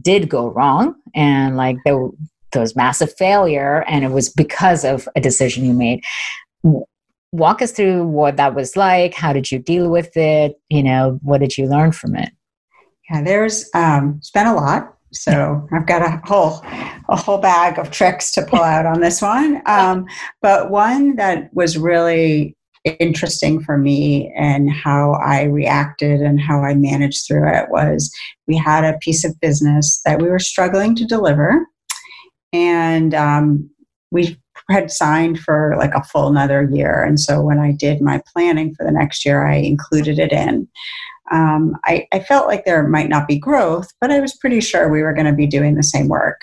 did 0.02 0.30
go 0.30 0.48
wrong 0.48 0.96
and 1.13 1.58
like 1.58 1.78
there 1.86 2.10
there 2.51 2.61
was 2.61 2.75
massive 2.75 3.13
failure 3.17 3.83
and 3.87 4.03
it 4.03 4.11
was 4.11 4.29
because 4.29 4.83
of 4.83 5.07
a 5.15 5.21
decision 5.21 5.65
you 5.65 5.73
made. 5.73 6.03
Walk 7.31 7.61
us 7.61 7.71
through 7.71 8.07
what 8.07 8.37
that 8.37 8.55
was 8.55 8.75
like. 8.75 9.13
How 9.13 9.31
did 9.31 9.51
you 9.51 9.59
deal 9.59 9.89
with 9.89 10.15
it? 10.17 10.59
You 10.69 10.83
know 10.83 11.19
what 11.21 11.39
did 11.39 11.57
you 11.57 11.67
learn 11.67 11.91
from 11.91 12.15
it? 12.15 12.31
Yeah 13.09 13.21
there's 13.23 13.69
um 13.73 14.15
it's 14.17 14.31
been 14.31 14.47
a 14.47 14.55
lot 14.55 14.95
so 15.11 15.67
i've 15.73 15.85
got 15.85 16.01
a 16.01 16.21
whole 16.25 16.63
a 17.11 17.15
whole 17.15 17.37
bag 17.37 17.77
of 17.77 17.91
tricks 17.91 18.31
to 18.31 18.41
pull 18.41 18.61
out 18.61 18.85
on 18.85 19.01
this 19.01 19.21
one. 19.21 19.61
Um, 19.71 20.05
but 20.41 20.69
one 20.69 21.15
that 21.15 21.53
was 21.53 21.77
really 21.77 22.55
interesting 22.83 23.61
for 23.61 23.77
me 23.77 24.33
and 24.35 24.71
how 24.71 25.13
I 25.13 25.43
reacted 25.43 26.21
and 26.21 26.41
how 26.41 26.63
I 26.63 26.73
managed 26.73 27.25
through 27.27 27.47
it 27.47 27.69
was 27.69 28.11
we 28.47 28.57
had 28.57 28.83
a 28.83 28.97
piece 28.97 29.23
of 29.23 29.39
business 29.39 30.01
that 30.03 30.21
we 30.21 30.29
were 30.29 30.39
struggling 30.39 30.95
to 30.95 31.05
deliver 31.05 31.65
and 32.53 33.13
um, 33.13 33.69
we 34.11 34.37
had 34.69 34.91
signed 34.91 35.39
for 35.39 35.75
like 35.77 35.93
a 35.93 36.03
full 36.03 36.27
another 36.27 36.69
year. 36.71 37.03
And 37.03 37.19
so 37.19 37.41
when 37.41 37.59
i 37.59 37.71
did 37.71 38.01
my 38.01 38.21
planning 38.33 38.73
for 38.75 38.85
the 38.85 38.91
next 38.91 39.25
year 39.25 39.45
i 39.45 39.55
included 39.55 40.19
it 40.19 40.31
in. 40.31 40.67
Um, 41.31 41.77
I, 41.85 42.07
I, 42.11 42.19
felt 42.19 42.47
like 42.47 42.65
there 42.65 42.85
might 42.85 43.07
not 43.07 43.25
be 43.25 43.39
growth 43.39 43.87
but 44.01 44.11
i 44.11 44.19
was 44.19 44.35
pretty 44.35 44.59
sure 44.59 44.89
we 44.89 45.01
were 45.01 45.13
going 45.13 45.27
to 45.27 45.33
be 45.33 45.47
doing 45.47 45.75
the 45.75 45.83
same 45.83 46.07
work. 46.07 46.41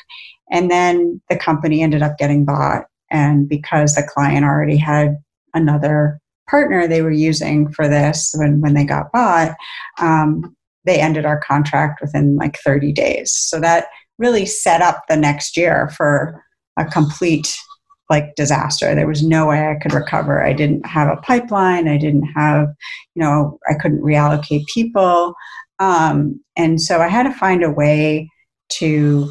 And 0.51 0.71
then 0.71 1.21
the 1.29 1.37
company 1.37 1.83
ended 1.83 2.03
up 2.03 2.17
getting 2.17 2.47
bought. 2.47 2.87
And 3.11 3.49
because 3.49 3.95
the 3.95 4.03
client 4.03 4.45
already 4.45 4.79
had 4.79 5.19
another 5.55 6.21
partner 6.49 6.87
they 6.87 7.03
were 7.03 7.11
using 7.11 7.71
for 7.71 7.89
this 7.89 8.35
when, 8.37 8.61
when 8.63 8.73
they 8.73 8.85
got 8.85 9.13
bought 9.13 9.55
um, 10.01 10.57
they 10.85 11.01
ended 11.01 11.27
our 11.27 11.39
contract 11.39 12.01
within 12.01 12.37
like 12.37 12.59
30 12.65 12.93
days. 12.93 13.33
So 13.33 13.61
that 13.61 13.89
really 14.19 14.47
set 14.47 14.83
up 14.83 15.05
the 15.09 15.17
next 15.17 15.57
year 15.57 15.89
for 15.97 16.43
a 16.79 16.85
complete 16.85 17.57
like 18.11 18.35
disaster. 18.37 18.95
There 18.95 19.07
was 19.07 19.23
no 19.23 19.47
way 19.47 19.69
I 19.69 19.75
could 19.81 19.93
recover. 19.93 20.43
I 20.43 20.53
didn't 20.53 20.87
have 20.87 21.09
a 21.09 21.21
pipeline. 21.21 21.89
I 21.89 21.99
didn't 21.99 22.27
have, 22.35 22.69
you 23.15 23.23
know, 23.23 23.59
I 23.69 23.75
couldn't 23.75 24.01
reallocate 24.01 24.65
people. 24.73 25.35
Um, 25.79 26.41
and 26.57 26.81
so 26.81 27.01
I 27.01 27.09
had 27.09 27.25
to 27.25 27.33
find 27.33 27.63
a 27.63 27.71
way 27.71 28.29
to 28.71 29.31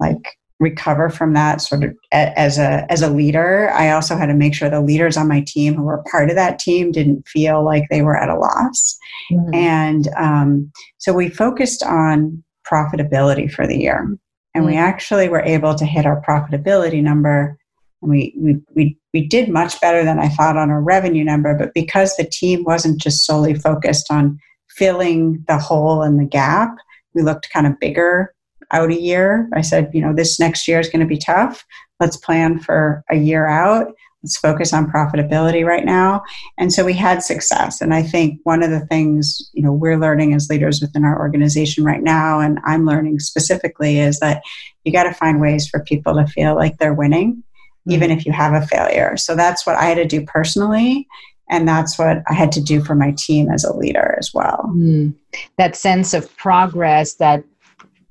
like 0.00 0.36
recover 0.60 1.08
from 1.08 1.32
that 1.32 1.60
sort 1.62 1.82
of 1.82 1.94
as 2.12 2.58
a 2.58 2.86
as 2.92 3.00
a 3.00 3.08
leader 3.08 3.70
i 3.72 3.90
also 3.90 4.14
had 4.14 4.26
to 4.26 4.34
make 4.34 4.54
sure 4.54 4.68
the 4.68 4.80
leaders 4.80 5.16
on 5.16 5.26
my 5.26 5.42
team 5.46 5.74
who 5.74 5.82
were 5.82 6.04
part 6.10 6.28
of 6.28 6.36
that 6.36 6.58
team 6.58 6.92
didn't 6.92 7.26
feel 7.26 7.64
like 7.64 7.84
they 7.90 8.02
were 8.02 8.16
at 8.16 8.28
a 8.28 8.36
loss 8.36 8.98
mm-hmm. 9.32 9.54
and 9.54 10.08
um, 10.18 10.70
so 10.98 11.14
we 11.14 11.30
focused 11.30 11.82
on 11.82 12.44
profitability 12.70 13.50
for 13.50 13.66
the 13.66 13.78
year. 13.78 14.16
And 14.54 14.64
we 14.64 14.74
mm. 14.74 14.78
actually 14.78 15.28
were 15.28 15.42
able 15.42 15.74
to 15.74 15.84
hit 15.84 16.06
our 16.06 16.22
profitability 16.22 17.02
number. 17.02 17.56
And 18.02 18.10
we, 18.10 18.34
we, 18.36 18.56
we, 18.74 18.98
we 19.12 19.26
did 19.26 19.48
much 19.48 19.80
better 19.80 20.04
than 20.04 20.18
I 20.18 20.28
thought 20.28 20.56
on 20.56 20.70
our 20.70 20.82
revenue 20.82 21.24
number. 21.24 21.56
But 21.56 21.74
because 21.74 22.16
the 22.16 22.24
team 22.24 22.64
wasn't 22.64 23.00
just 23.00 23.24
solely 23.24 23.54
focused 23.54 24.10
on 24.10 24.38
filling 24.68 25.44
the 25.48 25.58
hole 25.58 26.02
and 26.02 26.18
the 26.18 26.24
gap, 26.24 26.74
we 27.14 27.22
looked 27.22 27.50
kind 27.52 27.66
of 27.66 27.78
bigger 27.80 28.34
out 28.72 28.90
a 28.90 29.00
year. 29.00 29.48
I 29.54 29.62
said, 29.62 29.90
you 29.92 30.00
know, 30.00 30.14
this 30.14 30.38
next 30.38 30.68
year 30.68 30.80
is 30.80 30.88
going 30.88 31.00
to 31.00 31.06
be 31.06 31.18
tough. 31.18 31.64
Let's 31.98 32.16
plan 32.16 32.60
for 32.60 33.02
a 33.10 33.16
year 33.16 33.46
out 33.46 33.92
let's 34.22 34.36
focus 34.36 34.72
on 34.72 34.90
profitability 34.90 35.64
right 35.64 35.84
now 35.84 36.22
and 36.58 36.72
so 36.72 36.84
we 36.84 36.92
had 36.92 37.22
success 37.22 37.80
and 37.80 37.94
i 37.94 38.02
think 38.02 38.38
one 38.44 38.62
of 38.62 38.70
the 38.70 38.84
things 38.86 39.50
you 39.52 39.62
know 39.62 39.72
we're 39.72 39.98
learning 39.98 40.34
as 40.34 40.48
leaders 40.50 40.80
within 40.80 41.04
our 41.04 41.18
organization 41.18 41.84
right 41.84 42.02
now 42.02 42.40
and 42.40 42.58
i'm 42.64 42.84
learning 42.84 43.18
specifically 43.18 43.98
is 43.98 44.20
that 44.20 44.42
you 44.84 44.92
got 44.92 45.04
to 45.04 45.14
find 45.14 45.40
ways 45.40 45.68
for 45.68 45.80
people 45.80 46.14
to 46.14 46.26
feel 46.26 46.54
like 46.54 46.76
they're 46.78 46.94
winning 46.94 47.34
mm-hmm. 47.34 47.92
even 47.92 48.10
if 48.10 48.26
you 48.26 48.32
have 48.32 48.54
a 48.54 48.66
failure 48.66 49.16
so 49.16 49.34
that's 49.34 49.66
what 49.66 49.76
i 49.76 49.84
had 49.84 49.96
to 49.96 50.06
do 50.06 50.24
personally 50.26 51.06
and 51.48 51.66
that's 51.66 51.98
what 51.98 52.22
i 52.28 52.32
had 52.32 52.52
to 52.52 52.60
do 52.60 52.82
for 52.82 52.94
my 52.94 53.12
team 53.12 53.48
as 53.50 53.64
a 53.64 53.76
leader 53.76 54.16
as 54.18 54.32
well 54.34 54.70
mm. 54.74 55.14
that 55.56 55.76
sense 55.76 56.14
of 56.14 56.34
progress 56.36 57.14
that 57.14 57.44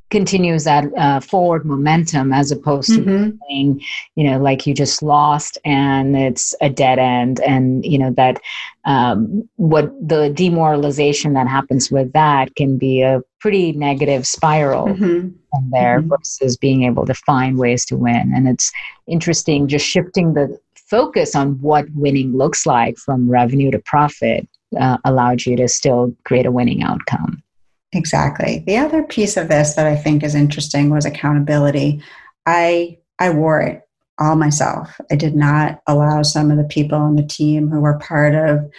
continues 0.10 0.64
that 0.64 0.86
uh, 0.98 1.20
forward 1.20 1.66
momentum 1.66 2.34
as 2.34 2.52
opposed 2.52 2.90
to 2.90 3.02
mm-hmm. 3.02 3.38
being, 3.48 3.82
you 4.16 4.24
know, 4.24 4.40
like 4.40 4.66
you 4.66 4.74
just 4.74 5.04
lost 5.04 5.58
and 5.66 6.18
it's 6.18 6.56
a 6.62 6.70
dead 6.70 6.98
end. 6.98 7.40
And, 7.42 7.86
you 7.86 7.98
know, 7.98 8.12
that 8.12 8.42
um, 8.86 9.48
what 9.58 9.92
the 10.06 10.30
demoralization 10.30 11.34
that 11.34 11.48
happens 11.48 11.92
with 11.92 12.12
that 12.14 12.56
can 12.56 12.78
be 12.78 13.02
a 13.02 13.22
pretty 13.40 13.72
negative 13.74 14.26
spiral 14.26 14.88
mm-hmm. 14.88 15.30
from 15.52 15.70
there 15.72 16.00
mm-hmm. 16.00 16.10
versus 16.10 16.58
being 16.58 16.84
able 16.84 17.06
to 17.06 17.14
find 17.14 17.58
ways 17.58 17.86
to 17.86 17.96
win. 17.96 18.32
And 18.36 18.48
it's 18.48 18.72
interesting 19.08 19.68
just 19.68 19.86
shifting 19.86 20.34
the 20.34 20.60
focus 20.76 21.36
on 21.36 21.62
what 21.62 21.86
winning 21.94 22.36
looks 22.36 22.66
like 22.66 22.98
from 22.98 23.30
revenue 23.30 23.70
to 23.70 23.80
profit 23.80 24.48
uh, 24.80 24.98
allowed 25.06 25.46
you 25.46 25.56
to 25.56 25.68
still 25.68 26.16
create 26.26 26.48
a 26.48 26.52
winning 26.52 26.84
outcome. 26.84 27.44
Exactly. 27.94 28.64
The 28.68 28.78
other 28.78 29.04
piece 29.04 29.36
of 29.36 29.48
this 29.48 29.74
that 29.74 29.88
I 29.88 29.96
think 29.96 30.24
is 30.24 30.36
interesting 30.36 30.90
was 30.90 31.06
accountability. 31.06 32.04
I 32.46 32.98
I 33.18 33.32
wore 33.32 33.62
it 33.62 33.82
all 34.20 34.36
myself. 34.36 35.00
I 35.12 35.16
did 35.16 35.36
not 35.36 35.80
allow 35.88 36.22
some 36.24 36.52
of 36.52 36.58
the 36.58 36.66
people 36.66 36.98
on 36.98 37.16
the 37.16 37.26
team 37.26 37.70
who 37.70 37.80
were 37.80 37.98
part 38.00 38.36
of 38.36 38.70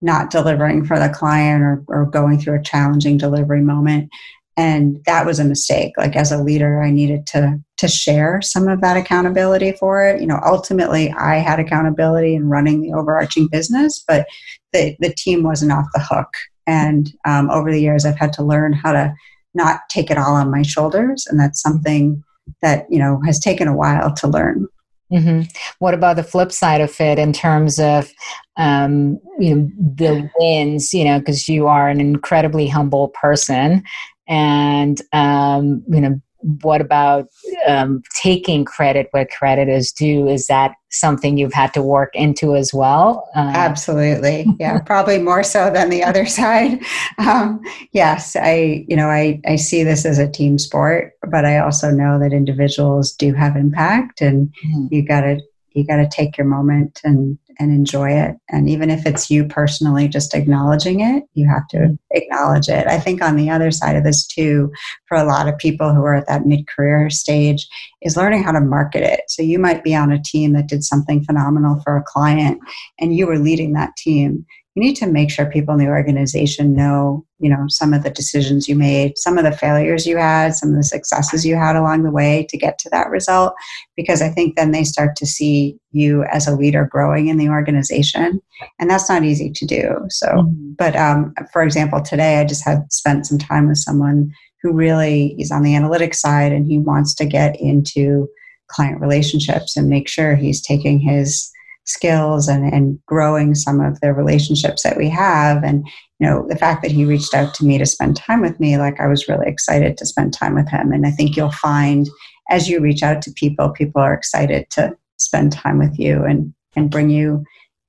not 0.00 0.30
delivering 0.30 0.84
for 0.84 0.98
the 0.98 1.08
client 1.08 1.62
or, 1.62 1.84
or 1.88 2.06
going 2.06 2.38
through 2.38 2.58
a 2.58 2.62
challenging 2.62 3.16
delivery 3.16 3.62
moment. 3.62 4.10
And 4.56 5.00
that 5.06 5.24
was 5.24 5.38
a 5.38 5.44
mistake. 5.44 5.92
Like 5.96 6.14
as 6.14 6.30
a 6.30 6.42
leader, 6.42 6.82
I 6.82 6.90
needed 6.90 7.26
to 7.28 7.58
to 7.78 7.88
share 7.88 8.40
some 8.42 8.68
of 8.68 8.80
that 8.80 8.96
accountability 8.96 9.72
for 9.72 10.06
it. 10.06 10.20
You 10.20 10.26
know, 10.28 10.38
ultimately 10.44 11.10
I 11.10 11.36
had 11.36 11.58
accountability 11.58 12.36
in 12.36 12.48
running 12.48 12.80
the 12.80 12.92
overarching 12.92 13.48
business, 13.48 14.04
but 14.06 14.26
the, 14.72 14.94
the 15.00 15.12
team 15.12 15.42
wasn't 15.42 15.72
off 15.72 15.86
the 15.92 16.00
hook. 16.00 16.28
And 16.66 17.12
um, 17.26 17.50
over 17.50 17.70
the 17.70 17.80
years, 17.80 18.04
I've 18.04 18.18
had 18.18 18.32
to 18.34 18.42
learn 18.42 18.72
how 18.72 18.92
to 18.92 19.14
not 19.54 19.80
take 19.90 20.10
it 20.10 20.18
all 20.18 20.34
on 20.34 20.50
my 20.50 20.62
shoulders. 20.62 21.26
And 21.28 21.38
that's 21.38 21.60
something 21.60 22.22
that, 22.62 22.86
you 22.90 22.98
know, 22.98 23.20
has 23.24 23.38
taken 23.38 23.68
a 23.68 23.76
while 23.76 24.14
to 24.14 24.28
learn. 24.28 24.68
Mm-hmm. 25.12 25.42
What 25.78 25.92
about 25.92 26.16
the 26.16 26.22
flip 26.22 26.52
side 26.52 26.80
of 26.80 26.98
it 26.98 27.18
in 27.18 27.32
terms 27.34 27.78
of 27.78 28.10
um, 28.56 29.18
you 29.38 29.54
know 29.54 29.70
the 29.76 30.30
wins? 30.38 30.94
You 30.94 31.04
know, 31.04 31.18
because 31.18 31.50
you 31.50 31.66
are 31.66 31.88
an 31.88 32.00
incredibly 32.00 32.66
humble 32.66 33.08
person, 33.08 33.82
and 34.26 34.98
um, 35.12 35.84
you 35.86 36.00
know 36.00 36.20
what 36.42 36.80
about 36.80 37.28
um, 37.66 38.02
taking 38.20 38.64
credit 38.64 39.08
where 39.12 39.26
credit 39.26 39.68
is 39.68 39.92
due? 39.92 40.28
Is 40.28 40.46
that 40.46 40.74
something 40.90 41.38
you've 41.38 41.52
had 41.52 41.72
to 41.74 41.82
work 41.82 42.14
into 42.14 42.54
as 42.56 42.74
well? 42.74 43.28
Uh, 43.34 43.52
Absolutely, 43.54 44.46
yeah, 44.58 44.80
probably 44.80 45.18
more 45.18 45.42
so 45.42 45.70
than 45.70 45.90
the 45.90 46.02
other 46.02 46.26
side. 46.38 46.80
Um, 47.18 47.60
yes, 47.92 48.36
I 48.36 48.84
you 48.88 48.96
know 48.96 49.08
I 49.08 49.40
I 49.46 49.56
see 49.56 49.82
this 49.82 50.04
as 50.04 50.18
a 50.18 50.28
team 50.28 50.58
sport, 50.58 51.14
but 51.30 51.44
I 51.44 51.58
also 51.58 51.90
know 51.90 52.18
that 52.18 52.32
individuals 52.32 53.12
do 53.12 53.32
have 53.34 53.56
impact, 53.56 54.20
and 54.20 54.52
mm-hmm. 54.64 54.86
you 54.90 55.06
got 55.06 55.22
to 55.22 55.40
you 55.74 55.86
got 55.86 55.96
to 55.96 56.08
take 56.08 56.36
your 56.36 56.46
moment 56.46 57.00
and 57.04 57.38
and 57.58 57.70
enjoy 57.70 58.10
it. 58.10 58.36
And 58.50 58.68
even 58.68 58.90
if 58.90 59.06
it's 59.06 59.30
you 59.30 59.44
personally 59.44 60.08
just 60.08 60.34
acknowledging 60.34 61.00
it 61.00 61.24
you 61.34 61.48
have 61.48 61.66
to 61.68 61.98
acknowledge 62.10 62.68
it. 62.68 62.86
I 62.86 62.98
think 62.98 63.22
on 63.22 63.36
the 63.36 63.50
other 63.50 63.70
side 63.70 63.96
of 63.96 64.04
this 64.04 64.26
too 64.26 64.72
for 65.06 65.16
a 65.16 65.24
lot 65.24 65.48
of 65.48 65.58
people 65.58 65.92
who 65.92 66.02
are 66.04 66.14
at 66.14 66.26
that 66.28 66.46
mid-career 66.46 67.10
stage 67.10 67.66
is 68.02 68.16
learning 68.16 68.42
how 68.42 68.52
to 68.52 68.60
market 68.60 69.02
it. 69.02 69.20
So 69.28 69.42
you 69.42 69.58
might 69.58 69.84
be 69.84 69.94
on 69.94 70.12
a 70.12 70.22
team 70.22 70.52
that 70.54 70.68
did 70.68 70.84
something 70.84 71.24
phenomenal 71.24 71.80
for 71.84 71.96
a 71.96 72.04
client 72.06 72.60
and 73.00 73.14
you 73.14 73.26
were 73.26 73.38
leading 73.38 73.72
that 73.72 73.96
team 73.96 74.44
you 74.74 74.82
need 74.82 74.94
to 74.96 75.06
make 75.06 75.30
sure 75.30 75.44
people 75.46 75.74
in 75.74 75.80
the 75.80 75.90
organization 75.90 76.74
know 76.74 77.24
you 77.38 77.48
know 77.48 77.64
some 77.68 77.92
of 77.92 78.02
the 78.02 78.10
decisions 78.10 78.68
you 78.68 78.74
made 78.74 79.16
some 79.18 79.36
of 79.38 79.44
the 79.44 79.52
failures 79.52 80.06
you 80.06 80.16
had 80.16 80.54
some 80.54 80.70
of 80.70 80.76
the 80.76 80.82
successes 80.82 81.44
you 81.44 81.56
had 81.56 81.76
along 81.76 82.02
the 82.02 82.10
way 82.10 82.46
to 82.48 82.56
get 82.56 82.78
to 82.78 82.88
that 82.90 83.10
result 83.10 83.54
because 83.96 84.22
i 84.22 84.28
think 84.28 84.56
then 84.56 84.70
they 84.70 84.84
start 84.84 85.14
to 85.16 85.26
see 85.26 85.76
you 85.90 86.24
as 86.24 86.46
a 86.46 86.56
leader 86.56 86.88
growing 86.90 87.28
in 87.28 87.36
the 87.36 87.48
organization 87.48 88.40
and 88.78 88.90
that's 88.90 89.08
not 89.08 89.24
easy 89.24 89.50
to 89.50 89.66
do 89.66 89.94
so 90.08 90.26
mm-hmm. 90.26 90.72
but 90.78 90.96
um, 90.96 91.34
for 91.52 91.62
example 91.62 92.00
today 92.00 92.38
i 92.38 92.44
just 92.44 92.64
had 92.64 92.90
spent 92.92 93.26
some 93.26 93.38
time 93.38 93.68
with 93.68 93.78
someone 93.78 94.32
who 94.62 94.72
really 94.72 95.34
is 95.38 95.50
on 95.50 95.62
the 95.62 95.72
analytics 95.72 96.16
side 96.16 96.52
and 96.52 96.66
he 96.66 96.78
wants 96.78 97.14
to 97.14 97.26
get 97.26 97.60
into 97.60 98.28
client 98.68 99.00
relationships 99.00 99.76
and 99.76 99.88
make 99.88 100.08
sure 100.08 100.34
he's 100.34 100.62
taking 100.62 100.98
his 100.98 101.50
skills 101.84 102.48
and, 102.48 102.72
and 102.72 102.98
growing 103.06 103.54
some 103.54 103.80
of 103.80 103.98
the 104.00 104.12
relationships 104.12 104.82
that 104.82 104.96
we 104.96 105.08
have 105.08 105.64
and 105.64 105.86
you 106.20 106.26
know 106.26 106.46
the 106.48 106.56
fact 106.56 106.82
that 106.82 106.92
he 106.92 107.04
reached 107.04 107.34
out 107.34 107.52
to 107.54 107.64
me 107.64 107.76
to 107.76 107.86
spend 107.86 108.16
time 108.16 108.40
with 108.40 108.58
me 108.60 108.78
like 108.78 109.00
i 109.00 109.06
was 109.08 109.28
really 109.28 109.46
excited 109.48 109.96
to 109.96 110.06
spend 110.06 110.32
time 110.32 110.54
with 110.54 110.68
him 110.68 110.92
and 110.92 111.06
i 111.06 111.10
think 111.10 111.36
you'll 111.36 111.50
find 111.50 112.08
as 112.50 112.68
you 112.68 112.80
reach 112.80 113.02
out 113.02 113.20
to 113.20 113.32
people 113.32 113.70
people 113.70 114.00
are 114.00 114.14
excited 114.14 114.64
to 114.70 114.96
spend 115.16 115.52
time 115.52 115.78
with 115.78 115.98
you 115.98 116.22
and 116.24 116.54
and 116.76 116.90
bring 116.90 117.10
you 117.10 117.42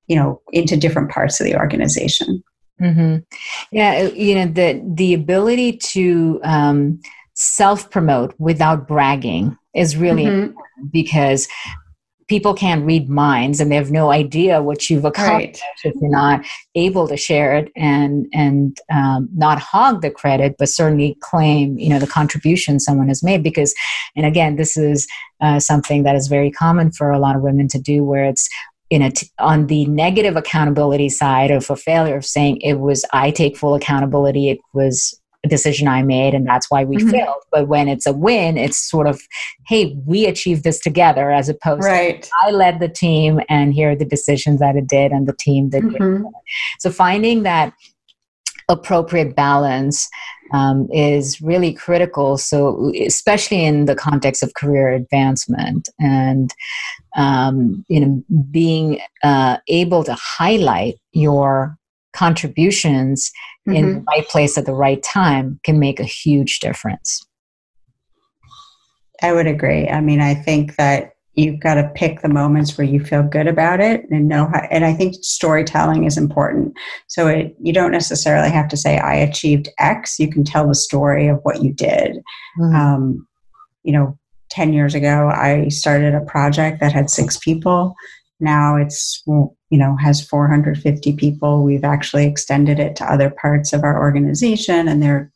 you 0.07 0.15
know 0.15 0.41
into 0.51 0.75
different 0.75 1.11
parts 1.11 1.39
of 1.39 1.45
the 1.45 1.55
organization 1.55 2.43
mm-hmm. 2.81 3.17
yeah 3.71 4.07
you 4.07 4.33
know 4.33 4.45
the 4.45 4.81
the 4.95 5.13
ability 5.13 5.77
to 5.77 6.39
um, 6.43 6.99
self 7.33 7.89
promote 7.89 8.33
without 8.39 8.87
bragging 8.87 9.57
is 9.75 9.97
really 9.97 10.25
mm-hmm. 10.25 10.85
because 10.91 11.47
people 12.27 12.53
can't 12.53 12.85
read 12.85 13.09
minds 13.09 13.59
and 13.59 13.71
they 13.71 13.75
have 13.75 13.91
no 13.91 14.11
idea 14.11 14.61
what 14.61 14.89
you've 14.89 15.05
accomplished 15.05 15.61
right. 15.61 15.93
if 15.93 15.93
you're 16.01 16.09
not 16.09 16.45
able 16.75 17.07
to 17.07 17.17
share 17.17 17.55
it 17.55 17.71
and 17.75 18.27
and 18.33 18.77
um, 18.91 19.29
not 19.33 19.59
hog 19.59 20.01
the 20.01 20.11
credit 20.11 20.55
but 20.57 20.69
certainly 20.69 21.17
claim 21.21 21.77
you 21.77 21.89
know 21.89 21.99
the 21.99 22.07
contribution 22.07 22.79
someone 22.79 23.07
has 23.07 23.23
made 23.23 23.43
because 23.43 23.73
and 24.15 24.25
again 24.25 24.55
this 24.55 24.77
is 24.77 25.07
uh, 25.41 25.59
something 25.59 26.03
that 26.03 26.15
is 26.15 26.27
very 26.27 26.51
common 26.51 26.91
for 26.91 27.11
a 27.11 27.19
lot 27.19 27.35
of 27.35 27.41
women 27.41 27.67
to 27.67 27.79
do 27.79 28.03
where 28.03 28.25
it's 28.25 28.49
in 28.89 29.01
a 29.01 29.11
t- 29.11 29.29
on 29.39 29.67
the 29.67 29.85
negative 29.87 30.35
accountability 30.35 31.09
side 31.09 31.51
of 31.51 31.69
a 31.69 31.75
failure 31.75 32.17
of 32.17 32.25
saying 32.25 32.57
it 32.61 32.79
was 32.79 33.05
i 33.13 33.31
take 33.31 33.57
full 33.57 33.75
accountability 33.75 34.49
it 34.49 34.59
was 34.73 35.19
decision 35.47 35.87
I 35.87 36.03
made 36.03 36.33
and 36.33 36.47
that's 36.47 36.71
why 36.71 36.83
we 36.83 36.97
mm-hmm. 36.97 37.09
failed. 37.09 37.43
But 37.51 37.67
when 37.67 37.87
it's 37.87 38.05
a 38.05 38.13
win, 38.13 38.57
it's 38.57 38.77
sort 38.77 39.07
of, 39.07 39.21
hey, 39.67 39.97
we 40.05 40.25
achieved 40.25 40.63
this 40.63 40.79
together 40.79 41.31
as 41.31 41.49
opposed 41.49 41.83
right. 41.83 42.23
to 42.23 42.29
I 42.43 42.51
led 42.51 42.79
the 42.79 42.89
team 42.89 43.41
and 43.49 43.73
here 43.73 43.91
are 43.91 43.95
the 43.95 44.05
decisions 44.05 44.59
that 44.59 44.75
it 44.75 44.87
did 44.87 45.11
and 45.11 45.27
the 45.27 45.35
team 45.39 45.69
did. 45.69 45.83
Mm-hmm. 45.83 46.23
So 46.79 46.91
finding 46.91 47.43
that 47.43 47.73
appropriate 48.69 49.35
balance 49.35 50.09
um, 50.53 50.87
is 50.91 51.41
really 51.41 51.73
critical. 51.73 52.37
So, 52.37 52.91
especially 52.99 53.65
in 53.65 53.85
the 53.85 53.95
context 53.95 54.43
of 54.43 54.53
career 54.53 54.93
advancement 54.93 55.89
and 55.99 56.53
um, 57.17 57.83
you 57.89 57.99
know 57.99 58.23
being 58.51 59.01
uh, 59.23 59.57
able 59.67 60.03
to 60.03 60.13
highlight 60.13 60.95
your 61.11 61.77
contributions 62.13 63.31
mm-hmm. 63.67 63.75
in 63.75 63.93
the 63.95 64.05
right 64.09 64.27
place 64.27 64.57
at 64.57 64.65
the 64.65 64.73
right 64.73 65.01
time 65.03 65.59
can 65.63 65.79
make 65.79 65.99
a 65.99 66.05
huge 66.05 66.59
difference. 66.59 67.25
I 69.21 69.33
would 69.33 69.47
agree. 69.47 69.87
I 69.87 70.01
mean, 70.01 70.19
I 70.19 70.33
think 70.33 70.75
that 70.75 71.13
you've 71.35 71.59
got 71.59 71.75
to 71.75 71.91
pick 71.95 72.21
the 72.21 72.29
moments 72.29 72.77
where 72.77 72.85
you 72.85 72.99
feel 72.99 73.23
good 73.23 73.47
about 73.47 73.79
it 73.79 74.05
and 74.11 74.27
know 74.27 74.45
how 74.45 74.61
and 74.69 74.85
i 74.85 74.93
think 74.93 75.15
storytelling 75.21 76.03
is 76.03 76.17
important 76.17 76.73
so 77.07 77.27
it, 77.27 77.55
you 77.59 77.73
don't 77.73 77.91
necessarily 77.91 78.49
have 78.49 78.67
to 78.67 78.77
say 78.77 78.99
i 78.99 79.15
achieved 79.15 79.69
x 79.79 80.19
you 80.19 80.29
can 80.29 80.43
tell 80.43 80.67
the 80.67 80.75
story 80.75 81.27
of 81.27 81.39
what 81.43 81.63
you 81.63 81.73
did 81.73 82.17
mm-hmm. 82.59 82.75
um, 82.75 83.27
you 83.83 83.91
know 83.91 84.17
10 84.49 84.73
years 84.73 84.93
ago 84.93 85.29
i 85.33 85.67
started 85.69 86.13
a 86.13 86.21
project 86.21 86.79
that 86.79 86.93
had 86.93 87.09
six 87.09 87.37
people 87.37 87.95
now 88.43 88.75
it's 88.75 89.23
you 89.25 89.55
know 89.71 89.95
has 89.97 90.21
450 90.21 91.13
people. 91.13 91.63
We've 91.63 91.83
actually 91.83 92.25
extended 92.25 92.79
it 92.79 92.95
to 92.97 93.11
other 93.11 93.29
parts 93.29 93.73
of 93.73 93.83
our 93.83 93.99
organization 93.99 94.87
and 94.87 95.01
they're 95.01 95.31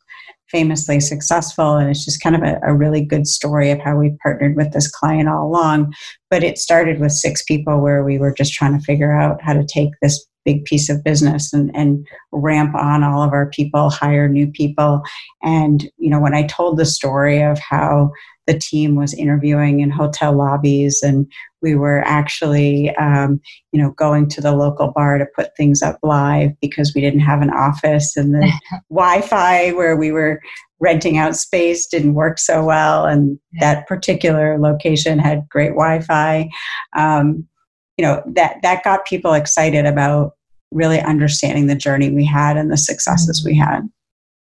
famously 0.50 1.00
successful. 1.00 1.76
And 1.76 1.90
it's 1.90 2.04
just 2.04 2.22
kind 2.22 2.34
of 2.34 2.42
a, 2.42 2.58
a, 2.62 2.74
really 2.74 3.04
good 3.04 3.26
story 3.26 3.70
of 3.70 3.80
how 3.80 3.96
we 3.96 4.16
partnered 4.22 4.56
with 4.56 4.72
this 4.72 4.90
client 4.90 5.28
all 5.28 5.46
along. 5.46 5.94
But 6.30 6.42
it 6.42 6.58
started 6.58 7.00
with 7.00 7.12
six 7.12 7.42
people 7.42 7.80
where 7.80 8.02
we 8.02 8.18
were 8.18 8.32
just 8.32 8.54
trying 8.54 8.76
to 8.78 8.84
figure 8.84 9.12
out 9.12 9.42
how 9.42 9.52
to 9.52 9.64
take 9.64 9.90
this 10.00 10.24
big 10.44 10.64
piece 10.64 10.88
of 10.88 11.04
business 11.04 11.52
and, 11.52 11.70
and 11.74 12.06
ramp 12.32 12.74
on 12.74 13.02
all 13.02 13.22
of 13.22 13.32
our 13.32 13.50
people 13.50 13.90
hire 13.90 14.28
new 14.28 14.46
people. 14.46 15.02
And 15.42 15.88
you 15.98 16.10
know 16.10 16.20
when 16.20 16.34
i 16.34 16.44
told 16.44 16.76
the 16.76 16.86
story 16.86 17.42
of 17.42 17.58
how 17.58 18.10
the 18.46 18.58
team 18.58 18.94
was 18.94 19.12
interviewing 19.12 19.80
in 19.80 19.90
hotel 19.90 20.32
lobbies 20.32 21.02
and 21.02 21.30
we 21.60 21.74
were 21.74 22.02
actually 22.06 22.94
um, 22.96 23.40
you 23.72 23.82
know 23.82 23.90
going 23.92 24.28
to 24.30 24.40
the 24.40 24.54
local 24.54 24.92
bar 24.92 25.18
to 25.18 25.26
put 25.36 25.54
things 25.56 25.82
up 25.82 25.98
live 26.02 26.52
because 26.60 26.92
we 26.94 27.00
didn't 27.00 27.20
have 27.20 27.42
an 27.42 27.50
office 27.50 28.16
and 28.16 28.34
the 28.34 28.50
wi-fi 28.90 29.70
where 29.72 29.96
we 29.96 30.12
were 30.12 30.40
renting 30.80 31.18
out 31.18 31.36
space 31.36 31.86
didn't 31.86 32.14
work 32.14 32.38
so 32.38 32.64
well 32.64 33.04
and 33.04 33.38
that 33.60 33.86
particular 33.88 34.58
location 34.58 35.18
had 35.18 35.48
great 35.48 35.70
wi-fi. 35.70 36.48
Um, 36.96 37.47
you 37.98 38.04
know 38.04 38.22
that 38.26 38.56
that 38.62 38.82
got 38.84 39.04
people 39.04 39.34
excited 39.34 39.84
about 39.84 40.32
really 40.70 41.00
understanding 41.00 41.66
the 41.66 41.74
journey 41.74 42.10
we 42.10 42.24
had 42.24 42.56
and 42.56 42.70
the 42.70 42.76
successes 42.76 43.44
we 43.44 43.56
had 43.56 43.82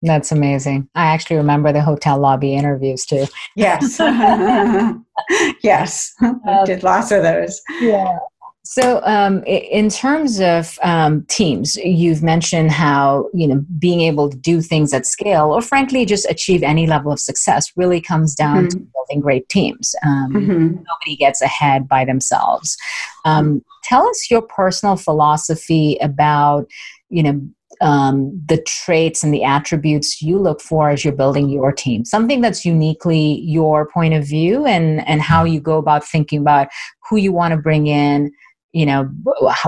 that's 0.03 0.31
amazing. 0.31 0.89
I 0.95 1.05
actually 1.05 1.37
remember 1.37 1.71
the 1.71 1.81
hotel 1.81 2.17
lobby 2.17 2.55
interviews 2.55 3.05
too. 3.05 3.27
Yes. 3.55 3.99
yes. 5.63 6.11
Um, 6.21 6.39
did 6.65 6.81
lots 6.83 7.11
of 7.11 7.21
those. 7.21 7.61
Yeah. 7.79 8.17
So, 8.63 9.01
um, 9.03 9.43
in 9.45 9.89
terms 9.89 10.39
of 10.39 10.77
um, 10.83 11.25
teams, 11.25 11.75
you've 11.77 12.21
mentioned 12.21 12.71
how 12.71 13.29
you 13.33 13.47
know 13.47 13.65
being 13.79 14.01
able 14.01 14.29
to 14.29 14.37
do 14.37 14.61
things 14.61 14.93
at 14.93 15.05
scale, 15.05 15.51
or 15.51 15.61
frankly, 15.61 16.05
just 16.05 16.29
achieve 16.29 16.61
any 16.61 16.85
level 16.85 17.11
of 17.11 17.19
success, 17.19 17.71
really 17.75 17.99
comes 17.99 18.35
down 18.35 18.67
mm-hmm. 18.67 18.67
to 18.67 18.87
building 18.93 19.19
great 19.19 19.49
teams. 19.49 19.95
Um, 20.05 20.33
mm-hmm. 20.33 20.67
Nobody 20.75 21.15
gets 21.17 21.41
ahead 21.41 21.87
by 21.87 22.05
themselves. 22.05 22.77
Um, 23.25 23.63
tell 23.83 24.07
us 24.07 24.29
your 24.29 24.43
personal 24.43 24.95
philosophy 24.95 25.97
about 25.99 26.69
you 27.09 27.23
know 27.23 27.41
um, 27.81 28.39
the 28.45 28.61
traits 28.61 29.23
and 29.23 29.33
the 29.33 29.43
attributes 29.43 30.21
you 30.21 30.37
look 30.37 30.61
for 30.61 30.91
as 30.91 31.03
you're 31.03 31.15
building 31.15 31.49
your 31.49 31.71
team 31.71 32.05
something 32.05 32.41
that's 32.41 32.63
uniquely 32.63 33.39
your 33.41 33.89
point 33.89 34.13
of 34.13 34.23
view 34.23 34.65
and 34.65 35.05
and 35.07 35.21
how 35.21 35.43
you 35.43 35.59
go 35.59 35.79
about 35.79 36.05
thinking 36.05 36.39
about 36.41 36.67
who 37.09 37.17
you 37.17 37.31
want 37.31 37.53
to 37.53 37.57
bring 37.57 37.87
in 37.87 38.31
you 38.73 38.85
know 38.85 39.03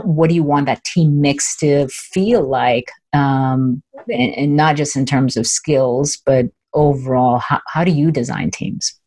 what 0.03 0.29
do 0.29 0.35
you 0.35 0.43
want 0.43 0.65
that 0.65 0.83
team 0.83 1.21
mix 1.21 1.57
to 1.57 1.87
feel 1.89 2.47
like 2.47 2.91
um, 3.13 3.83
and, 4.09 4.33
and, 4.35 4.55
not 4.55 4.75
just 4.75 4.95
in 4.95 5.05
terms 5.05 5.37
of 5.37 5.45
skills 5.45 6.17
but 6.25 6.45
overall 6.73 7.37
how, 7.37 7.61
how 7.67 7.83
do 7.83 7.91
you 7.91 8.11
design 8.11 8.49
teams? 8.51 8.99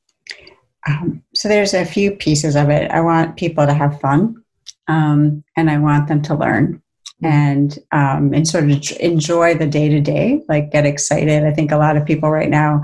Um, 0.89 1.23
so 1.35 1.49
there's 1.49 1.75
a 1.75 1.85
few 1.85 2.13
pieces 2.13 2.55
of 2.55 2.71
it. 2.71 2.91
I 2.93 3.01
want 3.01 3.37
people 3.37 3.67
to 3.67 3.75
have 3.75 4.01
fun 4.01 4.37
um, 4.89 5.43
and 5.57 5.71
i 5.71 5.79
want 5.79 6.07
them 6.07 6.23
to 6.23 6.35
learn 6.35 6.81
and 7.23 7.79
um, 7.93 8.33
and 8.35 8.47
sort 8.47 8.65
of 8.65 8.93
enjoy 9.01 9.55
the 9.55 9.67
day 9.67 9.89
to 9.89 10.01
day, 10.01 10.43
like 10.49 10.71
get 10.71 10.85
excited. 10.85 11.45
I 11.45 11.51
think 11.51 11.73
a 11.73 11.79
lot 11.79 11.97
of 11.97 12.05
people 12.05 12.31
right 12.31 12.51
now, 12.51 12.83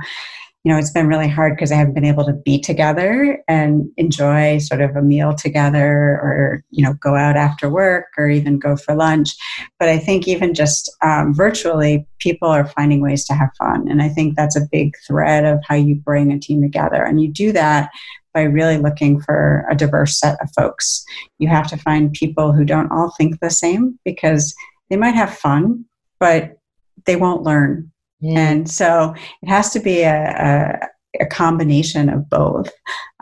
you 0.65 0.73
know, 0.73 0.79
it's 0.79 0.93
been 0.93 1.09
really 1.09 1.29
hard 1.29 1.57
because 1.57 1.73
I 1.73 1.77
haven't 1.77 1.95
been 1.95 2.05
able 2.05 2.25
to 2.25 2.33
be 2.33 2.61
together 2.61 3.43
and 3.49 3.91
enjoy 3.97 4.59
sort 4.59 4.81
of 4.81 4.95
a 4.95 5.03
meal 5.03 5.35
together, 5.35 5.89
or 6.23 6.65
you 6.71 6.85
know, 6.85 6.95
go 6.95 7.17
out 7.17 7.37
after 7.37 7.69
work, 7.69 8.07
or 8.17 8.29
even 8.29 8.61
go 8.61 8.77
for 8.77 8.95
lunch. 8.95 9.35
But 9.81 9.89
I 9.89 9.99
think 9.99 10.29
even 10.29 10.55
just 10.55 10.91
um, 11.03 11.35
virtually, 11.35 12.07
people 12.21 12.49
are 12.49 12.67
finding 12.67 13.01
ways 13.01 13.25
to 13.27 13.35
have 13.35 13.51
fun, 13.59 13.89
and 13.89 14.01
I 14.01 14.09
think 14.09 14.37
that's 14.37 14.57
a 14.57 14.69
big 14.71 14.95
thread 15.07 15.45
of 15.45 15.61
how 15.67 15.75
you 15.75 15.97
bring 15.97 16.33
a 16.33 16.39
team 16.39 16.63
together. 16.63 17.03
And 17.03 17.21
you 17.21 17.29
do 17.29 17.53
that 17.53 17.91
by 18.33 18.43
really 18.43 18.79
looking 18.79 19.21
for 19.21 19.67
a 19.71 19.75
diverse 19.75 20.19
set 20.19 20.41
of 20.41 20.51
folks. 20.57 21.05
You 21.39 21.49
have 21.49 21.69
to 21.69 21.77
find 21.77 22.13
people 22.13 22.53
who 22.53 22.65
don't 22.65 22.91
all 22.91 23.13
think 23.19 23.41
the 23.41 23.51
same 23.51 23.99
because 24.05 24.55
they 24.91 24.97
might 24.97 25.15
have 25.15 25.37
fun, 25.37 25.85
but 26.19 26.59
they 27.05 27.17
won't 27.17 27.43
learn. 27.43 27.92
Yeah. 28.23 28.39
And 28.39 28.71
so 28.71 29.15
it 29.43 29.49
has 29.49 29.71
to 29.73 29.81
be 29.81 30.03
a, 30.03 30.81
a 30.83 30.89
a 31.21 31.27
combination 31.27 32.09
of 32.09 32.29
both. 32.31 32.71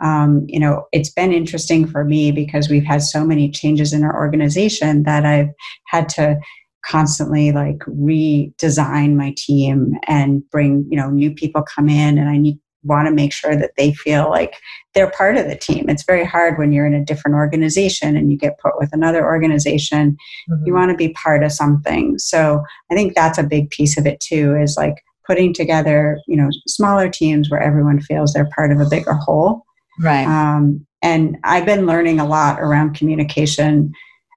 Um, 0.01 0.45
you 0.47 0.59
know, 0.59 0.85
it's 0.93 1.09
been 1.09 1.33
interesting 1.33 1.85
for 1.85 2.05
me 2.05 2.31
because 2.31 2.69
we've 2.69 2.85
had 2.85 3.01
so 3.01 3.25
many 3.25 3.51
changes 3.51 3.91
in 3.91 4.03
our 4.03 4.15
organization 4.15 5.03
that 5.03 5.25
I've 5.25 5.49
had 5.87 6.07
to 6.09 6.39
constantly 6.85 7.51
like 7.51 7.79
redesign 7.79 9.15
my 9.15 9.33
team 9.37 9.93
and 10.07 10.47
bring 10.49 10.85
you 10.89 10.97
know 10.97 11.09
new 11.09 11.31
people 11.31 11.63
come 11.75 11.87
in 11.87 12.17
and 12.17 12.27
i 12.27 12.37
need 12.37 12.57
want 12.83 13.07
to 13.07 13.13
make 13.13 13.33
sure 13.33 13.55
that 13.55 13.71
they 13.77 13.93
feel 13.93 14.29
like 14.29 14.55
they're 14.93 15.11
part 15.11 15.37
of 15.37 15.47
the 15.47 15.55
team. 15.55 15.89
It's 15.89 16.03
very 16.03 16.25
hard 16.25 16.57
when 16.57 16.71
you're 16.71 16.85
in 16.85 16.93
a 16.93 17.05
different 17.05 17.35
organization 17.35 18.15
and 18.15 18.31
you 18.31 18.37
get 18.37 18.59
put 18.59 18.77
with 18.77 18.89
another 18.93 19.23
organization. 19.25 20.17
Mm-hmm. 20.49 20.65
You 20.65 20.73
want 20.73 20.91
to 20.91 20.97
be 20.97 21.09
part 21.13 21.43
of 21.43 21.51
something. 21.51 22.17
So 22.19 22.63
I 22.91 22.95
think 22.95 23.13
that's 23.13 23.37
a 23.37 23.43
big 23.43 23.69
piece 23.69 23.97
of 23.97 24.05
it 24.05 24.19
too 24.19 24.55
is 24.55 24.75
like 24.77 25.03
putting 25.25 25.53
together, 25.53 26.19
you 26.27 26.35
know, 26.35 26.49
smaller 26.67 27.09
teams 27.09 27.49
where 27.49 27.61
everyone 27.61 28.01
feels 28.01 28.33
they're 28.33 28.49
part 28.55 28.71
of 28.71 28.79
a 28.79 28.89
bigger 28.89 29.13
whole. 29.13 29.63
Right. 29.99 30.25
Um, 30.25 30.85
and 31.01 31.37
I've 31.43 31.65
been 31.65 31.85
learning 31.85 32.19
a 32.19 32.27
lot 32.27 32.59
around 32.59 32.95
communication 32.95 33.93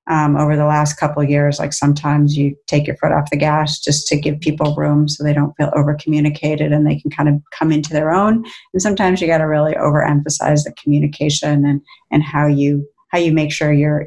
um, 0.08 0.36
over 0.36 0.56
the 0.56 0.66
last 0.66 0.94
couple 0.94 1.22
of 1.22 1.30
years. 1.30 1.58
Like 1.58 1.72
sometimes 1.72 2.36
you 2.36 2.56
take 2.66 2.86
your 2.86 2.96
foot 2.96 3.12
off 3.12 3.30
the 3.30 3.36
gas 3.36 3.80
just 3.80 4.06
to 4.08 4.16
give 4.16 4.40
people 4.40 4.74
room 4.74 5.08
so 5.08 5.24
they 5.24 5.32
don't 5.32 5.54
feel 5.56 5.70
over 5.74 5.94
communicated 5.94 6.72
and 6.72 6.86
they 6.86 6.98
can 7.00 7.10
kind 7.10 7.28
of 7.28 7.40
come 7.50 7.72
into 7.72 7.92
their 7.92 8.12
own. 8.12 8.44
And 8.72 8.82
sometimes 8.82 9.20
you 9.20 9.26
got 9.26 9.38
to 9.38 9.44
really 9.44 9.74
overemphasize 9.74 10.64
the 10.64 10.74
communication 10.82 11.64
and 11.64 11.80
and 12.10 12.22
how 12.22 12.46
you 12.46 12.86
how 13.08 13.18
you 13.18 13.32
make 13.32 13.52
sure 13.52 13.72
your 13.72 14.06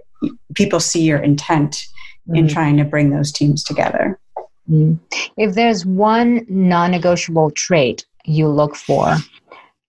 people 0.54 0.80
see 0.80 1.02
your 1.02 1.20
intent 1.20 1.86
mm-hmm. 2.28 2.36
in 2.36 2.48
trying 2.48 2.78
to 2.78 2.84
bring 2.84 3.10
those 3.10 3.32
teams 3.32 3.64
together. 3.64 4.20
Mm-hmm. 4.70 4.96
If 5.38 5.56
there's 5.56 5.86
one 5.86 6.46
non-negotiable 6.50 7.52
trait 7.52 8.06
you 8.26 8.50
look 8.50 8.76
for 8.76 9.16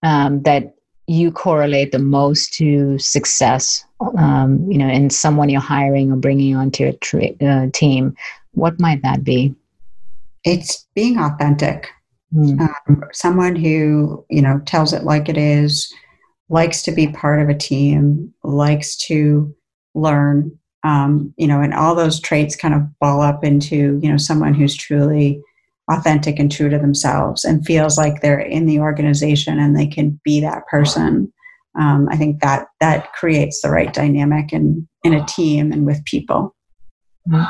um, 0.03 0.41
that 0.43 0.75
you 1.09 1.31
correlate 1.31 1.91
the 1.91 1.99
most 1.99 2.53
to 2.53 2.97
success 2.99 3.83
um, 4.17 4.69
you 4.69 4.77
know 4.77 4.87
in 4.87 5.09
someone 5.09 5.49
you're 5.49 5.59
hiring 5.59 6.11
or 6.11 6.15
bringing 6.15 6.55
onto 6.55 6.85
a 6.85 6.93
tra- 6.93 7.33
uh, 7.41 7.67
team 7.73 8.15
what 8.53 8.79
might 8.79 9.01
that 9.03 9.23
be? 9.23 9.55
It's 10.43 10.85
being 10.95 11.17
authentic. 11.17 11.89
Mm. 12.31 12.59
um, 12.59 13.03
someone 13.11 13.55
who 13.55 14.23
you 14.29 14.39
know 14.39 14.61
tells 14.67 14.93
it 14.93 15.03
like 15.03 15.29
it 15.29 15.37
is 15.37 15.91
likes 16.47 16.83
to 16.83 16.91
be 16.91 17.07
part 17.07 17.41
of 17.41 17.49
a 17.49 17.57
team 17.57 18.31
likes 18.43 18.95
to 19.07 19.51
learn 19.95 20.55
um, 20.83 21.33
you 21.37 21.47
know 21.47 21.59
and 21.59 21.73
all 21.73 21.95
those 21.95 22.19
traits 22.19 22.55
kind 22.55 22.75
of 22.75 22.99
ball 22.99 23.21
up 23.21 23.43
into 23.43 23.99
you 24.03 24.11
know 24.11 24.17
someone 24.17 24.53
who's 24.53 24.75
truly 24.75 25.41
authentic 25.89 26.39
and 26.39 26.51
true 26.51 26.69
to 26.69 26.77
themselves 26.77 27.43
and 27.43 27.65
feels 27.65 27.97
like 27.97 28.21
they're 28.21 28.39
in 28.39 28.65
the 28.65 28.79
organization 28.79 29.59
and 29.59 29.75
they 29.75 29.87
can 29.87 30.19
be 30.23 30.39
that 30.39 30.65
person 30.67 31.31
um, 31.79 32.07
i 32.11 32.15
think 32.15 32.41
that 32.41 32.67
that 32.79 33.11
creates 33.13 33.61
the 33.61 33.69
right 33.69 33.93
dynamic 33.93 34.53
in 34.53 34.87
in 35.03 35.13
a 35.13 35.25
team 35.25 35.71
and 35.71 35.85
with 35.85 36.03
people 36.05 36.55
mm-hmm. 37.27 37.43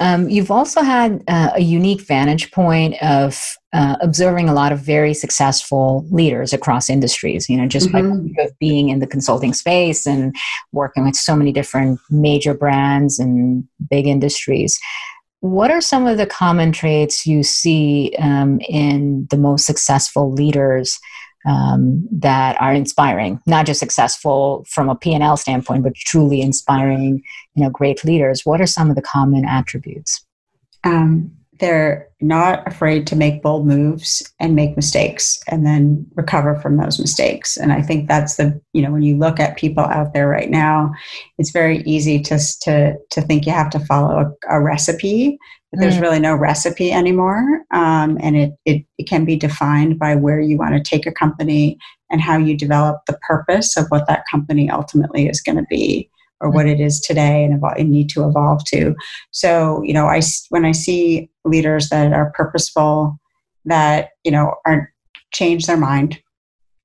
um, 0.00 0.28
you've 0.28 0.50
also 0.50 0.82
had 0.82 1.22
uh, 1.28 1.50
a 1.54 1.60
unique 1.60 2.02
vantage 2.02 2.50
point 2.50 2.94
of 3.02 3.40
uh, 3.72 3.96
observing 4.00 4.48
a 4.48 4.54
lot 4.54 4.72
of 4.72 4.80
very 4.80 5.14
successful 5.14 6.04
leaders 6.10 6.52
across 6.52 6.90
industries 6.90 7.48
you 7.48 7.56
know 7.56 7.66
just 7.66 7.88
mm-hmm. 7.88 8.26
by 8.34 8.48
being 8.58 8.90
in 8.90 8.98
the 8.98 9.06
consulting 9.06 9.54
space 9.54 10.06
and 10.06 10.36
working 10.72 11.04
with 11.04 11.16
so 11.16 11.34
many 11.34 11.52
different 11.52 11.98
major 12.10 12.52
brands 12.52 13.18
and 13.18 13.64
big 13.88 14.06
industries 14.06 14.78
what 15.40 15.70
are 15.70 15.80
some 15.80 16.06
of 16.06 16.18
the 16.18 16.26
common 16.26 16.70
traits 16.72 17.26
you 17.26 17.42
see 17.42 18.14
um, 18.18 18.60
in 18.68 19.26
the 19.30 19.38
most 19.38 19.64
successful 19.64 20.32
leaders 20.32 20.98
um, 21.46 22.06
that 22.12 22.60
are 22.60 22.74
inspiring? 22.74 23.40
Not 23.46 23.66
just 23.66 23.80
successful 23.80 24.64
from 24.68 24.88
a 24.90 24.94
P&L 24.94 25.36
standpoint, 25.38 25.82
but 25.82 25.94
truly 25.94 26.42
inspiring, 26.42 27.22
you 27.54 27.64
know, 27.64 27.70
great 27.70 28.04
leaders. 28.04 28.44
What 28.44 28.60
are 28.60 28.66
some 28.66 28.90
of 28.90 28.96
the 28.96 29.02
common 29.02 29.46
attributes? 29.46 30.24
Um, 30.84 31.32
they're 31.60 32.08
not 32.20 32.66
afraid 32.66 33.06
to 33.06 33.16
make 33.16 33.42
bold 33.42 33.66
moves 33.66 34.22
and 34.40 34.56
make 34.56 34.76
mistakes 34.76 35.38
and 35.48 35.64
then 35.64 36.06
recover 36.14 36.56
from 36.56 36.76
those 36.76 36.98
mistakes. 36.98 37.56
And 37.56 37.72
i 37.72 37.82
think 37.82 38.08
that's 38.08 38.36
the 38.36 38.60
you 38.72 38.82
know 38.82 38.90
when 38.90 39.02
you 39.02 39.16
look 39.16 39.38
at 39.38 39.56
people 39.56 39.84
out 39.84 40.12
there 40.12 40.28
right 40.28 40.50
now 40.50 40.92
it's 41.38 41.50
very 41.50 41.82
easy 41.82 42.20
to 42.20 42.38
to 42.62 42.94
to 43.10 43.20
think 43.22 43.46
you 43.46 43.52
have 43.52 43.70
to 43.70 43.80
follow 43.80 44.34
a, 44.48 44.56
a 44.56 44.60
recipe 44.60 45.38
but 45.70 45.80
there's 45.80 45.96
mm. 45.96 46.00
really 46.00 46.18
no 46.18 46.34
recipe 46.34 46.90
anymore. 46.90 47.62
Um, 47.70 48.18
and 48.20 48.36
it, 48.36 48.52
it 48.64 48.84
it 48.98 49.08
can 49.08 49.24
be 49.24 49.36
defined 49.36 49.98
by 49.98 50.16
where 50.16 50.40
you 50.40 50.56
want 50.56 50.74
to 50.74 50.82
take 50.82 51.06
a 51.06 51.12
company 51.12 51.78
and 52.10 52.20
how 52.20 52.38
you 52.38 52.56
develop 52.56 53.02
the 53.06 53.18
purpose 53.22 53.76
of 53.76 53.86
what 53.88 54.06
that 54.08 54.24
company 54.30 54.68
ultimately 54.68 55.28
is 55.28 55.40
going 55.40 55.58
to 55.58 55.66
be 55.70 56.10
or 56.40 56.50
what 56.50 56.66
it 56.66 56.80
is 56.80 57.00
today 57.00 57.44
and, 57.44 57.62
and 57.76 57.90
need 57.90 58.08
to 58.10 58.26
evolve 58.26 58.64
to. 58.66 58.94
So, 59.30 59.82
you 59.82 59.92
know, 59.92 60.06
I 60.06 60.20
when 60.48 60.64
I 60.64 60.72
see 60.72 61.30
leaders 61.44 61.88
that 61.90 62.12
are 62.12 62.32
purposeful, 62.34 63.18
that 63.64 64.10
you 64.24 64.30
know 64.30 64.54
aren't 64.66 64.88
change 65.32 65.66
their 65.66 65.76
mind 65.76 66.20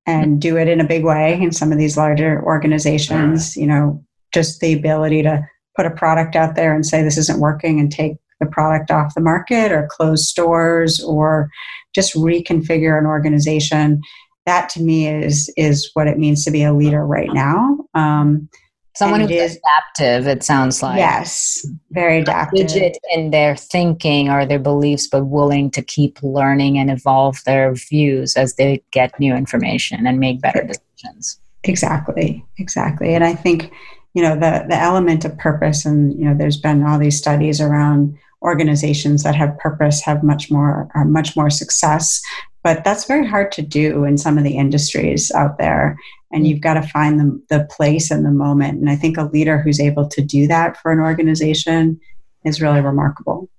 and 0.05 0.39
do 0.39 0.57
it 0.57 0.67
in 0.67 0.79
a 0.79 0.87
big 0.87 1.03
way 1.03 1.39
in 1.41 1.51
some 1.51 1.71
of 1.71 1.77
these 1.77 1.97
larger 1.97 2.43
organizations, 2.43 3.57
you 3.57 3.65
know, 3.65 4.03
just 4.33 4.59
the 4.59 4.73
ability 4.73 5.23
to 5.23 5.43
put 5.75 5.85
a 5.85 5.91
product 5.91 6.35
out 6.35 6.55
there 6.55 6.73
and 6.73 6.85
say 6.85 7.01
this 7.01 7.17
isn't 7.17 7.39
working 7.39 7.79
and 7.79 7.91
take 7.91 8.13
the 8.39 8.45
product 8.45 8.91
off 8.91 9.15
the 9.15 9.21
market 9.21 9.71
or 9.71 9.87
close 9.91 10.27
stores 10.27 11.03
or 11.03 11.49
just 11.93 12.13
reconfigure 12.13 12.99
an 12.99 13.05
organization. 13.05 14.01
That 14.45 14.69
to 14.69 14.81
me 14.81 15.07
is 15.07 15.51
is 15.57 15.89
what 15.93 16.07
it 16.07 16.19
means 16.19 16.45
to 16.45 16.51
be 16.51 16.63
a 16.63 16.73
leader 16.73 17.05
right 17.05 17.33
now. 17.33 17.79
Um, 17.95 18.47
Someone 18.95 19.21
who's 19.21 19.31
is, 19.31 19.57
adaptive, 19.57 20.27
it 20.27 20.43
sounds 20.43 20.81
like. 20.81 20.97
Yes, 20.97 21.65
very 21.91 22.19
adaptive. 22.19 22.61
Rigid 22.61 22.97
in 23.13 23.31
their 23.31 23.55
thinking 23.55 24.29
or 24.29 24.45
their 24.45 24.59
beliefs, 24.59 25.07
but 25.07 25.25
willing 25.25 25.69
to 25.71 25.81
keep 25.81 26.21
learning 26.23 26.77
and 26.77 26.89
evolve 26.89 27.43
their 27.45 27.73
views 27.73 28.37
as 28.37 28.55
they 28.55 28.81
get 28.91 29.19
new 29.19 29.35
information 29.35 30.07
and 30.07 30.19
make 30.19 30.41
better 30.41 30.63
decisions. 30.63 31.39
Exactly, 31.65 32.45
exactly. 32.57 33.13
And 33.13 33.23
I 33.23 33.33
think, 33.33 33.73
you 34.13 34.21
know, 34.21 34.35
the, 34.35 34.65
the 34.69 34.77
element 34.77 35.25
of 35.25 35.37
purpose, 35.37 35.85
and, 35.85 36.17
you 36.17 36.25
know, 36.25 36.35
there's 36.37 36.57
been 36.57 36.83
all 36.83 36.97
these 36.97 37.17
studies 37.17 37.59
around 37.59 38.17
organizations 38.41 39.23
that 39.23 39.35
have 39.35 39.57
purpose 39.57 40.01
have 40.03 40.23
much 40.23 40.51
more 40.51 40.87
are 40.93 41.05
much 41.05 41.35
more 41.35 41.49
success 41.49 42.21
but 42.63 42.83
that's 42.83 43.05
very 43.05 43.27
hard 43.27 43.51
to 43.51 43.61
do 43.61 44.05
in 44.05 44.17
some 44.17 44.39
of 44.39 44.43
the 44.43 44.57
industries 44.57 45.31
out 45.31 45.57
there 45.57 45.97
and 46.35 46.45
you've 46.45 46.61
got 46.61 46.73
to 46.73 46.83
find 46.83 47.19
the, 47.19 47.41
the 47.49 47.65
place 47.71 48.11
and 48.11 48.25
the 48.25 48.31
moment. 48.31 48.77
And 48.77 48.89
i 48.89 48.95
think 48.95 49.17
a 49.17 49.23
leader 49.23 49.59
who's 49.61 49.79
able 49.79 50.07
to 50.09 50.21
do 50.21 50.47
that 50.47 50.77
for 50.77 50.91
an 50.91 50.99
organization 50.99 51.99
is 52.43 52.61
really 52.61 52.81
remarkable. 52.81 53.49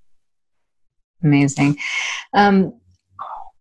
Amazing. 1.24 1.78
Um, 2.34 2.78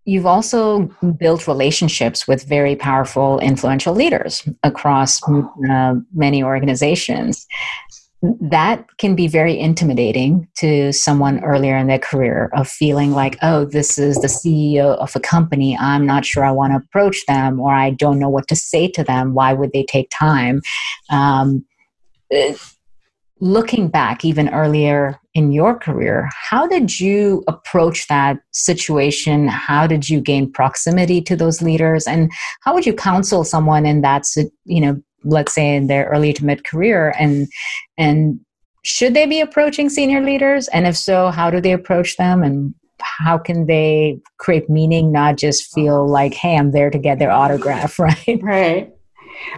you've 0.04 0.26
also 0.26 0.82
built 1.18 1.48
relationships 1.48 2.28
with 2.28 2.44
very 2.44 2.76
powerful 2.76 3.40
influential 3.40 3.96
leaders 3.96 4.48
across 4.64 5.22
uh, 5.24 5.96
many 6.14 6.44
organizations 6.44 7.48
that 8.40 8.86
can 8.98 9.16
be 9.16 9.28
very 9.28 9.60
intimidating 9.60 10.48
to 10.58 10.92
someone 10.92 11.44
earlier 11.44 11.78
in 11.78 11.88
their 11.88 12.00
career 12.00 12.50
of 12.54 12.68
feeling 12.68 13.12
like 13.12 13.38
oh 13.42 13.66
this 13.66 13.98
is 13.98 14.18
the 14.18 14.28
ceo 14.28 14.98
of 14.98 15.16
a 15.16 15.20
company. 15.20 15.78
I'm 15.78 16.06
not 16.06 16.26
sure 16.26 16.44
i 16.44 16.52
want 16.52 16.74
to 16.74 16.78
approach 16.78 17.18
them 17.28 17.60
or 17.60 17.74
i 17.74 17.92
don't 17.92 18.20
know 18.20 18.30
what 18.30 18.48
to 18.50 18.56
say 18.56 18.88
to 18.90 19.04
them. 19.04 19.34
Why 19.34 19.54
would 19.54 19.72
they 19.74 19.84
take 19.84 20.10
time? 20.10 20.62
Um, 21.10 21.66
looking 23.42 23.90
back 23.90 24.24
even 24.24 24.50
earlier 24.50 25.20
in 25.34 25.52
your 25.52 25.78
career 25.78 26.30
how 26.50 26.66
did 26.66 27.00
you 27.00 27.44
approach 27.48 28.08
that 28.08 28.38
situation? 28.52 29.48
How 29.48 29.86
did 29.86 30.10
you 30.10 30.22
gain 30.22 30.52
proximity 30.52 31.22
to 31.24 31.36
those 31.36 31.62
leaders? 31.62 32.08
And 32.08 32.32
how 32.62 32.74
would 32.74 32.86
you 32.86 32.94
counsel 32.94 33.44
someone 33.44 33.86
in 33.86 34.02
that 34.02 34.24
you 34.64 34.82
know 34.82 35.02
let's 35.26 35.54
say 35.54 35.76
in 35.76 35.88
their 35.88 36.06
early 36.06 36.34
to 36.34 36.46
mid 36.46 36.64
career 36.64 37.14
and 37.20 37.48
and 37.98 38.40
should 38.84 39.16
they 39.16 39.26
be 39.26 39.42
approaching 39.42 39.90
senior 39.90 40.22
leaders? 40.22 40.68
And 40.68 40.86
if 40.86 40.96
so 40.96 41.32
how 41.32 41.50
do 41.50 41.60
they 41.60 41.72
approach 41.72 42.18
them? 42.18 42.44
And 42.44 42.76
how 43.00 43.38
can 43.38 43.66
they 43.66 44.20
create 44.38 44.70
meaning 44.70 45.12
not 45.12 45.38
just 45.38 45.74
feel 45.74 46.08
like 46.08 46.34
hey 46.34 46.56
i'm 46.58 46.72
there 46.72 46.90
to 46.90 46.98
get 46.98 47.20
their 47.20 47.32
autograph 47.32 48.00
right? 48.00 48.40
Right. 48.42 48.94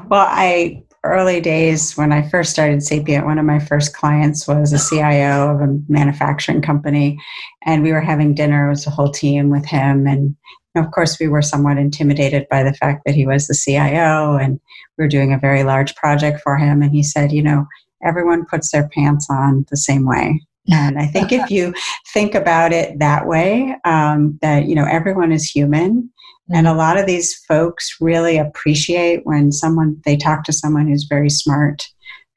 Well 0.10 0.26
i 0.28 0.84
early 1.04 1.40
days 1.40 1.96
when 1.96 2.12
i 2.12 2.28
first 2.28 2.52
started 2.52 2.84
sapient 2.84 3.26
one 3.26 3.38
of 3.38 3.46
my 3.46 3.60
first 3.60 3.96
clients 3.96 4.48
was 4.48 4.74
a 4.74 4.80
cio 4.80 5.52
of 5.52 5.62
a 5.62 5.80
manufacturing 5.88 6.62
company 6.62 7.18
and 7.66 7.84
we 7.84 7.92
were 7.92 8.02
having 8.02 8.34
dinner 8.34 8.70
with 8.70 8.84
the 8.84 8.90
whole 8.90 9.12
team 9.12 9.50
with 9.50 9.66
him 9.66 10.08
and 10.08 10.36
of 10.78 10.92
course, 10.92 11.20
we 11.20 11.28
were 11.28 11.42
somewhat 11.42 11.78
intimidated 11.78 12.48
by 12.50 12.64
the 12.64 12.74
fact 12.74 13.04
that 13.06 13.16
he 13.16 13.26
was 13.26 13.48
the 13.48 13.56
CIO 13.56 14.36
and 14.36 14.60
we 14.98 15.04
were 15.04 15.10
doing 15.10 15.34
a 15.34 15.40
very 15.40 15.64
large 15.64 15.96
project 15.96 16.42
for 16.42 16.58
him. 16.58 16.82
And 16.82 16.92
he 16.92 17.04
said, 17.04 17.32
you 17.32 17.44
know, 17.44 17.66
everyone 18.04 18.46
puts 18.46 18.72
their 18.72 18.90
pants 18.90 19.28
on 19.30 19.66
the 19.70 19.78
same 19.78 20.06
way. 20.06 20.42
And 20.70 21.00
I 21.00 21.06
think 21.06 21.32
if 21.32 21.50
you 21.50 21.74
think 22.14 22.36
about 22.36 22.74
it 22.74 23.00
that 23.00 23.26
way, 23.26 23.76
um, 23.86 24.38
that, 24.42 24.66
you 24.66 24.76
know, 24.76 24.86
everyone 24.86 25.32
is 25.32 25.50
human. 25.50 26.10
And 26.54 26.68
a 26.68 26.74
lot 26.74 26.98
of 26.98 27.06
these 27.06 27.36
folks 27.48 27.98
really 28.00 28.38
appreciate 28.38 29.26
when 29.26 29.52
someone, 29.52 30.02
they 30.06 30.16
talk 30.16 30.44
to 30.46 30.54
someone 30.54 30.88
who's 30.88 31.04
very 31.04 31.30
smart, 31.30 31.88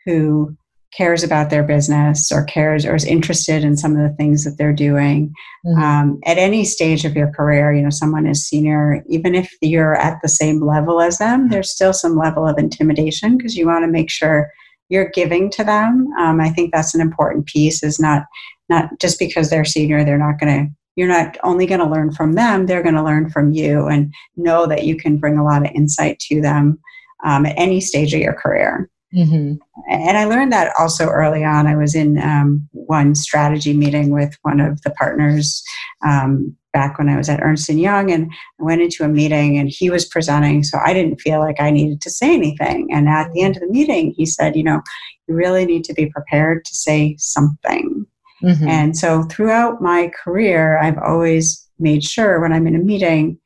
who 0.04 0.56
cares 0.92 1.22
about 1.22 1.50
their 1.50 1.62
business 1.62 2.32
or 2.32 2.44
cares 2.44 2.84
or 2.84 2.94
is 2.94 3.04
interested 3.04 3.64
in 3.64 3.76
some 3.76 3.96
of 3.96 4.02
the 4.02 4.16
things 4.16 4.44
that 4.44 4.56
they're 4.58 4.72
doing. 4.72 5.32
Mm-hmm. 5.66 5.82
um, 5.82 6.20
at 6.24 6.38
any 6.38 6.64
stage 6.64 7.04
of 7.04 7.14
your 7.14 7.30
career 7.32 7.70
you 7.70 7.82
know 7.82 7.90
someone 7.90 8.26
is 8.26 8.46
senior 8.46 9.04
even 9.10 9.34
if 9.34 9.52
you're 9.60 9.94
at 9.94 10.18
the 10.22 10.28
same 10.28 10.62
level 10.62 11.02
as 11.02 11.18
them 11.18 11.50
there's 11.50 11.70
still 11.70 11.92
some 11.92 12.16
level 12.16 12.48
of 12.48 12.56
intimidation 12.56 13.36
because 13.36 13.56
you 13.56 13.66
want 13.66 13.84
to 13.84 13.90
make 13.90 14.08
sure 14.08 14.50
you're 14.88 15.10
giving 15.10 15.50
to 15.50 15.62
them. 15.62 16.08
Um, 16.18 16.40
i 16.40 16.48
think 16.48 16.72
that's 16.72 16.94
an 16.94 17.02
important 17.02 17.44
piece 17.44 17.82
is 17.82 18.00
not 18.00 18.22
not 18.70 18.88
just 19.00 19.18
because 19.18 19.50
they're 19.50 19.66
senior 19.66 20.02
they're 20.02 20.16
not 20.16 20.40
going 20.40 20.66
to 20.66 20.74
you're 20.96 21.08
not 21.08 21.36
only 21.44 21.66
going 21.66 21.80
to 21.80 21.86
learn 21.86 22.10
from 22.10 22.32
them 22.32 22.64
they're 22.64 22.82
going 22.82 22.94
to 22.94 23.04
learn 23.04 23.28
from 23.28 23.52
you 23.52 23.86
and 23.86 24.14
know 24.36 24.66
that 24.66 24.84
you 24.84 24.96
can 24.96 25.18
bring 25.18 25.36
a 25.36 25.44
lot 25.44 25.64
of 25.64 25.72
insight 25.74 26.18
to 26.20 26.40
them 26.40 26.78
um, 27.22 27.44
at 27.44 27.54
any 27.58 27.82
stage 27.82 28.14
of 28.14 28.20
your 28.20 28.32
career 28.32 28.88
Mm-hmm. 29.14 29.54
And 29.90 30.18
I 30.18 30.24
learned 30.24 30.52
that 30.52 30.72
also 30.78 31.08
early 31.08 31.44
on. 31.44 31.66
I 31.66 31.76
was 31.76 31.94
in 31.94 32.18
um, 32.18 32.68
one 32.72 33.14
strategy 33.14 33.72
meeting 33.72 34.10
with 34.10 34.36
one 34.42 34.60
of 34.60 34.82
the 34.82 34.90
partners 34.90 35.64
um, 36.06 36.56
back 36.72 36.96
when 36.98 37.08
I 37.08 37.16
was 37.16 37.28
at 37.28 37.42
Ernst 37.42 37.68
and 37.68 37.80
Young, 37.80 38.12
and 38.12 38.30
I 38.60 38.62
went 38.62 38.82
into 38.82 39.02
a 39.02 39.08
meeting 39.08 39.58
and 39.58 39.68
he 39.68 39.90
was 39.90 40.04
presenting, 40.04 40.62
so 40.62 40.78
I 40.84 40.94
didn't 40.94 41.20
feel 41.20 41.40
like 41.40 41.60
I 41.60 41.70
needed 41.70 42.00
to 42.02 42.10
say 42.10 42.32
anything. 42.32 42.88
And 42.92 43.08
at 43.08 43.32
the 43.32 43.42
end 43.42 43.56
of 43.56 43.62
the 43.62 43.72
meeting, 43.72 44.14
he 44.16 44.26
said, 44.26 44.54
"You 44.54 44.62
know, 44.62 44.80
you 45.26 45.34
really 45.34 45.66
need 45.66 45.84
to 45.84 45.94
be 45.94 46.06
prepared 46.06 46.64
to 46.66 46.74
say 46.74 47.16
something." 47.18 48.06
Mm-hmm. 48.42 48.68
And 48.68 48.96
so 48.96 49.24
throughout 49.24 49.82
my 49.82 50.10
career, 50.22 50.78
I've 50.78 50.98
always 50.98 51.68
made 51.78 52.04
sure 52.04 52.40
when 52.40 52.52
I'm 52.52 52.66
in 52.66 52.76
a 52.76 52.78
meeting 52.78 53.38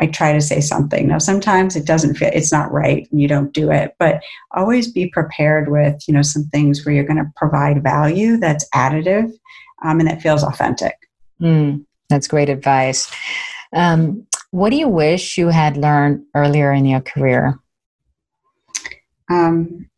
I 0.00 0.06
try 0.06 0.32
to 0.32 0.40
say 0.40 0.60
something. 0.62 1.06
Now, 1.06 1.18
sometimes 1.18 1.76
it 1.76 1.86
doesn't 1.86 2.14
fit, 2.14 2.34
it's 2.34 2.50
not 2.50 2.72
right 2.72 3.06
and 3.12 3.20
you 3.20 3.28
don't 3.28 3.52
do 3.52 3.70
it, 3.70 3.94
but 3.98 4.22
always 4.52 4.90
be 4.90 5.08
prepared 5.08 5.70
with, 5.70 6.02
you 6.08 6.14
know, 6.14 6.22
some 6.22 6.44
things 6.44 6.84
where 6.84 6.94
you're 6.94 7.04
going 7.04 7.22
to 7.22 7.30
provide 7.36 7.82
value 7.82 8.38
that's 8.38 8.66
additive 8.74 9.30
um, 9.84 10.00
and 10.00 10.08
that 10.08 10.22
feels 10.22 10.42
authentic. 10.42 10.96
Mm, 11.40 11.84
that's 12.08 12.28
great 12.28 12.48
advice. 12.48 13.12
Um, 13.74 14.26
what 14.52 14.70
do 14.70 14.76
you 14.76 14.88
wish 14.88 15.36
you 15.36 15.48
had 15.48 15.76
learned 15.76 16.24
earlier 16.34 16.72
in 16.72 16.86
your 16.86 17.02
career? 17.02 17.58
Um, 19.30 19.90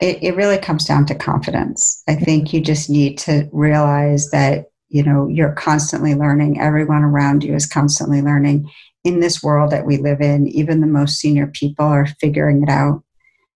it, 0.00 0.20
it 0.20 0.36
really 0.36 0.58
comes 0.58 0.84
down 0.84 1.06
to 1.06 1.14
confidence. 1.14 2.02
I 2.08 2.16
think 2.16 2.52
you 2.52 2.60
just 2.60 2.90
need 2.90 3.18
to 3.18 3.48
realize 3.52 4.30
that 4.30 4.66
you 4.88 5.02
know 5.02 5.26
you're 5.28 5.52
constantly 5.54 6.14
learning 6.14 6.60
everyone 6.60 7.02
around 7.02 7.42
you 7.42 7.54
is 7.54 7.66
constantly 7.66 8.20
learning 8.20 8.70
in 9.04 9.20
this 9.20 9.42
world 9.42 9.70
that 9.70 9.86
we 9.86 9.98
live 9.98 10.20
in, 10.20 10.48
even 10.48 10.80
the 10.80 10.86
most 10.86 11.18
senior 11.18 11.46
people 11.46 11.84
are 11.84 12.06
figuring 12.20 12.62
it 12.62 12.70
out. 12.70 13.02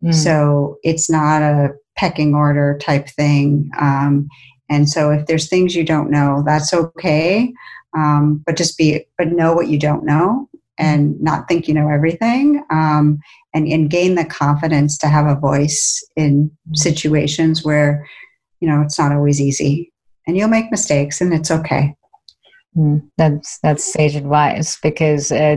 Mm. 0.05 0.15
So 0.15 0.77
it's 0.85 1.11
not 1.11 1.43
a 1.43 1.71
pecking 1.97 2.35
order 2.35 2.79
type 2.81 3.09
thing. 3.09 3.71
Um, 3.79 4.29
and 4.71 4.89
so 4.89 5.11
if 5.11 5.27
there's 5.27 5.49
things 5.49 5.75
you 5.75 5.85
don't 5.85 6.11
know, 6.11 6.43
that's 6.47 6.73
okay. 6.73 7.53
Um, 7.97 8.43
but 8.45 8.57
just 8.57 8.77
be, 8.77 9.07
but 9.17 9.33
know 9.33 9.55
what 9.55 9.69
you 9.69 9.79
don't 9.79 10.05
know 10.05 10.49
and 10.77 11.21
not 11.21 11.49
think 11.49 11.67
you 11.67 11.75
know 11.75 11.89
everything 11.89 12.63
um, 12.71 13.19
and, 13.55 13.67
and 13.67 13.91
gain 13.91 14.15
the 14.15 14.25
confidence 14.25 14.97
to 14.99 15.09
have 15.09 15.27
a 15.27 15.41
voice 15.41 16.05
in 16.15 16.51
situations 16.75 17.65
where, 17.65 18.07
you 18.61 18.69
know, 18.69 18.83
it's 18.83 18.99
not 18.99 19.11
always 19.11 19.41
easy 19.41 19.93
and 20.27 20.37
you'll 20.37 20.49
make 20.49 20.71
mistakes 20.71 21.21
and 21.21 21.33
it's 21.33 21.51
okay. 21.51 21.95
Mm, 22.77 23.11
that's 23.17 23.59
that's 23.61 23.93
sage 23.93 24.15
advice 24.15 24.79
because 24.81 25.33
uh, 25.33 25.57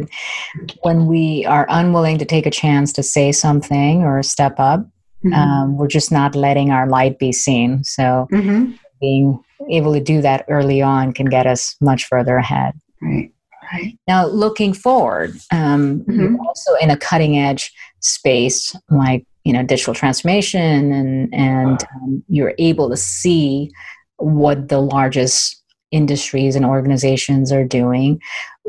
when 0.82 1.08
we 1.08 1.46
are 1.46 1.68
unwilling 1.70 2.18
to 2.18 2.26
take 2.26 2.46
a 2.46 2.52
chance 2.52 2.94
to 2.94 3.04
say 3.04 3.32
something 3.32 4.04
or 4.04 4.24
step 4.24 4.56
up, 4.60 4.80
mm-hmm. 5.24 5.34
um, 5.34 5.78
we're 5.78 5.88
just 5.88 6.12
not 6.12 6.36
letting 6.36 6.72
our 6.72 6.88
light 6.88 7.20
be 7.20 7.32
seen. 7.32 7.84
So 7.84 8.28
mm-hmm. 8.32 8.74
being 9.00 9.44
able 9.70 9.94
to 9.94 10.00
do 10.00 10.22
that 10.22 10.46
early 10.50 10.82
on 10.82 11.14
can 11.14 11.28
get 11.28 11.46
us 11.46 11.76
much 11.82 12.06
further 12.06 12.38
ahead. 12.38 12.74
Right. 13.02 13.32
Right. 13.74 13.98
Now, 14.08 14.26
looking 14.26 14.74
forward, 14.74 15.36
um, 15.52 16.02
mm-hmm. 16.02 16.36
also 16.46 16.76
in 16.82 16.90
a 16.90 16.98
cutting 16.98 17.38
edge 17.38 17.72
space 18.00 18.76
like 18.90 19.26
you 19.44 19.54
know 19.54 19.64
digital 19.64 19.94
transformation, 19.94 20.92
and 20.92 21.34
and 21.34 21.84
um, 21.96 22.24
you're 22.28 22.54
able 22.58 22.90
to 22.90 22.98
see 22.98 23.72
what 24.18 24.68
the 24.68 24.80
largest 24.80 25.61
industries 25.92 26.56
and 26.56 26.66
organizations 26.66 27.52
are 27.52 27.66
doing. 27.66 28.20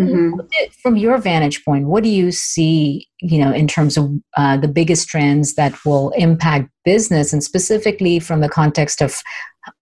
Mm-hmm. 0.00 0.40
From 0.82 0.96
your 0.96 1.18
vantage 1.18 1.64
point, 1.64 1.86
what 1.86 2.02
do 2.02 2.08
you 2.08 2.32
see, 2.32 3.08
you 3.20 3.38
know, 3.38 3.52
in 3.52 3.68
terms 3.68 3.96
of 3.96 4.10
uh, 4.36 4.56
the 4.56 4.68
biggest 4.68 5.08
trends 5.08 5.54
that 5.54 5.84
will 5.84 6.10
impact 6.10 6.70
business, 6.84 7.32
and 7.32 7.42
specifically 7.44 8.18
from 8.18 8.40
the 8.40 8.48
context 8.48 9.00
of 9.00 9.22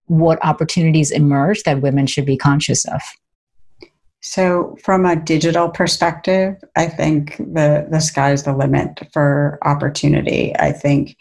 what 0.06 0.44
opportunities 0.44 1.10
emerge 1.10 1.62
that 1.62 1.80
women 1.80 2.06
should 2.06 2.26
be 2.26 2.36
conscious 2.36 2.84
of? 2.86 3.00
So, 4.22 4.76
from 4.82 5.06
a 5.06 5.16
digital 5.16 5.70
perspective, 5.70 6.56
I 6.76 6.86
think 6.86 7.36
the 7.38 7.86
the 7.90 8.00
sky's 8.00 8.42
the 8.42 8.54
limit 8.54 9.00
for 9.12 9.58
opportunity. 9.62 10.54
I 10.58 10.72
think 10.72 11.16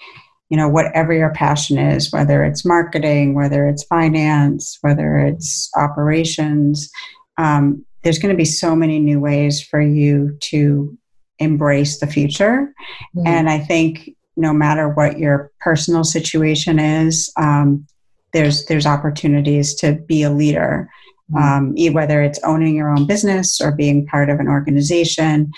you 0.49 0.57
know 0.57 0.67
whatever 0.67 1.13
your 1.13 1.31
passion 1.31 1.77
is 1.77 2.11
whether 2.11 2.43
it's 2.43 2.65
marketing 2.65 3.33
whether 3.33 3.67
it's 3.67 3.83
finance 3.83 4.77
whether 4.81 5.17
it's 5.17 5.69
operations 5.75 6.89
um, 7.37 7.85
there's 8.03 8.19
going 8.19 8.33
to 8.33 8.37
be 8.37 8.45
so 8.45 8.75
many 8.75 8.99
new 8.99 9.19
ways 9.19 9.61
for 9.61 9.81
you 9.81 10.37
to 10.41 10.97
embrace 11.39 11.99
the 11.99 12.07
future 12.07 12.73
mm-hmm. 13.15 13.27
and 13.27 13.49
i 13.49 13.57
think 13.57 14.15
no 14.35 14.53
matter 14.53 14.89
what 14.89 15.19
your 15.19 15.51
personal 15.59 16.03
situation 16.03 16.79
is 16.79 17.31
um, 17.37 17.85
there's 18.33 18.65
there's 18.65 18.85
opportunities 18.85 19.73
to 19.75 19.93
be 19.93 20.23
a 20.23 20.29
leader. 20.29 20.89
Um, 21.37 21.75
whether 21.91 22.21
it's 22.21 22.39
owning 22.43 22.75
your 22.75 22.89
own 22.89 23.05
business 23.05 23.61
or 23.61 23.71
being 23.71 24.05
part 24.05 24.29
of 24.29 24.39
an 24.39 24.47
organization. 24.47 25.51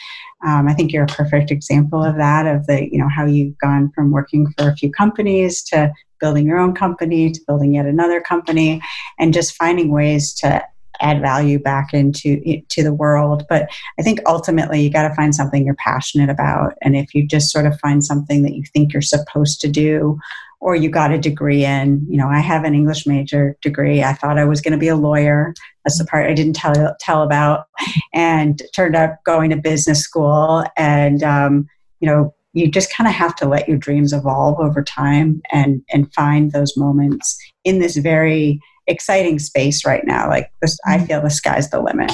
Um, 0.45 0.67
I 0.67 0.74
think 0.74 0.91
you're 0.91 1.03
a 1.03 1.07
perfect 1.07 1.51
example 1.51 2.03
of 2.03 2.15
that, 2.17 2.47
of 2.47 2.65
the, 2.65 2.91
you 2.91 2.97
know, 2.97 3.09
how 3.09 3.26
you've 3.26 3.57
gone 3.59 3.91
from 3.93 4.11
working 4.11 4.51
for 4.57 4.69
a 4.69 4.76
few 4.76 4.91
companies 4.91 5.63
to 5.65 5.93
building 6.19 6.45
your 6.45 6.57
own 6.57 6.74
company 6.74 7.32
to 7.32 7.41
building 7.47 7.76
yet 7.76 7.86
another 7.86 8.22
company 8.22 8.82
and 9.19 9.34
just 9.34 9.55
finding 9.55 9.91
ways 9.91 10.34
to 10.34 10.63
add 11.01 11.19
value 11.19 11.59
back 11.59 11.93
into 11.93 12.61
to 12.69 12.84
the 12.84 12.93
world. 12.93 13.43
But 13.49 13.69
i 13.99 14.03
think 14.03 14.19
ultimately 14.28 14.82
you 14.82 14.89
got 14.91 15.07
to 15.07 15.15
find 15.15 15.34
something 15.34 15.65
you're 15.65 15.76
passionate 15.76 16.30
about. 16.30 16.76
And 16.82 16.95
if 16.95 17.13
you 17.13 17.28
just 17.28 17.51
sort 17.51 17.65
of 17.65 17.80
find 17.80 18.03
something 18.03 18.43
that 18.43 18.53
you 18.53 18.63
think 18.72 18.93
you're 18.93 19.01
supposed 19.01 19.59
to 19.61 19.67
do 19.67 20.19
or 20.62 20.76
you 20.76 20.89
got 20.89 21.12
a 21.12 21.18
degree 21.18 21.66
in 21.66 22.05
you 22.07 22.18
know 22.18 22.30
i 22.30 22.39
have 22.39 22.64
an 22.64 22.74
english 22.74 23.05
major 23.05 23.57
degree 23.62 24.03
i 24.03 24.14
thought 24.14 24.38
i 24.38 24.45
was 24.45 24.62
going 24.62 24.72
to 24.72 24.78
be 24.78 24.88
a 24.88 24.95
lawyer 24.95 25.53
that's 25.84 25.97
the 25.97 26.05
part 26.05 26.30
i 26.30 26.34
didn't 26.34 26.55
tell 26.55 26.95
tell 26.99 27.24
about 27.24 27.66
and 28.14 28.62
turned 28.74 28.95
up 28.95 29.22
going 29.26 29.49
to 29.49 29.57
business 29.57 29.99
school 29.99 30.64
and 30.78 31.24
um, 31.24 31.68
you 31.99 32.07
know 32.07 32.34
you 32.53 32.70
just 32.70 32.93
kind 32.93 33.07
of 33.07 33.14
have 33.14 33.36
to 33.36 33.47
let 33.47 33.68
your 33.68 33.78
dreams 33.78 34.14
evolve 34.14 34.59
over 34.59 34.84
time 34.84 35.41
and 35.51 35.82
and 35.91 36.14
find 36.14 36.51
those 36.51 36.78
moments 36.78 37.38
in 37.64 37.80
this 37.80 37.97
very 37.97 38.59
exciting 38.88 39.39
space 39.39 39.86
right 39.86 40.05
now 40.05 40.30
like 40.30 40.51
this 40.62 40.78
i 40.86 40.97
mm-hmm. 40.97 41.05
feel 41.05 41.22
the 41.22 41.30
sky's 41.30 41.70
the 41.70 41.82
limit 41.82 42.12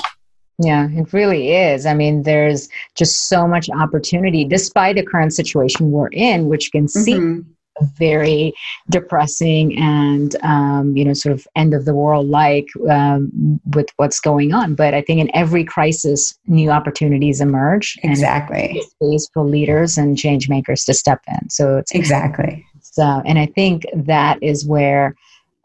yeah, 0.59 0.87
it 0.89 1.13
really 1.13 1.53
is. 1.53 1.85
I 1.85 1.93
mean, 1.93 2.23
there's 2.23 2.67
just 2.95 3.29
so 3.29 3.47
much 3.47 3.69
opportunity 3.69 4.43
despite 4.43 4.95
the 4.95 5.05
current 5.05 5.33
situation 5.33 5.91
we're 5.91 6.07
in, 6.07 6.47
which 6.47 6.71
can 6.71 6.87
seem 6.87 7.21
mm-hmm. 7.21 7.51
Very 7.81 8.53
depressing 8.89 9.77
and, 9.77 10.35
um, 10.43 10.95
you 10.95 11.05
know, 11.05 11.13
sort 11.13 11.33
of 11.33 11.47
end 11.55 11.73
of 11.73 11.85
the 11.85 11.93
world 11.93 12.27
like 12.27 12.67
um, 12.89 13.59
with 13.73 13.87
what's 13.97 14.19
going 14.19 14.53
on. 14.53 14.75
But 14.75 14.93
I 14.93 15.01
think 15.01 15.19
in 15.19 15.35
every 15.35 15.63
crisis, 15.63 16.37
new 16.47 16.69
opportunities 16.69 17.41
emerge. 17.41 17.97
Exactly. 18.03 18.81
space 19.01 19.29
for 19.33 19.43
leaders 19.43 19.97
and 19.97 20.17
change 20.17 20.49
makers 20.49 20.83
to 20.85 20.93
step 20.93 21.21
in. 21.27 21.49
So 21.49 21.77
it's 21.77 21.91
exactly. 21.93 22.65
So, 22.81 23.21
and 23.25 23.37
I 23.37 23.45
think 23.45 23.85
that 23.93 24.41
is 24.41 24.65
where 24.65 25.15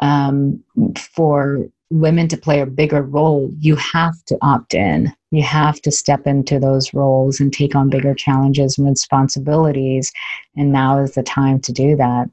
um, 0.01 0.63
for 0.99 1.67
women 1.93 2.26
to 2.28 2.36
play 2.36 2.61
a 2.61 2.66
bigger 2.66 3.03
role, 3.03 3.51
you 3.59 3.76
have 3.76 4.14
to 4.26 4.38
opt 4.43 4.74
in. 4.74 5.12
You 5.30 5.43
have 5.43 5.80
to 5.82 5.90
step 5.90 6.26
into 6.26 6.59
those 6.59 6.93
roles 6.95 7.38
and 7.38 7.53
take 7.53 7.74
on 7.74 7.90
bigger 7.90 8.14
challenges 8.14 8.78
and 8.78 8.88
responsibilities. 8.88 10.11
And 10.57 10.72
now 10.72 10.99
is 10.99 11.14
the 11.14 11.22
time 11.22 11.61
to 11.61 11.72
do 11.72 11.97
that. 11.97 12.28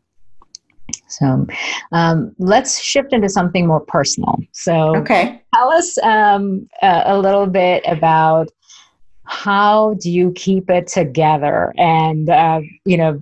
So 1.08 1.46
um, 1.92 2.34
let's 2.40 2.82
shift 2.82 3.14
into 3.14 3.30
something 3.30 3.68
more 3.68 3.80
personal. 3.80 4.38
So, 4.54 4.96
okay. 4.98 5.42
tell 5.54 5.72
us 5.72 5.98
um, 6.00 6.68
a, 6.82 7.04
a 7.06 7.20
little 7.20 7.46
bit 7.46 7.84
about 7.86 8.50
how 9.30 9.94
do 10.00 10.10
you 10.10 10.32
keep 10.32 10.70
it 10.72 10.88
together 10.88 11.72
and 11.78 12.30
uh, 12.30 12.62
you 12.84 12.98
know 12.98 13.22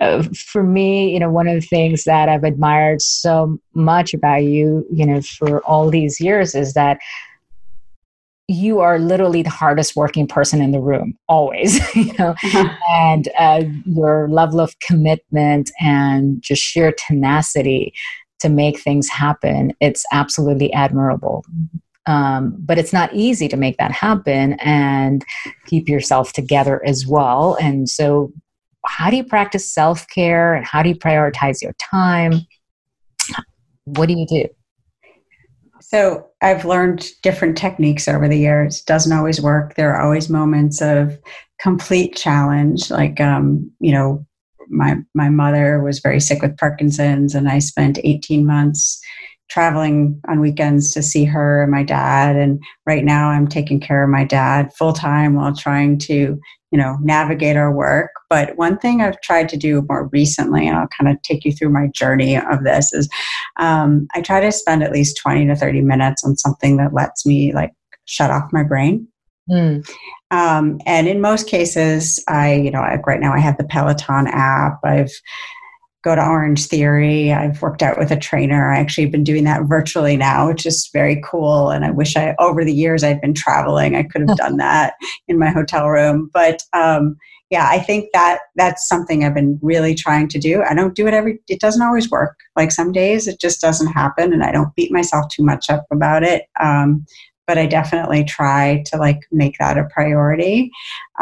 uh, 0.00 0.22
for 0.34 0.62
me, 0.62 1.12
you 1.12 1.20
know, 1.20 1.30
one 1.30 1.48
of 1.48 1.54
the 1.54 1.66
things 1.66 2.04
that 2.04 2.28
I've 2.28 2.44
admired 2.44 3.00
so 3.00 3.58
much 3.74 4.12
about 4.12 4.44
you, 4.44 4.86
you 4.92 5.06
know, 5.06 5.22
for 5.22 5.60
all 5.60 5.90
these 5.90 6.20
years 6.20 6.54
is 6.54 6.74
that 6.74 6.98
you 8.48 8.78
are 8.78 8.98
literally 8.98 9.42
the 9.42 9.50
hardest 9.50 9.96
working 9.96 10.26
person 10.26 10.62
in 10.62 10.70
the 10.70 10.78
room 10.80 11.18
always 11.28 11.80
you 11.96 12.12
know 12.18 12.30
uh-huh. 12.30 12.68
and 12.90 13.28
uh, 13.38 13.64
your 13.84 14.28
level 14.28 14.60
of 14.60 14.78
commitment 14.78 15.70
and 15.80 16.40
just 16.42 16.62
sheer 16.62 16.92
tenacity 16.92 17.92
to 18.38 18.48
make 18.48 18.78
things 18.78 19.08
happen 19.08 19.72
it's 19.80 20.04
absolutely 20.12 20.72
admirable 20.72 21.44
um, 22.08 22.54
but 22.60 22.78
it's 22.78 22.92
not 22.92 23.12
easy 23.12 23.48
to 23.48 23.56
make 23.56 23.76
that 23.78 23.90
happen 23.90 24.52
and 24.60 25.24
keep 25.66 25.88
yourself 25.88 26.32
together 26.32 26.80
as 26.86 27.04
well 27.04 27.56
and 27.60 27.88
so 27.88 28.32
how 28.86 29.10
do 29.10 29.16
you 29.16 29.24
practice 29.24 29.72
self 29.72 30.06
care 30.08 30.54
and 30.54 30.64
how 30.64 30.82
do 30.82 30.88
you 30.88 30.94
prioritize 30.94 31.62
your 31.62 31.74
time? 31.74 32.40
What 33.84 34.06
do 34.06 34.14
you 34.14 34.26
do? 34.26 34.46
So 35.80 36.26
I've 36.42 36.64
learned 36.64 37.06
different 37.22 37.56
techniques 37.56 38.08
over 38.08 38.26
the 38.28 38.38
years. 38.38 38.82
Doesn't 38.82 39.16
always 39.16 39.40
work. 39.40 39.74
There 39.74 39.94
are 39.94 40.02
always 40.02 40.28
moments 40.28 40.82
of 40.82 41.18
complete 41.60 42.16
challenge. 42.16 42.90
Like, 42.90 43.20
um, 43.20 43.70
you 43.78 43.92
know, 43.92 44.26
my 44.68 44.96
my 45.14 45.28
mother 45.28 45.80
was 45.80 46.00
very 46.00 46.18
sick 46.18 46.42
with 46.42 46.56
Parkinson's, 46.56 47.34
and 47.34 47.48
I 47.48 47.60
spent 47.60 48.00
18 48.02 48.44
months 48.44 49.00
traveling 49.48 50.20
on 50.28 50.40
weekends 50.40 50.90
to 50.92 51.02
see 51.02 51.24
her 51.24 51.62
and 51.62 51.70
my 51.70 51.84
dad. 51.84 52.34
And 52.34 52.60
right 52.84 53.04
now, 53.04 53.28
I'm 53.28 53.46
taking 53.46 53.78
care 53.78 54.02
of 54.02 54.10
my 54.10 54.24
dad 54.24 54.72
full 54.74 54.92
time 54.92 55.34
while 55.34 55.54
trying 55.54 55.98
to 56.00 56.40
you 56.76 56.82
know 56.82 56.98
navigate 57.00 57.56
our 57.56 57.72
work. 57.72 58.10
But 58.28 58.58
one 58.58 58.76
thing 58.76 59.00
i've 59.00 59.20
tried 59.22 59.48
to 59.48 59.56
do 59.56 59.82
more 59.88 60.08
recently 60.08 60.68
and 60.68 60.76
i'll 60.76 60.88
kind 60.88 61.08
of 61.10 61.22
take 61.22 61.44
you 61.44 61.52
through 61.52 61.70
my 61.70 61.86
journey 61.94 62.36
of 62.36 62.64
this 62.64 62.92
is 62.92 63.08
um, 63.58 64.08
i 64.14 64.20
try 64.20 64.40
to 64.40 64.52
spend 64.52 64.82
at 64.82 64.92
least 64.92 65.16
20 65.22 65.46
to 65.46 65.56
30 65.56 65.80
minutes 65.80 66.22
on 66.22 66.36
something 66.36 66.76
that 66.76 66.92
lets 66.92 67.24
me 67.24 67.54
like 67.54 67.72
shut 68.04 68.30
off 68.30 68.52
my 68.52 68.62
brain. 68.62 69.08
Mm. 69.48 69.88
um, 70.32 70.80
and 70.86 71.06
in 71.08 71.20
most 71.20 71.48
cases 71.48 72.22
i 72.28 72.52
you 72.52 72.70
know 72.70 72.80
I, 72.80 72.98
right 73.06 73.20
now 73.20 73.32
i 73.32 73.38
have 73.38 73.56
the 73.56 73.64
peloton 73.64 74.26
app. 74.26 74.80
I've 74.84 75.12
go 76.02 76.14
to 76.14 76.24
Orange 76.24 76.66
Theory. 76.66 77.32
I've 77.32 77.60
worked 77.60 77.82
out 77.82 77.98
with 77.98 78.10
a 78.10 78.16
trainer. 78.16 78.72
I 78.72 78.78
actually 78.78 79.04
have 79.04 79.12
been 79.12 79.24
doing 79.24 79.44
that 79.44 79.64
virtually 79.64 80.16
now, 80.16 80.48
which 80.48 80.64
is 80.64 80.88
very 80.92 81.20
cool. 81.24 81.70
And 81.70 81.84
I 81.84 81.90
wish 81.90 82.16
I, 82.16 82.34
over 82.38 82.64
the 82.64 82.72
years 82.72 83.02
I'd 83.02 83.20
been 83.20 83.34
traveling, 83.34 83.96
I 83.96 84.04
could 84.04 84.28
have 84.28 84.36
done 84.36 84.56
that 84.58 84.94
in 85.26 85.38
my 85.38 85.50
hotel 85.50 85.88
room. 85.88 86.30
But 86.32 86.62
um, 86.72 87.16
yeah, 87.50 87.68
I 87.68 87.78
think 87.78 88.10
that 88.12 88.40
that's 88.56 88.88
something 88.88 89.24
I've 89.24 89.34
been 89.34 89.58
really 89.62 89.94
trying 89.94 90.28
to 90.28 90.38
do. 90.38 90.62
I 90.62 90.74
don't 90.74 90.94
do 90.94 91.06
it 91.06 91.14
every, 91.14 91.40
it 91.48 91.60
doesn't 91.60 91.82
always 91.82 92.10
work. 92.10 92.36
Like 92.56 92.72
some 92.72 92.92
days 92.92 93.26
it 93.26 93.40
just 93.40 93.60
doesn't 93.60 93.92
happen 93.92 94.32
and 94.32 94.42
I 94.42 94.52
don't 94.52 94.74
beat 94.74 94.92
myself 94.92 95.26
too 95.28 95.44
much 95.44 95.70
up 95.70 95.86
about 95.90 96.22
it. 96.22 96.44
Um, 96.60 97.04
but 97.46 97.58
I 97.58 97.66
definitely 97.66 98.24
try 98.24 98.82
to 98.86 98.96
like 98.96 99.20
make 99.30 99.56
that 99.58 99.78
a 99.78 99.84
priority. 99.92 100.70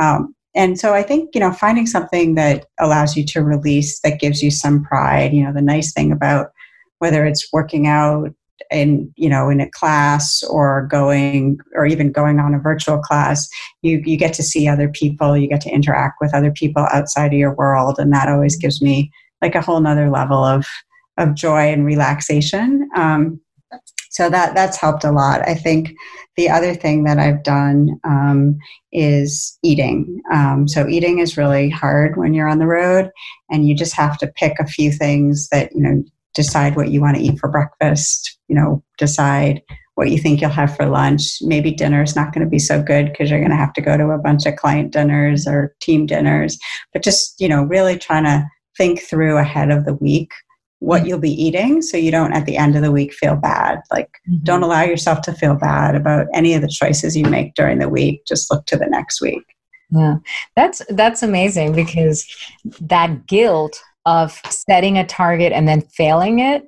Um, 0.01 0.34
and 0.55 0.79
so 0.79 0.95
I 0.95 1.03
think, 1.03 1.35
you 1.35 1.41
know, 1.41 1.53
finding 1.53 1.87
something 1.87 2.35
that 2.37 2.67
allows 2.79 3.17
you 3.17 3.25
to 3.27 3.43
release, 3.43 4.01
that 4.01 4.21
gives 4.21 4.43
you 4.43 4.51
some 4.51 4.85
pride, 4.85 5.33
you 5.33 5.43
know, 5.43 5.53
the 5.53 5.63
nice 5.63 5.93
thing 5.93 6.13
about 6.13 6.53
whether 6.99 7.27
it's 7.27 7.53
working 7.53 7.87
out 7.87 8.31
in, 8.71 9.13
you 9.17 9.29
know, 9.29 9.51
in 9.51 9.61
a 9.61 9.71
class 9.71 10.43
or 10.45 10.87
going, 10.91 11.59
or 11.75 11.87
even 11.87 12.13
going 12.13 12.39
on 12.39 12.55
a 12.55 12.61
virtual 12.61 12.99
class, 12.99 13.49
you, 13.83 14.01
you 14.05 14.17
get 14.17 14.33
to 14.35 14.43
see 14.43 14.69
other 14.69 14.89
people, 14.89 15.37
you 15.37 15.49
get 15.49 15.61
to 15.63 15.71
interact 15.71 16.17
with 16.21 16.35
other 16.35 16.53
people 16.53 16.87
outside 16.93 17.33
of 17.33 17.39
your 17.39 17.55
world. 17.55 17.97
And 17.99 18.13
that 18.13 18.29
always 18.29 18.57
gives 18.57 18.81
me 18.81 19.11
like 19.43 19.55
a 19.55 19.61
whole 19.61 19.81
nother 19.81 20.09
level 20.09 20.43
of, 20.43 20.67
of 21.19 21.35
joy 21.35 21.73
and 21.73 21.85
relaxation. 21.85 22.89
Um, 22.97 23.41
so 24.15 24.31
that 24.31 24.55
that's 24.55 24.77
helped 24.77 25.05
a 25.05 25.13
lot. 25.13 25.47
I 25.49 25.55
think 25.55 25.93
the 26.37 26.49
other 26.49 26.75
thing 26.75 27.05
that 27.05 27.19
I've 27.19 27.43
done 27.43 28.01
um, 28.05 28.57
is 28.93 29.59
eating. 29.63 30.21
Um, 30.33 30.67
so 30.67 30.89
eating 30.89 31.19
is 31.19 31.37
really 31.37 31.69
hard 31.69 32.17
when 32.17 32.35
you're 32.35 32.49
on 32.49 32.59
the 32.59 32.67
road, 32.67 33.11
and 33.51 33.69
you 33.69 33.77
just 33.77 33.95
have 33.95 34.17
to 34.19 34.33
pick 34.41 34.55
a 34.59 34.67
few 34.67 34.91
things 34.91 35.49
that 35.51 35.71
you 35.75 35.83
know. 35.83 36.03
Decide 36.37 36.75
what 36.75 36.91
you 36.91 37.01
want 37.01 37.17
to 37.17 37.23
eat 37.23 37.39
for 37.39 37.49
breakfast. 37.49 38.41
You 38.49 38.57
know, 38.57 38.83
decide 38.99 39.63
what 39.95 40.11
you 40.11 40.19
think 40.19 40.41
you'll 40.41 40.51
have 40.51 40.75
for 40.75 40.87
lunch. 40.87 41.39
Maybe 41.43 41.71
dinner 41.71 42.03
is 42.03 42.17
not 42.17 42.33
going 42.33 42.45
to 42.45 42.51
be 42.51 42.59
so 42.59 42.83
good 42.83 43.07
because 43.07 43.31
you're 43.31 43.39
going 43.39 43.53
to 43.53 43.57
have 43.57 43.73
to 43.75 43.81
go 43.81 43.97
to 43.97 44.11
a 44.11 44.19
bunch 44.19 44.45
of 44.45 44.57
client 44.57 44.93
dinners 44.93 45.47
or 45.47 45.77
team 45.81 46.07
dinners. 46.07 46.59
But 46.93 47.05
just, 47.05 47.41
you 47.41 47.49
know, 47.49 47.63
really 47.63 47.97
trying 47.97 48.25
to 48.25 48.45
think 48.77 49.01
through 49.01 49.37
ahead 49.37 49.71
of 49.71 49.85
the 49.85 49.95
week 49.95 50.33
what 50.81 51.01
mm-hmm. 51.01 51.09
you'll 51.09 51.19
be 51.19 51.43
eating 51.43 51.83
so 51.83 51.97
you 51.97 52.11
don't 52.11 52.33
at 52.33 52.47
the 52.47 52.57
end 52.57 52.77
of 52.77 52.83
the 52.83 52.93
week 52.93 53.13
feel 53.15 53.37
bad. 53.37 53.81
Like 53.91 54.11
mm-hmm. 54.29 54.45
don't 54.45 54.63
allow 54.63 54.83
yourself 54.83 55.23
to 55.23 55.33
feel 55.33 55.55
bad 55.55 55.95
about 55.95 56.27
any 56.35 56.55
of 56.55 56.63
the 56.63 56.69
choices 56.69 57.17
you 57.17 57.25
make 57.25 57.55
during 57.55 57.79
the 57.79 57.89
week. 57.89 58.25
Just 58.27 58.51
look 58.51 58.67
to 58.67 58.77
the 58.77 58.87
next 58.87 59.21
week. 59.21 59.45
Yeah. 59.91 60.17
That's 60.57 60.83
that's 60.91 61.23
amazing 61.23 61.75
because 61.75 62.27
that 62.81 63.27
guilt 63.27 63.81
of 64.07 64.39
setting 64.49 64.99
a 64.99 65.07
target 65.07 65.53
and 65.53 65.69
then 65.69 65.81
failing 65.83 66.41
it 66.41 66.65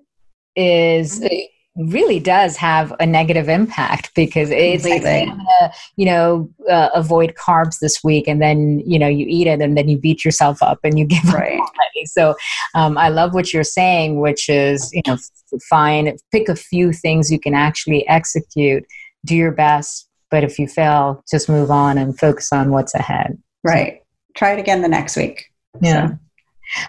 is 0.55 1.21
mm-hmm 1.21 1.35
really 1.77 2.19
does 2.19 2.57
have 2.57 2.93
a 3.01 3.07
negative 3.07 3.49
impact 3.49 4.13
because 4.15 4.51
it's 4.51 4.85
like 4.85 5.05
I'm 5.05 5.29
gonna, 5.29 5.73
you 5.97 6.07
know, 6.07 6.51
uh, 6.71 6.89
avoid 6.95 7.35
carbs 7.35 7.79
this 7.81 8.03
week, 8.03 8.27
and 8.27 8.41
then 8.41 8.81
you 8.87 8.99
know 8.99 9.09
you 9.09 9.27
eat 9.29 9.47
it, 9.47 9.61
and 9.61 9.77
then 9.77 9.89
you 9.89 9.99
beat 9.99 10.25
yourself 10.25 10.63
up 10.63 10.81
and 10.85 10.99
you 10.99 11.05
give 11.07 11.33
right. 11.33 11.61
up. 11.61 11.73
So 12.07 12.35
um, 12.75 12.97
I 12.99 13.09
love 13.09 13.35
what 13.35 13.53
you're 13.53 13.65
saying, 13.65 14.21
which 14.21 14.49
is 14.49 14.91
you 14.93 15.03
know, 15.07 15.19
find 15.69 16.19
pick 16.33 16.49
a 16.49 16.57
few 16.57 16.93
things 16.93 17.31
you 17.31 17.41
can 17.41 17.55
actually 17.55 18.07
execute, 18.09 18.85
do 19.25 19.37
your 19.37 19.53
best, 19.53 20.09
but 20.31 20.45
if 20.45 20.59
you 20.59 20.67
fail, 20.67 21.23
just 21.31 21.49
move 21.49 21.71
on 21.71 21.99
and 21.99 22.19
focus 22.19 22.53
on 22.53 22.71
what's 22.71 22.95
ahead. 22.95 23.39
Right. 23.65 23.99
So, 23.99 24.03
Try 24.37 24.53
it 24.53 24.61
again 24.61 24.83
the 24.83 24.89
next 24.89 25.17
week. 25.17 25.47
Yeah. 25.81 26.09
So. 26.09 26.19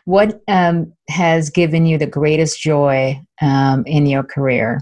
What 0.05 0.41
um, 0.47 0.93
has 1.09 1.49
given 1.49 1.85
you 1.85 1.97
the 1.97 2.07
greatest 2.07 2.59
joy 2.59 3.21
um, 3.41 3.85
in 3.85 4.05
your 4.05 4.23
career? 4.23 4.81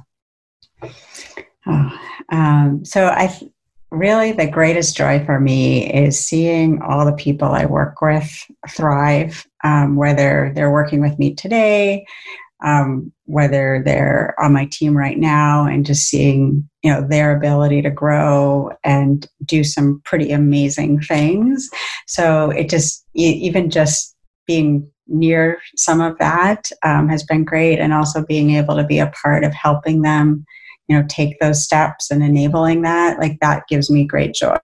Oh, 1.68 2.00
um, 2.32 2.86
so 2.86 3.08
I 3.08 3.36
really 3.92 4.32
the 4.32 4.50
greatest 4.50 4.96
joy 4.96 5.24
for 5.26 5.40
me 5.40 5.92
is 5.92 6.20
seeing 6.20 6.82
all 6.82 7.06
the 7.06 7.14
people 7.14 7.50
I 7.50 7.66
work 7.66 8.02
with 8.02 8.30
thrive, 8.70 9.48
um, 9.64 9.96
whether 9.96 10.52
they're 10.56 10.72
working 10.72 11.02
with 11.02 11.18
me 11.18 11.34
today, 11.34 12.06
um, 12.64 13.12
whether 13.26 13.82
they're 13.84 14.36
on 14.40 14.54
my 14.54 14.66
team 14.66 14.96
right 14.96 15.18
now, 15.18 15.66
and 15.66 15.86
just 15.86 16.08
seeing 16.08 16.68
you 16.84 16.92
know 16.92 17.08
their 17.08 17.36
ability 17.36 17.82
to 17.82 17.90
grow 17.90 18.72
and 18.84 19.28
do 19.44 19.64
some 19.64 20.02
pretty 20.06 20.32
amazing 20.32 21.02
things. 21.02 21.70
So 22.08 22.52
it 22.52 22.70
just 22.70 23.06
even 23.14 23.70
just 23.70 24.15
being 24.46 24.90
near 25.08 25.60
some 25.76 26.02
of 26.02 26.18
that 26.18 26.70
um, 26.84 27.08
has 27.10 27.24
been 27.24 27.44
great. 27.44 27.80
And 27.80 27.94
also 27.94 28.26
being 28.26 28.52
able 28.52 28.76
to 28.76 28.84
be 28.84 29.00
a 29.00 29.12
part 29.22 29.44
of 29.44 29.54
helping 29.54 30.02
them 30.02 30.46
you 30.88 30.96
know 30.96 31.06
take 31.10 31.40
those 31.40 31.64
steps 31.64 32.12
and 32.12 32.24
enabling 32.24 32.84
that 32.84 33.20
like 33.20 33.40
that 33.42 33.64
gives 33.68 33.90
me 33.90 34.06
great 34.06 34.34
joy. 34.34 34.58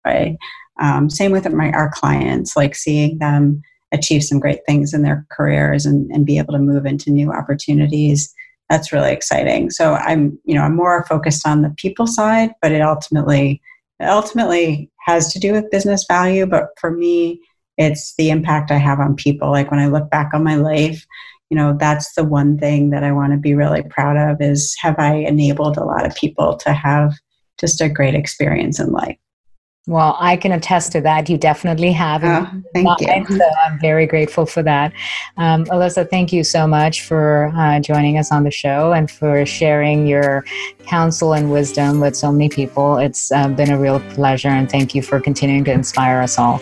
Um, 0.80 1.10
same 1.10 1.32
with 1.32 1.52
my 1.52 1.72
our 1.72 1.92
clients 1.92 2.56
like 2.56 2.76
seeing 2.76 3.18
them 3.18 3.62
achieve 3.92 4.24
some 4.24 4.40
great 4.40 4.60
things 4.66 4.94
in 4.94 5.02
their 5.02 5.26
careers 5.32 5.86
and, 5.86 6.10
and 6.12 6.26
be 6.26 6.38
able 6.38 6.54
to 6.54 6.60
move 6.60 6.86
into 6.86 7.12
new 7.12 7.32
opportunities 7.32 8.34
that's 8.70 8.94
really 8.94 9.12
exciting. 9.12 9.70
So 9.70 9.96
i'm 9.96 10.40
you 10.46 10.56
know 10.56 10.62
i'm 10.62 10.76
more 10.76 11.06
focused 11.06 11.48
on 11.48 11.62
the 11.62 11.74
people 11.78 12.08
side 12.08 12.52
but 12.62 12.72
it 12.72 12.82
ultimately 12.82 13.62
it 14.02 14.06
ultimately 14.06 14.92
has 15.06 15.32
to 15.34 15.40
do 15.40 15.54
with 15.54 15.70
business 15.72 16.06
value. 16.08 16.46
But 16.46 16.70
for 16.80 16.92
me 16.92 17.42
it's 17.78 18.16
the 18.16 18.30
impact 18.30 18.72
i 18.72 18.78
have 18.78 19.00
on 19.00 19.16
people 19.16 19.50
like 19.50 19.72
when 19.72 19.80
i 19.80 19.88
look 19.88 20.10
back 20.10 20.34
on 20.34 20.44
my 20.44 20.56
life 20.56 21.06
you 21.50 21.58
know 21.58 21.76
that's 21.80 22.14
the 22.16 22.24
one 22.24 22.58
thing 22.58 22.90
that 22.90 23.04
i 23.04 23.12
want 23.12 23.32
to 23.32 23.38
be 23.38 23.54
really 23.54 23.84
proud 23.84 24.18
of 24.18 24.42
is 24.42 24.76
have 24.80 24.96
i 24.98 25.14
enabled 25.14 25.78
a 25.78 25.84
lot 25.84 26.06
of 26.06 26.16
people 26.16 26.56
to 26.56 26.74
have 26.74 27.14
just 27.60 27.82
a 27.82 27.90
great 27.90 28.16
experience 28.16 28.80
in 28.80 28.92
life 28.92 29.18
well, 29.88 30.16
I 30.20 30.38
can 30.38 30.52
attest 30.52 30.92
to 30.92 31.02
that. 31.02 31.28
You 31.28 31.38
definitely 31.40 31.92
have. 31.94 32.24
Oh, 32.24 32.48
thank 32.74 33.02
you. 33.02 33.38
So 33.38 33.44
I'm 33.66 33.80
very 33.80 34.06
grateful 34.06 34.46
for 34.46 34.62
that. 34.62 34.94
Um, 35.38 35.66
Alyssa, 35.66 36.08
thank 36.08 36.32
you 36.32 36.44
so 36.44 36.68
much 36.68 37.02
for 37.02 37.52
uh, 37.56 37.80
joining 37.80 38.20
us 38.20 38.32
on 38.32 38.44
the 38.44 38.52
show 38.52 38.94
and 38.94 39.10
for 39.10 39.44
sharing 39.44 40.06
your 40.06 40.46
counsel 40.86 41.34
and 41.34 41.52
wisdom 41.52 42.00
with 42.00 42.16
so 42.16 42.32
many 42.32 42.48
people. 42.48 42.98
It's 42.98 43.32
uh, 43.32 43.48
been 43.50 43.72
a 43.72 43.80
real 43.80 44.00
pleasure, 44.12 44.50
and 44.50 44.70
thank 44.70 44.94
you 44.94 45.02
for 45.02 45.20
continuing 45.20 45.64
to 45.64 45.72
inspire 45.72 46.22
us 46.22 46.38
all. 46.38 46.62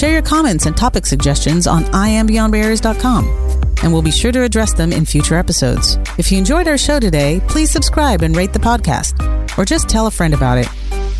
Share 0.00 0.12
your 0.12 0.22
comments 0.22 0.64
and 0.64 0.74
topic 0.74 1.04
suggestions 1.04 1.66
on 1.66 1.84
iambeyondbarriers.com 1.84 3.50
and 3.82 3.92
we'll 3.92 4.00
be 4.00 4.10
sure 4.10 4.32
to 4.32 4.42
address 4.42 4.72
them 4.72 4.94
in 4.94 5.04
future 5.04 5.34
episodes. 5.34 5.98
If 6.16 6.32
you 6.32 6.38
enjoyed 6.38 6.68
our 6.68 6.78
show 6.78 6.98
today, 6.98 7.42
please 7.48 7.70
subscribe 7.70 8.22
and 8.22 8.34
rate 8.34 8.54
the 8.54 8.58
podcast, 8.58 9.58
or 9.58 9.66
just 9.66 9.90
tell 9.90 10.06
a 10.06 10.10
friend 10.10 10.32
about 10.32 10.56
it. 10.56 10.68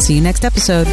See 0.00 0.14
you 0.14 0.22
next 0.22 0.46
episode. 0.46 0.86